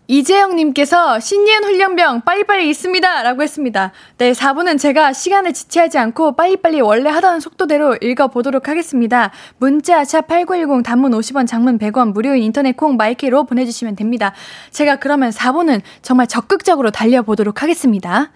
이재영님께서 0.07 1.19
신예은 1.19 1.63
훈련병 1.63 2.21
빨리빨리 2.21 2.69
있습니다. 2.69 3.23
라고 3.23 3.41
했습니다. 3.41 3.91
네, 4.17 4.33
4부는 4.33 4.79
제가 4.79 5.13
시간을 5.13 5.53
지체하지 5.53 5.97
않고 5.97 6.33
빨리빨리 6.35 6.81
원래 6.81 7.09
하던 7.09 7.39
속도대로 7.39 7.95
읽어보도록 8.01 8.67
하겠습니다. 8.67 9.31
문자, 9.57 10.03
샵8910, 10.03 10.83
단문 10.83 11.11
50원, 11.11 11.47
장문 11.47 11.79
100원, 11.79 12.13
무료인 12.13 12.43
인터넷 12.43 12.77
콩, 12.77 12.97
마이크로 12.97 13.45
보내주시면 13.45 13.95
됩니다. 13.95 14.33
제가 14.71 14.97
그러면 14.97 15.31
4부는 15.31 15.81
정말 16.01 16.27
적극적으로 16.27 16.91
달려보도록 16.91 17.63
하겠습니다. 17.63 18.31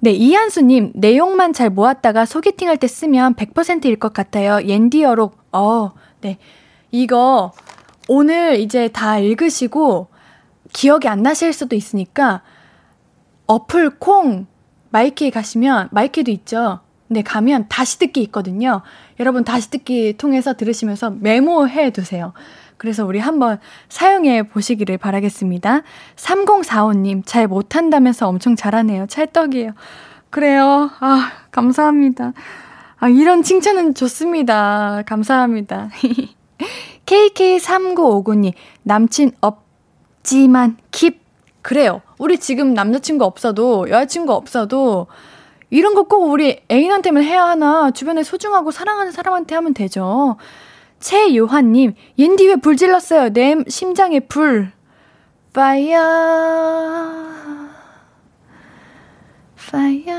네, 0.00 0.12
이한수님, 0.12 0.92
내용만 0.94 1.52
잘 1.52 1.70
모았다가 1.70 2.24
소개팅 2.24 2.68
할 2.68 2.76
때 2.76 2.86
쓰면 2.86 3.34
100%일 3.34 3.96
것 3.96 4.12
같아요. 4.12 4.64
옌디어록, 4.64 5.36
어, 5.52 5.90
네. 6.20 6.38
이거 6.92 7.52
오늘 8.08 8.58
이제 8.58 8.88
다 8.88 9.18
읽으시고 9.18 10.08
기억이 10.72 11.08
안 11.08 11.22
나실 11.22 11.52
수도 11.52 11.76
있으니까 11.76 12.42
어플 13.46 13.98
콩 13.98 14.46
my 14.90 15.10
K에 15.10 15.30
가시면 15.30 15.88
my 15.92 16.07
K도 16.07 16.30
있죠. 16.32 16.80
네, 17.08 17.22
가면 17.22 17.66
다시 17.68 17.98
듣기 17.98 18.22
있거든요. 18.24 18.82
여러분 19.20 19.44
다시 19.44 19.70
듣기 19.70 20.14
통해서 20.18 20.54
들으시면서 20.54 21.10
메모해 21.10 21.90
두세요. 21.90 22.32
그래서 22.76 23.04
우리 23.04 23.18
한번 23.18 23.58
사용해 23.88 24.44
보시기를 24.44 24.98
바라겠습니다. 24.98 25.82
3045님, 26.16 27.22
잘 27.26 27.48
못한다면서 27.48 28.28
엄청 28.28 28.56
잘하네요. 28.56 29.06
찰떡이에요. 29.06 29.72
그래요. 30.30 30.90
아, 31.00 31.32
감사합니다. 31.50 32.32
아, 32.98 33.08
이런 33.08 33.42
칭찬은 33.42 33.94
좋습니다. 33.94 35.02
감사합니다. 35.06 35.90
KK3959님, 37.06 38.52
남친 38.82 39.32
없지만 39.40 40.76
킵. 40.90 41.16
그래요. 41.62 42.02
우리 42.18 42.38
지금 42.38 42.72
남자친구 42.74 43.24
없어도, 43.24 43.88
여자친구 43.90 44.32
없어도, 44.32 45.06
이런 45.70 45.94
거 45.94 46.04
꼭 46.04 46.30
우리 46.30 46.60
애인한테만 46.70 47.22
해야 47.22 47.44
하나, 47.44 47.90
주변에 47.90 48.22
소중하고 48.22 48.70
사랑하는 48.70 49.12
사람한테 49.12 49.54
하면 49.54 49.74
되죠. 49.74 50.36
최요한님, 51.00 51.94
옌디 52.18 52.46
왜 52.48 52.56
불 52.56 52.76
질렀어요? 52.76 53.30
내 53.32 53.56
심장에 53.68 54.20
불. 54.20 54.72
파이어. 55.52 55.98
Fire. 59.70 60.16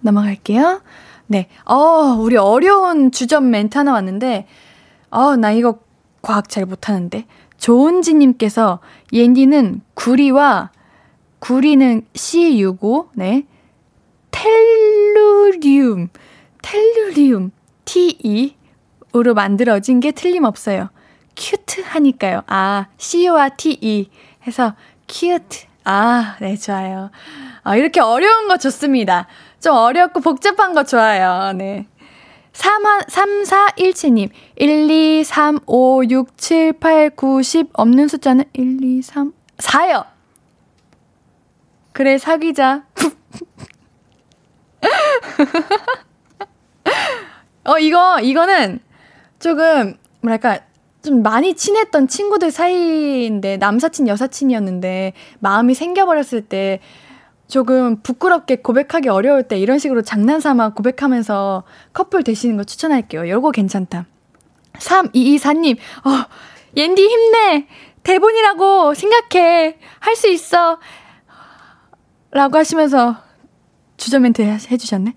넘어갈게요. 0.00 0.82
네. 1.26 1.48
어, 1.64 2.16
우리 2.20 2.36
어려운 2.36 3.10
주접 3.10 3.42
멘트 3.42 3.76
하나 3.78 3.92
왔는데, 3.94 4.46
어, 5.16 5.34
나 5.34 5.50
이거 5.50 5.78
과학 6.20 6.50
잘 6.50 6.66
못하는데. 6.66 7.24
조은지님께서, 7.56 8.80
옌디는 9.14 9.80
구리와, 9.94 10.70
구리는 11.38 12.02
Cu고, 12.12 13.08
네. 13.14 13.46
tellurium, 14.30 16.08
tellurium, 16.60 17.50
Te, 17.86 18.52
으로 19.14 19.32
만들어진 19.32 20.00
게 20.00 20.10
틀림없어요. 20.10 20.90
cute 21.34 21.80
하니까요. 21.80 22.42
아, 22.46 22.88
C와 22.98 23.48
T-E 23.48 24.10
해서 24.46 24.74
큐트. 25.08 25.64
아, 25.84 26.36
네, 26.42 26.56
좋아요. 26.58 27.10
아, 27.62 27.76
이렇게 27.76 28.00
어려운 28.00 28.48
거 28.48 28.58
좋습니다. 28.58 29.28
좀 29.60 29.74
어렵고 29.74 30.20
복잡한 30.20 30.74
거 30.74 30.84
좋아요. 30.84 31.54
네. 31.54 31.86
3, 32.56 32.82
3417님, 33.06 34.30
1, 34.56 34.90
2, 34.90 35.24
3, 35.24 35.58
5, 35.66 36.04
6, 36.08 36.38
7, 36.38 36.72
8, 36.72 37.10
9, 37.10 37.42
10 37.42 37.68
없는 37.74 38.08
숫자는 38.08 38.46
1, 38.54 38.82
2, 38.82 39.02
3, 39.02 39.34
4요. 39.58 40.06
그래, 41.92 42.16
사귀자. 42.16 42.86
어, 47.64 47.78
이거, 47.78 48.20
이거는 48.20 48.80
조금 49.38 49.98
뭐랄까 50.22 50.60
좀 51.02 51.22
많이 51.22 51.52
친했던 51.54 52.08
친구들 52.08 52.50
사이인데 52.50 53.58
남사친 53.58 54.08
여사친이었는데 54.08 55.12
마음이 55.40 55.74
생겨버렸을 55.74 56.46
때 56.46 56.80
조금 57.48 58.00
부끄럽게 58.02 58.56
고백하기 58.56 59.08
어려울 59.08 59.44
때 59.44 59.58
이런 59.58 59.78
식으로 59.78 60.02
장난삼아 60.02 60.70
고백하면서 60.70 61.62
커플 61.92 62.22
되시는 62.24 62.56
거 62.56 62.64
추천할게요. 62.64 63.28
요거 63.28 63.52
괜찮다. 63.52 64.06
3224님, 64.78 65.76
어, 65.76 66.10
옌디 66.76 67.02
힘내! 67.02 67.66
대본이라고 68.02 68.94
생각해! 68.94 69.78
할 70.00 70.16
수 70.16 70.28
있어! 70.28 70.78
라고 72.30 72.58
하시면서 72.58 73.16
주저 73.96 74.20
멘트 74.20 74.42
해주셨네. 74.42 75.14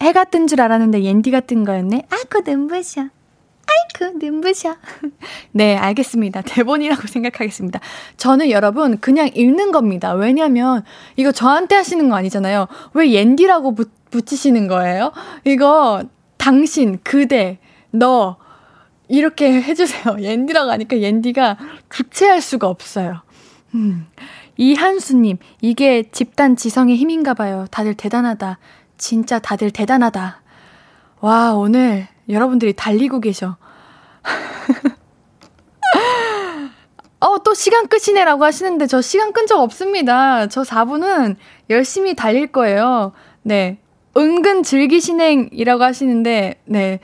해가 0.00 0.24
뜬 0.24 0.46
줄 0.46 0.60
알았는데 0.60 1.02
옌디가 1.02 1.40
뜬 1.40 1.64
거였네. 1.64 2.06
아 2.10 2.16
그 2.28 2.38
눈부셔. 2.48 3.08
아이쿠, 3.66 4.18
눈부셔. 4.18 4.76
네, 5.52 5.76
알겠습니다. 5.76 6.42
대본이라고 6.42 7.06
생각하겠습니다. 7.06 7.80
저는 8.16 8.50
여러분, 8.50 8.98
그냥 8.98 9.30
읽는 9.34 9.72
겁니다. 9.72 10.12
왜냐면, 10.12 10.84
이거 11.16 11.32
저한테 11.32 11.74
하시는 11.76 12.08
거 12.08 12.16
아니잖아요. 12.16 12.66
왜 12.94 13.12
옌디라고 13.12 13.74
붙이시는 14.10 14.68
거예요? 14.68 15.12
이거 15.44 16.04
당신, 16.36 16.98
그대, 17.02 17.58
너 17.90 18.36
이렇게 19.08 19.62
해주세요. 19.62 20.16
옌디라고 20.20 20.70
하니까 20.70 20.98
옌디가 20.98 21.58
주체할 21.90 22.40
수가 22.40 22.68
없어요. 22.68 23.22
음. 23.74 24.06
이한수님, 24.56 25.38
이게 25.60 26.04
집단 26.12 26.56
지성의 26.56 26.96
힘인가 26.96 27.34
봐요. 27.34 27.66
다들 27.70 27.94
대단하다. 27.94 28.58
진짜 28.98 29.38
다들 29.38 29.70
대단하다. 29.70 30.42
와, 31.20 31.54
오늘 31.54 32.06
여러분들이 32.28 32.72
달리고 32.72 33.20
계셔. 33.20 33.56
어, 37.20 37.42
또 37.42 37.54
시간 37.54 37.88
끝이네라고 37.88 38.44
하시는데 38.44 38.86
저 38.86 39.00
시간 39.00 39.32
끈 39.32 39.46
적 39.46 39.60
없습니다. 39.60 40.46
저 40.48 40.62
4분은 40.62 41.36
열심히 41.70 42.14
달릴 42.14 42.48
거예요. 42.48 43.12
네. 43.42 43.78
은근 44.16 44.62
즐기신행이라고 44.62 45.82
하시는데, 45.82 46.60
네. 46.66 47.00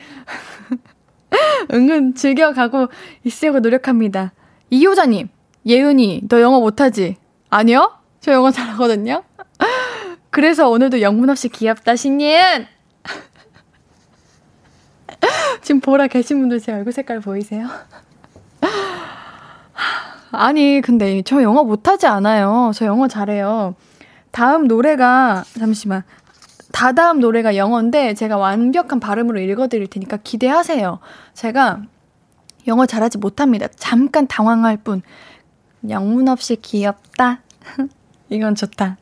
은근 1.73 2.15
즐겨가고 2.15 2.89
있으려고 3.25 3.61
노력합니다. 3.61 4.33
이효자님, 4.71 5.29
예은이, 5.67 6.23
너 6.29 6.41
영어 6.41 6.61
못하지? 6.61 7.17
아니요? 7.49 7.93
저 8.21 8.33
영어 8.33 8.51
잘하거든요? 8.51 9.25
그래서 10.31 10.69
오늘도 10.69 11.01
영문 11.01 11.31
없이 11.31 11.49
귀엽다, 11.49 11.97
신예은! 11.97 12.67
지금 15.63 15.81
보라 15.81 16.07
계신 16.07 16.41
분들 16.41 16.61
제 16.61 16.73
얼굴 16.73 16.93
색깔 16.93 17.21
보이세요? 17.21 17.69
아니, 20.33 20.81
근데 20.81 21.23
저 21.23 21.43
영어 21.43 21.65
못하지 21.65 22.07
않아요. 22.07 22.71
저 22.75 22.87
영어 22.87 23.09
잘해요. 23.09 23.75
다음 24.31 24.67
노래가, 24.69 25.45
잠시만. 25.59 26.03
다다음 26.73 27.19
노래가 27.19 27.57
영어인데 27.57 28.15
제가 28.15 28.37
완벽한 28.37 29.01
발음으로 29.01 29.41
읽어드릴 29.41 29.89
테니까 29.89 30.19
기대하세요. 30.19 31.01
제가 31.35 31.83
영어 32.69 32.87
잘하지 32.87 33.19
못합니다. 33.19 33.67
잠깐 33.77 34.27
당황할 34.29 34.77
뿐. 34.77 35.03
영문 35.89 36.29
없이 36.29 36.57
귀엽다. 36.57 37.41
이건 38.29 38.55
좋다. 38.55 38.99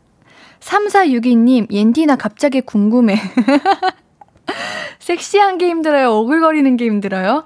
3462님, 0.60 1.70
옌디나 1.70 2.16
갑자기 2.16 2.60
궁금해. 2.62 3.16
섹시한 4.98 5.58
게 5.58 5.68
힘들어요? 5.68 6.10
오글거리는 6.12 6.76
게 6.76 6.86
힘들어요? 6.86 7.44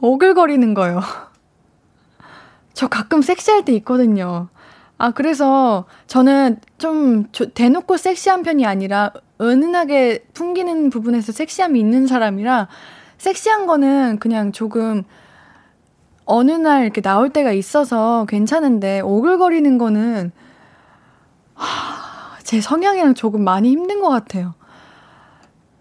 오글거리는 0.00 0.74
거요. 0.74 1.00
저 2.72 2.88
가끔 2.88 3.22
섹시할 3.22 3.64
때 3.64 3.72
있거든요. 3.74 4.48
아, 4.98 5.10
그래서 5.10 5.84
저는 6.06 6.60
좀 6.78 7.26
대놓고 7.54 7.96
섹시한 7.96 8.42
편이 8.42 8.66
아니라 8.66 9.12
은은하게 9.40 10.26
풍기는 10.34 10.90
부분에서 10.90 11.32
섹시함이 11.32 11.78
있는 11.80 12.06
사람이라 12.06 12.68
섹시한 13.18 13.66
거는 13.66 14.18
그냥 14.18 14.52
조금 14.52 15.02
어느 16.24 16.52
날 16.52 16.84
이렇게 16.84 17.00
나올 17.00 17.30
때가 17.30 17.52
있어서 17.52 18.26
괜찮은데 18.28 19.00
오글거리는 19.00 19.78
거는 19.78 20.32
하, 21.54 22.38
제 22.42 22.60
성향이랑 22.60 23.14
조금 23.14 23.42
많이 23.42 23.70
힘든 23.70 24.00
것 24.00 24.08
같아요. 24.08 24.54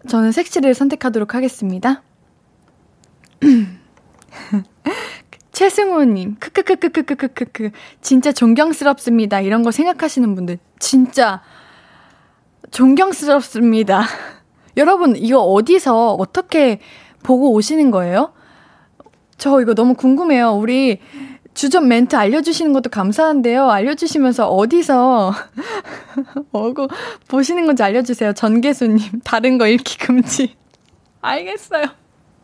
저는 0.07 0.31
섹시를 0.31 0.73
선택하도록 0.73 1.35
하겠습니다. 1.35 2.03
최승우님, 5.53 6.37
크크크크크크크크, 6.39 7.71
진짜 8.01 8.31
존경스럽습니다. 8.31 9.41
이런 9.41 9.63
거 9.63 9.71
생각하시는 9.71 10.35
분들, 10.35 10.57
진짜 10.79 11.41
존경스럽습니다. 12.71 14.03
여러분, 14.77 15.15
이거 15.15 15.41
어디서 15.41 16.15
어떻게 16.15 16.79
보고 17.21 17.51
오시는 17.53 17.91
거예요? 17.91 18.33
저 19.37 19.61
이거 19.61 19.73
너무 19.73 19.93
궁금해요. 19.93 20.53
우리 20.53 20.99
주전 21.53 21.87
멘트 21.87 22.15
알려주시는 22.15 22.73
것도 22.73 22.89
감사한데요. 22.89 23.69
알려주시면서 23.69 24.47
어디서 24.47 25.33
어고 26.51 26.87
보시는 27.27 27.65
건지 27.65 27.83
알려주세요. 27.83 28.33
전계수님, 28.33 29.21
다른 29.23 29.57
거 29.57 29.67
읽기 29.67 29.97
금지. 29.97 30.55
알겠어요. 31.21 31.85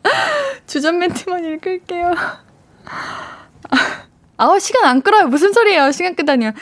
주전 0.66 0.98
멘트만 0.98 1.44
읽을게요. 1.44 2.14
아, 4.36 4.58
시간 4.58 4.86
안 4.86 5.02
끌어요. 5.02 5.26
무슨 5.26 5.52
소리예요? 5.52 5.92
시간 5.92 6.14
끄다니요. 6.14 6.52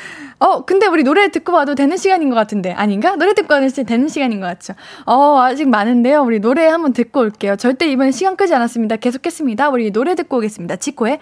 어, 0.41 0.65
근데 0.65 0.87
우리 0.87 1.05
노래 1.05 1.31
듣고 1.31 1.53
와도 1.53 1.77
되는 1.77 1.97
시간인 1.97 2.29
것 2.29 2.35
같은데. 2.35 2.73
아닌가? 2.73 3.15
노래 3.15 3.35
듣고 3.35 3.55
와도 3.55 3.69
되는 3.69 4.09
시간인 4.09 4.41
것 4.41 4.47
같죠. 4.47 4.75
어, 5.07 5.41
아직 5.41 5.69
많은데요. 5.69 6.23
우리 6.23 6.41
노래 6.41 6.67
한번 6.67 6.93
듣고 6.93 7.21
올게요. 7.21 7.55
절대 7.57 7.89
이번엔 7.89 8.11
시간 8.11 8.37
끄지 8.37 8.55
않았습니다. 8.55 8.97
계속했습니다. 8.97 9.69
우리 9.69 9.93
노래 9.93 10.17
듣고 10.17 10.39
오겠습니다. 10.39 10.77
지코의 10.77 11.19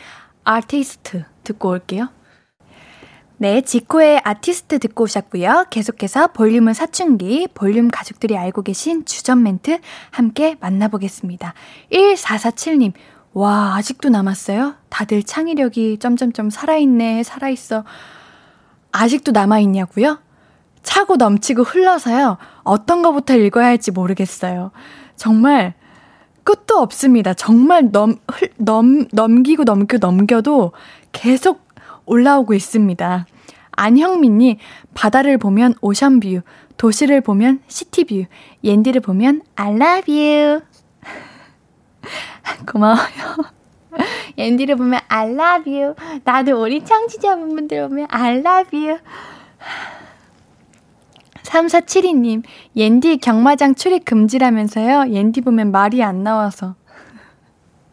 아티스트 0.47 1.24
듣고 1.44 1.70
올게요. 1.70 2.09
네, 3.38 3.61
지코의 3.61 4.22
아티스트 4.24 4.78
듣고 4.78 5.05
오셨고요. 5.05 5.66
계속해서 5.68 6.28
볼륨은 6.28 6.72
사춘기, 6.72 7.49
볼륨 7.53 7.88
가족들이 7.88 8.38
알고 8.38 8.62
계신 8.62 9.05
주전 9.05 9.42
멘트 9.42 9.78
함께 10.11 10.57
만나보겠습니다. 10.61 11.53
1447님, 11.92 12.92
와, 13.34 13.74
아직도 13.76 14.09
남았어요? 14.09 14.76
다들 14.88 15.22
창의력이 15.22 15.99
점점점 15.99 16.49
살아있네, 16.49 17.24
살아있어. 17.24 17.84
아직도 18.92 19.32
남아있냐고요? 19.32 20.20
차고 20.82 21.16
넘치고 21.16 21.64
흘러서요. 21.64 22.38
어떤 22.62 23.03
거부터 23.03 23.36
읽어야 23.36 23.66
할지 23.66 23.90
모르겠어요. 23.90 24.70
정말 25.16 25.74
끝도 26.47 26.76
없습니다. 26.78 27.34
정말 27.34 27.90
넘, 27.90 28.20
흘, 28.28 28.51
넘, 28.57 29.09
넘기고 29.11 29.64
넘기고 29.64 29.99
넘겨도 29.99 30.70
계속 31.11 31.66
올라오고 32.07 32.55
있습니다. 32.55 33.26
안형민이 33.72 34.59
바다를 34.94 35.38
보면 35.38 35.74
오션뷰, 35.80 36.42
도시를 36.76 37.20
보면 37.20 37.62
시티뷰, 37.66 38.26
옌디를 38.62 39.01
보면 39.01 39.42
I 39.57 39.74
love 39.74 40.14
you. 40.14 40.61
고마워요. 42.70 43.57
옌디를 44.38 44.76
보면 44.76 45.01
I 45.09 45.32
love 45.32 45.76
you. 45.76 45.94
나도 46.22 46.62
우리 46.62 46.84
청취자분들 46.84 47.88
보면 47.88 48.07
I 48.09 48.36
love 48.36 48.88
you. 48.88 48.99
3472님, 51.47 52.42
옌디 52.74 53.18
경마장 53.18 53.74
출입 53.74 54.05
금지라면서요? 54.05 55.12
옌디 55.12 55.42
보면 55.42 55.70
말이 55.70 56.03
안 56.03 56.22
나와서. 56.22 56.74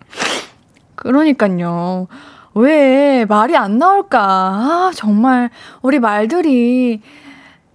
그러니까요. 0.96 2.08
왜 2.56 3.26
말이 3.26 3.56
안 3.56 3.78
나올까? 3.78 4.20
아, 4.22 4.92
정말 4.96 5.50
우리 5.82 6.00
말들이 6.00 7.02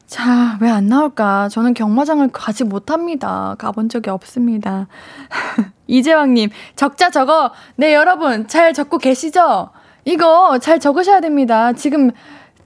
자, 0.07 0.57
왜 0.63 0.71
안 0.71 0.87
나올까? 0.87 1.49
저는 1.51 1.75
경마장을 1.75 2.27
가지 2.33 2.65
못합니다. 2.65 3.55
가본 3.59 3.89
적이 3.89 4.11
없습니다. 4.11 4.87
이재왕님, 5.87 6.51
적자 6.77 7.11
적어. 7.11 7.53
네, 7.77 7.95
여러분, 7.95 8.49
잘 8.49 8.73
적고 8.73 8.99
계시죠? 8.99 9.71
이거 10.05 10.59
잘 10.61 10.81
적으셔야 10.81 11.21
됩니다. 11.21 11.73
지금 11.75 12.11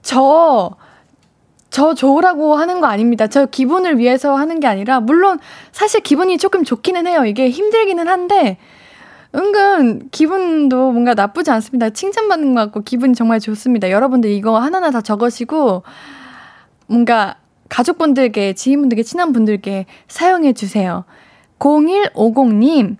저, 0.01 0.75
저 1.73 1.95
좋으라고 1.95 2.53
하는 2.53 2.81
거 2.81 2.87
아닙니다. 2.87 3.25
저 3.25 3.47
기분을 3.47 3.97
위해서 3.97 4.35
하는 4.35 4.59
게 4.59 4.67
아니라, 4.67 4.99
물론 4.99 5.39
사실 5.71 6.01
기분이 6.01 6.37
조금 6.37 6.63
좋기는 6.63 7.07
해요. 7.07 7.25
이게 7.25 7.49
힘들기는 7.49 8.07
한데, 8.07 8.59
은근 9.33 10.09
기분도 10.11 10.91
뭔가 10.91 11.15
나쁘지 11.15 11.49
않습니다. 11.49 11.89
칭찬받는 11.89 12.53
것 12.53 12.61
같고 12.61 12.81
기분이 12.83 13.15
정말 13.15 13.39
좋습니다. 13.39 13.89
여러분들 13.89 14.29
이거 14.29 14.59
하나하나 14.59 14.91
다 14.91 15.01
적으시고, 15.01 15.81
뭔가 16.85 17.37
가족분들께, 17.69 18.53
지인분들께, 18.53 19.01
친한 19.01 19.33
분들께 19.33 19.87
사용해 20.07 20.53
주세요. 20.53 21.05
0150님, 21.57 22.97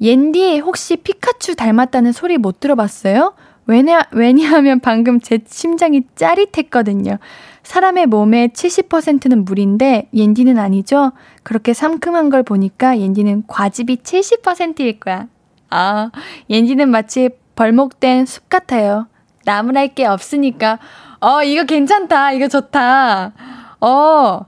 옌디 0.00 0.58
혹시 0.58 0.96
피카츄 0.96 1.54
닮았다는 1.54 2.10
소리 2.10 2.38
못 2.38 2.58
들어봤어요? 2.58 3.34
왜냐, 3.66 4.02
왜냐하면 4.10 4.80
방금 4.80 5.20
제 5.20 5.38
심장이 5.46 6.02
짜릿했거든요. 6.16 7.18
사람의 7.66 8.06
몸의 8.06 8.50
70%는 8.50 9.44
물인데 9.44 10.08
옌디는 10.14 10.56
아니죠? 10.56 11.10
그렇게 11.42 11.74
상큼한 11.74 12.30
걸 12.30 12.44
보니까 12.44 12.98
옌디는 13.00 13.44
과즙이 13.48 13.96
70%일 13.96 15.00
거야. 15.00 15.26
아, 15.68 16.12
옌디는 16.48 16.88
마치 16.88 17.28
벌목된 17.56 18.24
숲 18.24 18.48
같아요. 18.48 19.08
나무랄 19.44 19.94
게 19.94 20.06
없으니까 20.06 20.78
어, 21.20 21.42
이거 21.42 21.64
괜찮다. 21.64 22.32
이거 22.32 22.46
좋다. 22.46 23.32
어, 23.80 24.40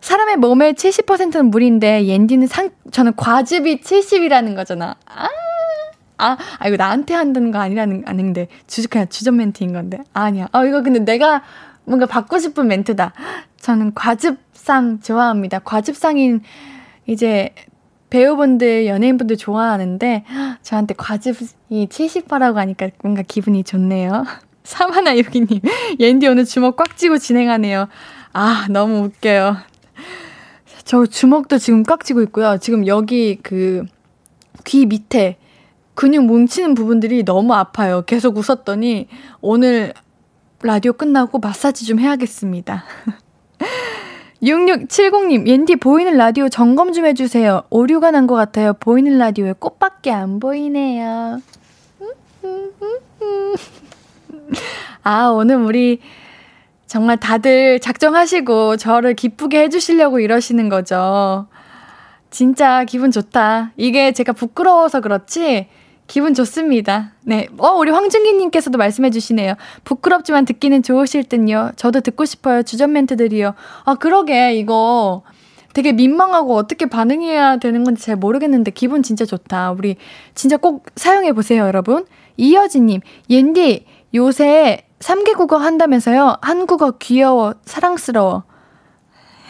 사람의 0.00 0.36
몸의 0.38 0.74
70%는 0.74 1.46
물인데, 1.46 2.06
옌디는 2.06 2.48
상, 2.48 2.70
저는 2.90 3.14
과즙이 3.14 3.82
70이라는 3.82 4.56
거잖아. 4.56 4.96
아, 5.06 5.28
아, 6.18 6.36
아, 6.58 6.68
이거 6.68 6.76
나한테 6.76 7.14
한다는 7.14 7.52
거 7.52 7.60
아니라는, 7.60 8.02
아닌데. 8.06 8.48
주주, 8.66 8.88
그냥 8.88 9.08
주전 9.08 9.36
멘트인 9.36 9.72
건데. 9.72 9.98
아니야. 10.12 10.48
아, 10.50 10.64
이거 10.64 10.82
근데 10.82 10.98
내가 10.98 11.42
뭔가 11.84 12.06
받고 12.06 12.38
싶은 12.38 12.68
멘트다. 12.68 13.12
저는 13.58 13.94
과즙상 13.94 15.00
좋아합니다. 15.00 15.60
과즙상인 15.60 16.42
이제 17.06 17.54
배우분들, 18.10 18.86
연예인분들 18.86 19.36
좋아하는데 19.36 20.24
저한테 20.62 20.94
과즙이 20.96 21.88
70%라고 21.88 22.58
하니까 22.58 22.90
뭔가 23.02 23.22
기분이 23.22 23.64
좋네요. 23.64 24.24
사마나 24.64 25.16
여기님, 25.18 25.60
옌디 25.98 26.28
오늘 26.28 26.44
주먹 26.44 26.76
꽉 26.76 26.96
쥐고 26.96 27.18
진행하네요. 27.18 27.88
아, 28.32 28.66
너무 28.70 29.04
웃겨요. 29.04 29.56
저 30.84 31.06
주먹도 31.06 31.58
지금 31.58 31.82
꽉 31.82 32.04
쥐고 32.04 32.22
있고요. 32.22 32.58
지금 32.60 32.86
여기 32.86 33.36
그 33.36 33.86
귀 34.64 34.86
밑에 34.86 35.36
근육 35.94 36.24
뭉치는 36.24 36.74
부분들이 36.74 37.24
너무 37.24 37.54
아파요. 37.54 38.02
계속 38.06 38.36
웃었더니 38.36 39.08
오늘 39.40 39.92
라디오 40.62 40.92
끝나고 40.92 41.38
마사지 41.38 41.86
좀 41.86 41.98
해야겠습니다. 41.98 42.84
6670님, 44.42 45.46
옌디 45.46 45.76
보이는 45.76 46.16
라디오 46.16 46.48
점검 46.48 46.92
좀 46.92 47.06
해주세요. 47.06 47.62
오류가 47.70 48.10
난 48.10 48.26
것 48.26 48.34
같아요. 48.34 48.72
보이는 48.74 49.16
라디오에 49.18 49.54
꽃밖에 49.58 50.10
안 50.10 50.40
보이네요. 50.40 51.40
아, 55.04 55.26
오늘 55.28 55.56
우리 55.56 56.00
정말 56.86 57.16
다들 57.18 57.78
작정하시고 57.80 58.76
저를 58.76 59.14
기쁘게 59.14 59.60
해주시려고 59.62 60.18
이러시는 60.20 60.68
거죠. 60.68 61.46
진짜 62.30 62.84
기분 62.84 63.10
좋다. 63.10 63.72
이게 63.76 64.12
제가 64.12 64.32
부끄러워서 64.32 65.00
그렇지, 65.00 65.68
기분 66.06 66.34
좋습니다. 66.34 67.12
네. 67.22 67.48
어, 67.58 67.70
우리 67.70 67.90
황준기님께서도 67.90 68.76
말씀해 68.76 69.10
주시네요. 69.10 69.54
부끄럽지만 69.84 70.44
듣기는 70.44 70.82
좋으실 70.82 71.24
듯요. 71.24 71.70
저도 71.76 72.00
듣고 72.00 72.24
싶어요. 72.24 72.62
주전 72.62 72.92
멘트들이요. 72.92 73.54
아, 73.84 73.94
그러게, 73.94 74.54
이거 74.54 75.22
되게 75.72 75.92
민망하고 75.92 76.54
어떻게 76.54 76.86
반응해야 76.86 77.56
되는 77.56 77.84
건지 77.84 78.04
잘 78.04 78.16
모르겠는데 78.16 78.72
기분 78.72 79.02
진짜 79.02 79.24
좋다. 79.24 79.72
우리 79.72 79.96
진짜 80.34 80.58
꼭 80.58 80.84
사용해 80.96 81.32
보세요, 81.32 81.64
여러분. 81.64 82.04
이여진님, 82.36 83.00
옌디, 83.30 83.86
요새 84.14 84.86
3개 84.98 85.34
국어 85.36 85.56
한다면서요? 85.56 86.36
한국어 86.42 86.92
귀여워, 86.98 87.54
사랑스러워. 87.64 88.44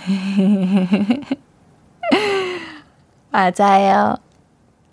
맞아요. 3.31 4.17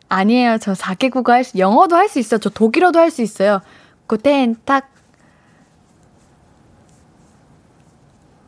아니에요. 0.09 0.57
저 0.59 0.73
4개 0.73 1.09
국어 1.11 1.31
할 1.33 1.43
수, 1.43 1.57
영어도 1.57 1.95
할 1.95 2.09
수 2.09 2.19
있어요. 2.19 2.39
저 2.39 2.49
독일어도 2.49 2.99
할 2.99 3.11
수 3.11 3.21
있어요. 3.21 3.61
그땐 4.07 4.55
딱. 4.65 4.91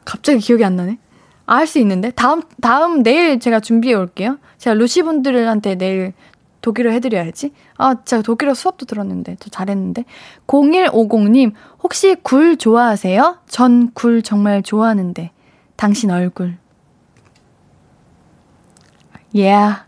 갑자기 0.06 0.40
기억이 0.40 0.66
안 0.66 0.76
나네. 0.76 0.98
아, 1.46 1.56
할 1.58 1.68
수 1.68 1.80
있는데? 1.80 2.12
다음, 2.12 2.42
다음, 2.62 3.04
내일 3.04 3.40
제가 3.40 3.60
준비해 3.60 3.94
올게요. 3.94 4.38
제가 4.58 4.74
루시 4.74 5.04
분들한테 5.04 5.76
내일 5.76 6.14
독일어 6.62 6.92
해드려야지. 6.92 7.54
아, 7.78 7.96
제가 8.04 8.22
독일어 8.22 8.54
수업도 8.54 8.86
들었는데, 8.86 9.38
저 9.40 9.50
잘했는데. 9.50 10.06
0150님, 10.48 11.54
혹시 11.84 12.16
굴 12.22 12.58
좋아하세요? 12.58 13.40
전 13.48 13.92
굴 13.94 14.22
정말 14.22 14.62
좋아하는데. 14.64 15.32
당신 15.76 16.12
얼굴. 16.12 16.58
Yeah. 19.34 19.84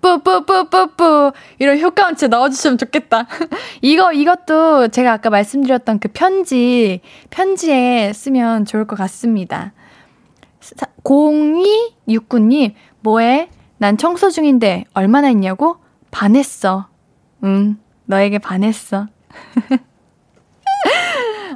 뿌뿌뿌뿌뿌 0.00 1.32
이런 1.58 1.78
효과음치 1.80 2.28
넣어주시면 2.28 2.78
좋겠다. 2.78 3.26
이거 3.82 4.12
이것도 4.12 4.88
제가 4.88 5.12
아까 5.12 5.30
말씀드렸던 5.30 5.98
그 5.98 6.08
편지 6.12 7.00
편지에 7.30 8.12
쓰면 8.12 8.64
좋을 8.64 8.86
것 8.86 8.96
같습니다. 8.96 9.72
0269님 11.04 12.74
뭐해? 13.00 13.48
난 13.78 13.96
청소 13.96 14.30
중인데 14.30 14.84
얼마나 14.92 15.30
있냐고? 15.30 15.76
반했어. 16.10 16.88
응, 17.44 17.78
너에게 18.06 18.38
반했어. 18.38 19.06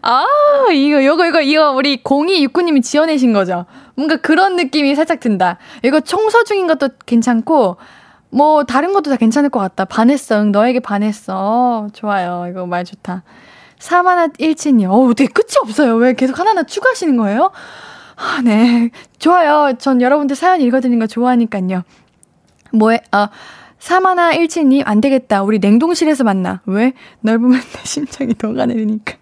아, 0.03 0.25
이거, 0.73 1.01
이거, 1.01 1.27
이거, 1.27 1.41
이거, 1.41 1.71
우리 1.73 2.03
0269님이 2.03 2.83
지어내신 2.83 3.33
거죠? 3.33 3.67
뭔가 3.95 4.17
그런 4.17 4.57
느낌이 4.57 4.95
살짝 4.97 5.21
든다. 5.21 5.59
이거 5.85 6.01
청소 6.01 6.43
중인 6.45 6.67
것도 6.67 6.89
괜찮고, 7.07 7.77
뭐 8.33 8.65
다른 8.65 8.95
것도 8.95 9.11
다 9.11 9.17
괜찮을 9.17 9.51
것 9.51 9.61
같다. 9.61 9.85
반했어. 9.85 10.41
응, 10.43 10.53
너에게 10.53 10.81
반했어. 10.81 11.89
좋아요. 11.93 12.47
이거 12.51 12.67
말 12.67 12.85
좋다. 12.85 13.23
사마나 13.79 14.29
일친이 14.39 14.87
어우, 14.87 15.15
되게 15.15 15.31
끝이 15.31 15.57
없어요. 15.63 15.97
왜 15.97 16.15
계속 16.15 16.39
하나하나 16.39 16.63
추가하시는 16.63 17.17
거예요? 17.19 17.51
아, 18.17 18.41
네. 18.43 18.91
좋아요. 19.19 19.75
전 19.79 20.01
여러분들 20.01 20.35
사연 20.35 20.61
읽어드리는 20.63 20.99
거 20.99 21.07
좋아하니까요. 21.07 21.83
뭐에, 22.73 23.01
아, 23.11 23.29
사마나 23.79 24.33
일친님, 24.33 24.83
안 24.87 25.01
되겠다. 25.03 25.43
우리 25.43 25.59
냉동실에서 25.59 26.25
만나. 26.25 26.63
왜? 26.65 26.95
널 27.21 27.39
보면 27.39 27.61
내 27.75 27.85
심장이 27.85 28.35
녹아내리니까. 28.41 29.17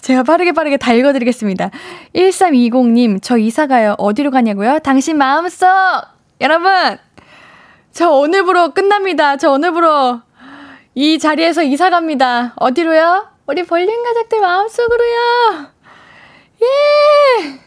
제가 0.00 0.22
빠르게 0.24 0.52
빠르게 0.52 0.76
다 0.78 0.92
읽어드리겠습니다. 0.94 1.70
1320님, 2.16 3.20
저 3.22 3.36
이사가요. 3.36 3.94
어디로 3.98 4.30
가냐고요? 4.30 4.78
당신 4.80 5.18
마음속! 5.18 5.68
여러분, 6.40 6.70
저 7.90 8.10
오늘부로 8.10 8.72
끝납니다. 8.72 9.36
저 9.36 9.50
오늘부로 9.50 10.20
이 10.94 11.18
자리에서 11.18 11.64
이사 11.64 11.90
갑니다. 11.90 12.52
어디로요? 12.56 13.28
우리 13.46 13.64
볼륨 13.64 14.02
가족들 14.04 14.40
마음속으로요. 14.40 15.66
예! 16.62 17.60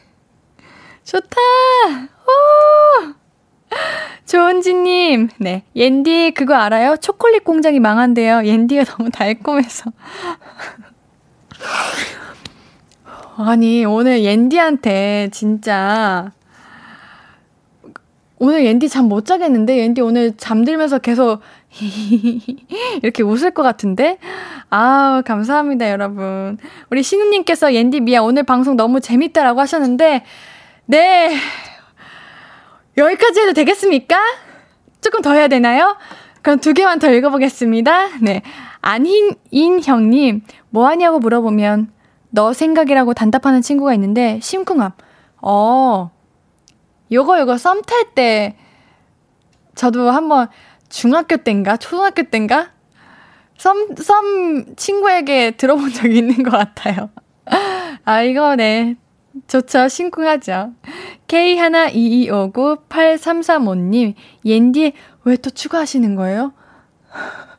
좋다! 1.03 1.37
오! 2.27 3.13
조은지님, 4.25 5.29
네. 5.37 5.63
옌디 5.75 6.31
그거 6.35 6.55
알아요? 6.55 6.95
초콜릿 6.97 7.43
공장이 7.43 7.81
망한대요. 7.81 8.45
옌디가 8.45 8.85
너무 8.85 9.09
달콤해서. 9.09 9.91
아니, 13.37 13.83
오늘 13.83 14.23
옌디한테 14.23 15.29
진짜 15.33 16.31
오늘 18.43 18.65
옌디 18.65 18.89
잠 18.89 19.05
못 19.05 19.27
자겠는데? 19.27 19.77
옌디 19.77 20.01
오늘 20.01 20.35
잠들면서 20.35 20.97
계속 20.97 21.41
이렇게 23.03 23.21
웃을 23.21 23.51
것 23.51 23.61
같은데? 23.61 24.17
아 24.71 25.21
감사합니다, 25.27 25.91
여러분. 25.91 26.57
우리 26.89 27.03
신우님께서 27.03 27.75
옌디 27.75 27.99
미야 27.99 28.21
오늘 28.21 28.41
방송 28.41 28.75
너무 28.75 28.99
재밌다라고 28.99 29.59
하셨는데, 29.59 30.23
네. 30.87 31.37
여기까지 32.97 33.41
해도 33.41 33.53
되겠습니까? 33.53 34.17
조금 35.01 35.21
더 35.21 35.33
해야 35.33 35.47
되나요? 35.47 35.95
그럼 36.41 36.59
두 36.59 36.73
개만 36.73 36.97
더 36.97 37.11
읽어보겠습니다. 37.13 38.17
네. 38.21 38.41
안흰인 38.81 39.83
형님, 39.83 40.41
뭐 40.71 40.87
하냐고 40.87 41.19
물어보면, 41.19 41.91
너 42.31 42.53
생각이라고 42.53 43.13
단답하는 43.13 43.61
친구가 43.61 43.93
있는데, 43.93 44.39
심쿵함. 44.41 44.93
어, 45.43 46.09
요거 47.11 47.39
요거 47.41 47.57
썸 47.57 47.81
탈 47.83 48.05
때 48.15 48.55
저도 49.75 50.09
한번 50.11 50.47
중학교 50.89 51.37
때인가 51.37 51.77
초등학교 51.77 52.23
때인가 52.23 52.71
썸, 53.57 53.95
썸 53.95 54.75
친구에게 54.75 55.51
들어본 55.51 55.91
적이 55.93 56.17
있는 56.17 56.41
것 56.43 56.49
같아요. 56.51 57.09
아, 58.05 58.21
이거 58.23 58.55
네. 58.55 58.95
좋죠. 59.47 59.87
심쿵하죠. 59.87 60.71
K122598335님, 61.27 64.15
옌디 64.45 64.93
왜 65.25 65.37
또 65.37 65.49
추가하시는 65.51 66.15
거예요? 66.15 66.53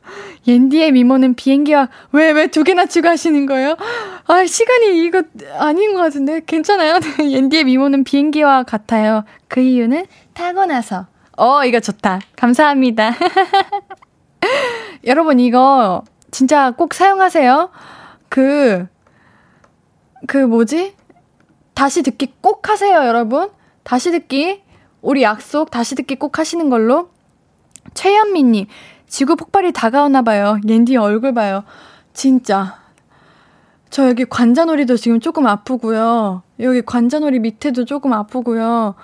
옌디의 0.47 0.91
미모는 0.91 1.35
비행기와 1.35 1.89
왜, 2.11 2.31
왜 2.31 2.47
두 2.47 2.63
개나 2.63 2.85
추가하시는 2.85 3.45
거예요? 3.45 3.75
아, 4.27 4.45
시간이 4.45 5.05
이거 5.05 5.23
아닌 5.57 5.93
것 5.93 6.01
같은데. 6.01 6.41
괜찮아요? 6.45 6.99
옌디의 7.19 7.63
미모는 7.65 8.03
비행기와 8.03 8.63
같아요. 8.63 9.23
그 9.47 9.59
이유는 9.61 10.05
타고 10.33 10.65
나서. 10.65 11.07
어, 11.37 11.63
이거 11.65 11.79
좋다. 11.79 12.19
감사합니다. 12.35 13.13
여러분, 15.05 15.39
이거 15.39 16.03
진짜 16.31 16.71
꼭 16.71 16.93
사용하세요. 16.93 17.69
그, 18.29 18.87
그 20.27 20.37
뭐지? 20.37 20.95
다시 21.73 22.03
듣기 22.03 22.33
꼭 22.41 22.69
하세요, 22.69 23.05
여러분. 23.05 23.49
다시 23.83 24.11
듣기. 24.11 24.61
우리 25.01 25.23
약속 25.23 25.71
다시 25.71 25.95
듣기 25.95 26.15
꼭 26.15 26.39
하시는 26.39 26.69
걸로. 26.69 27.09
최현미님, 27.93 28.67
지구 29.13 29.35
폭발이 29.35 29.73
다가오나 29.73 30.23
봐요. 30.23 30.57
옌디 30.67 30.97
얼굴 30.97 31.35
봐요. 31.35 31.63
진짜. 32.13 32.79
저 33.91 34.09
여기 34.09 34.25
관자놀이도 34.25 34.97
지금 34.97 35.19
조금 35.19 35.45
아프고요. 35.45 36.41
여기 36.61 36.81
관자놀이 36.81 37.37
밑에도 37.37 37.85
조금 37.85 38.11
아프고요. 38.11 38.95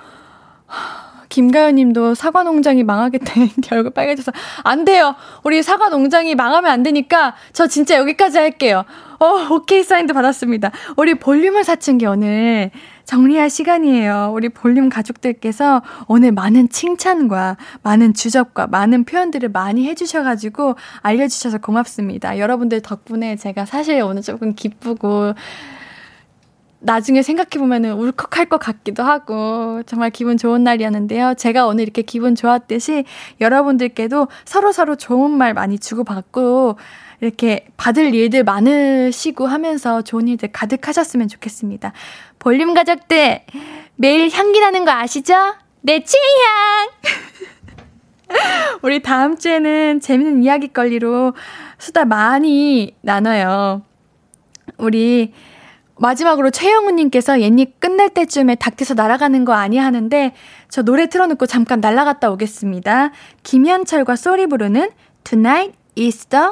김가연 1.30 1.76
님도 1.76 2.16
사과 2.16 2.41
농장이 2.41 2.84
망하겠다. 2.84 3.34
얼굴 3.72 3.91
빨개져서. 3.91 4.32
안 4.64 4.84
돼요. 4.84 5.14
우리 5.43 5.62
사과 5.62 5.89
농장이 5.89 6.34
망하면 6.34 6.72
안 6.72 6.82
되니까 6.82 7.36
저 7.53 7.68
진짜 7.68 7.95
여기까지 7.97 8.39
할게요. 8.39 8.86
어, 9.20 9.53
오케이 9.53 9.84
사인도 9.84 10.13
받았습니다. 10.13 10.72
우리 10.95 11.13
볼륨을 11.13 11.65
사춘기 11.65 12.05
오늘 12.05 12.72
정리할 13.03 13.49
시간이에요. 13.49 14.32
우리 14.34 14.47
볼륨 14.47 14.88
가족들께서 14.88 15.82
오늘 16.07 16.32
많은 16.32 16.70
칭찬과 16.70 17.57
많은 17.84 18.13
주접과 18.13 18.67
많은 18.67 19.03
표현들을 19.03 19.49
많이 19.49 19.86
해주셔가지고 19.88 20.76
알려주셔서 21.01 21.57
고맙습니다. 21.57 22.38
여러분들 22.38 22.82
덕분에 22.82 23.36
제가 23.36 23.65
사실 23.65 24.01
오늘 24.01 24.22
조금 24.22 24.55
기쁘고 24.55 25.34
나중에 26.82 27.22
생각해보면 27.22 27.86
울컥할 27.86 28.45
것 28.45 28.57
같기도 28.57 29.03
하고 29.03 29.84
정말 29.86 30.11
기분 30.11 30.38
좋은 30.38 30.63
날이었는데요. 30.63 31.34
제가 31.34 31.67
오늘 31.67 31.84
이렇게 31.84 32.03
기분 32.03 32.36
좋았듯이 32.36 33.03
여러분들께도 33.41 34.30
서로서로 34.45 34.95
좋은 34.95 35.32
말 35.32 35.53
많이 35.53 35.78
주고받고 35.78 36.78
이렇게 37.22 37.67
받을 37.78 38.13
일들 38.13 38.43
많으시고 38.43 39.45
하면서 39.45 40.01
좋은 40.01 40.28
일들 40.28 40.51
가득하셨으면 40.51 41.28
좋겠습니다. 41.28 41.93
볼륨 42.39 42.74
가족들, 42.74 43.41
매일 43.95 44.30
향기 44.32 44.59
나는 44.59 44.86
거 44.86 44.91
아시죠? 44.91 45.34
내 45.82 46.03
취향! 46.03 46.89
우리 48.82 49.01
다음 49.01 49.38
주에는 49.38 49.99
재밌는 49.99 50.43
이야기거리로 50.43 51.34
수다 51.78 52.05
많이 52.05 52.95
나눠요. 53.01 53.82
우리 54.78 55.34
마지막으로 55.97 56.49
최영우님께서 56.49 57.41
옛니 57.41 57.80
끝날 57.80 58.09
때쯤에 58.09 58.55
닥터서 58.55 58.93
날아가는 58.93 59.43
거 59.43 59.53
아니야 59.53 59.84
하는데 59.84 60.34
저 60.70 60.82
노래 60.82 61.07
틀어놓고 61.07 61.45
잠깐 61.45 61.82
날아갔다 61.82 62.32
오겠습니다. 62.32 63.11
김현철과 63.43 64.15
소리 64.15 64.47
부르는 64.47 64.91
Tonight 65.26 65.78
is 65.97 66.28
the 66.28 66.51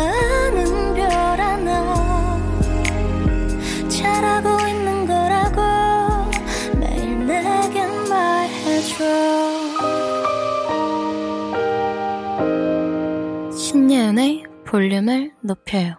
볼륨을 14.71 15.33
높여요 15.41 15.95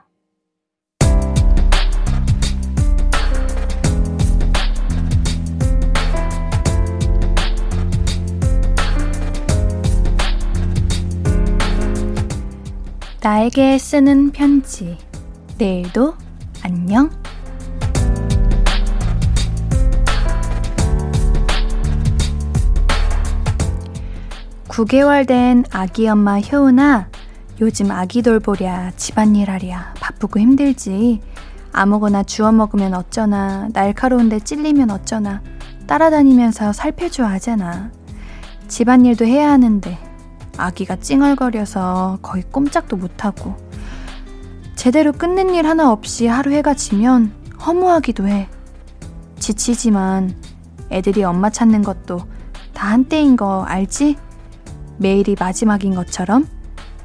나에게 13.21 13.77
쓰는 13.79 14.33
편지. 14.33 14.97
내일도 15.59 16.15
안녕. 16.63 17.11
9개월 24.69 25.29
된 25.29 25.65
아기 25.71 26.09
엄마 26.09 26.41
효은아, 26.41 27.11
요즘 27.63 27.93
아기 27.93 28.23
돌보랴, 28.23 28.91
집안일 28.97 29.49
하랴, 29.49 29.95
바쁘고 30.01 30.41
힘들지. 30.41 31.21
아무거나 31.73 32.25
주워 32.25 32.51
먹으면 32.51 32.93
어쩌나, 32.93 33.69
날카로운데 33.73 34.41
찔리면 34.41 34.91
어쩌나, 34.91 35.43
따라다니면서 35.87 36.73
살펴줘 36.73 37.25
하잖아. 37.25 37.93
집안일도 38.67 39.27
해야 39.27 39.53
하는데, 39.53 39.97
아기가 40.57 40.97
찡얼거려서 40.97 42.19
거의 42.21 42.43
꼼짝도 42.43 42.97
못하고 42.97 43.57
제대로 44.75 45.13
끝낸 45.13 45.55
일 45.55 45.67
하나 45.67 45.93
없이 45.93 46.27
하루 46.27 46.51
해가 46.51 46.75
지면 46.75 47.33
허무하기도 47.65 48.27
해. 48.27 48.49
지치지만 49.39 50.35
애들이 50.91 51.23
엄마 51.23 51.49
찾는 51.49 51.83
것도 51.83 52.23
다 52.75 52.89
한때인 52.89 53.37
거 53.37 53.63
알지? 53.63 54.17
매일이 54.99 55.37
마지막인 55.39 55.95
것처럼 55.95 56.49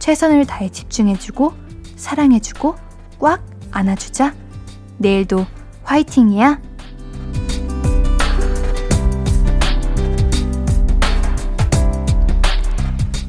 최선을 0.08 0.46
다해 0.46 0.70
집중해주고 0.70 1.52
사랑해주고 1.98 2.76
꽉 3.20 3.46
안아주자. 3.72 4.34
내일도 5.00 5.46
화이팅이야. 5.84 6.62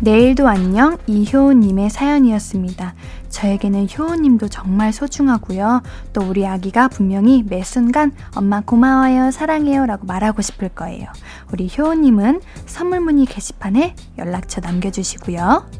내일도 0.00 0.46
안녕 0.46 0.96
이효우님의 1.08 1.90
사연이었습니다. 1.90 2.94
저에게는 3.28 3.88
효우님도 3.98 4.46
정말 4.46 4.92
소중하고요. 4.92 5.82
또 6.12 6.20
우리 6.20 6.46
아기가 6.46 6.86
분명히 6.86 7.42
매 7.42 7.64
순간 7.64 8.12
엄마 8.36 8.60
고마워요, 8.60 9.32
사랑해요 9.32 9.84
라고 9.84 10.06
말하고 10.06 10.42
싶을 10.42 10.68
거예요. 10.68 11.08
우리 11.52 11.68
효우님은 11.76 12.40
선물 12.66 13.00
문의 13.00 13.26
게시판에 13.26 13.96
연락처 14.16 14.60
남겨주시고요. 14.60 15.77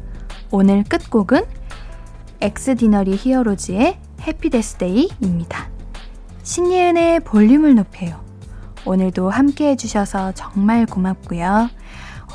오늘 0.51 0.83
끝곡은 0.83 1.43
엑스디너리 2.41 3.15
히어로즈의 3.15 3.99
해피데스데이입니다. 4.21 5.69
신예은의 6.41 7.19
볼륨을 7.19 7.75
높여요. 7.75 8.23
오늘도 8.85 9.29
함께 9.29 9.69
해주셔서 9.69 10.31
정말 10.31 10.87
고맙고요. 10.87 11.69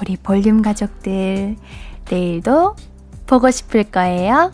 우리 0.00 0.16
볼륨 0.16 0.62
가족들, 0.62 1.56
내일도 2.08 2.76
보고 3.26 3.50
싶을 3.50 3.84
거예요. 3.84 4.52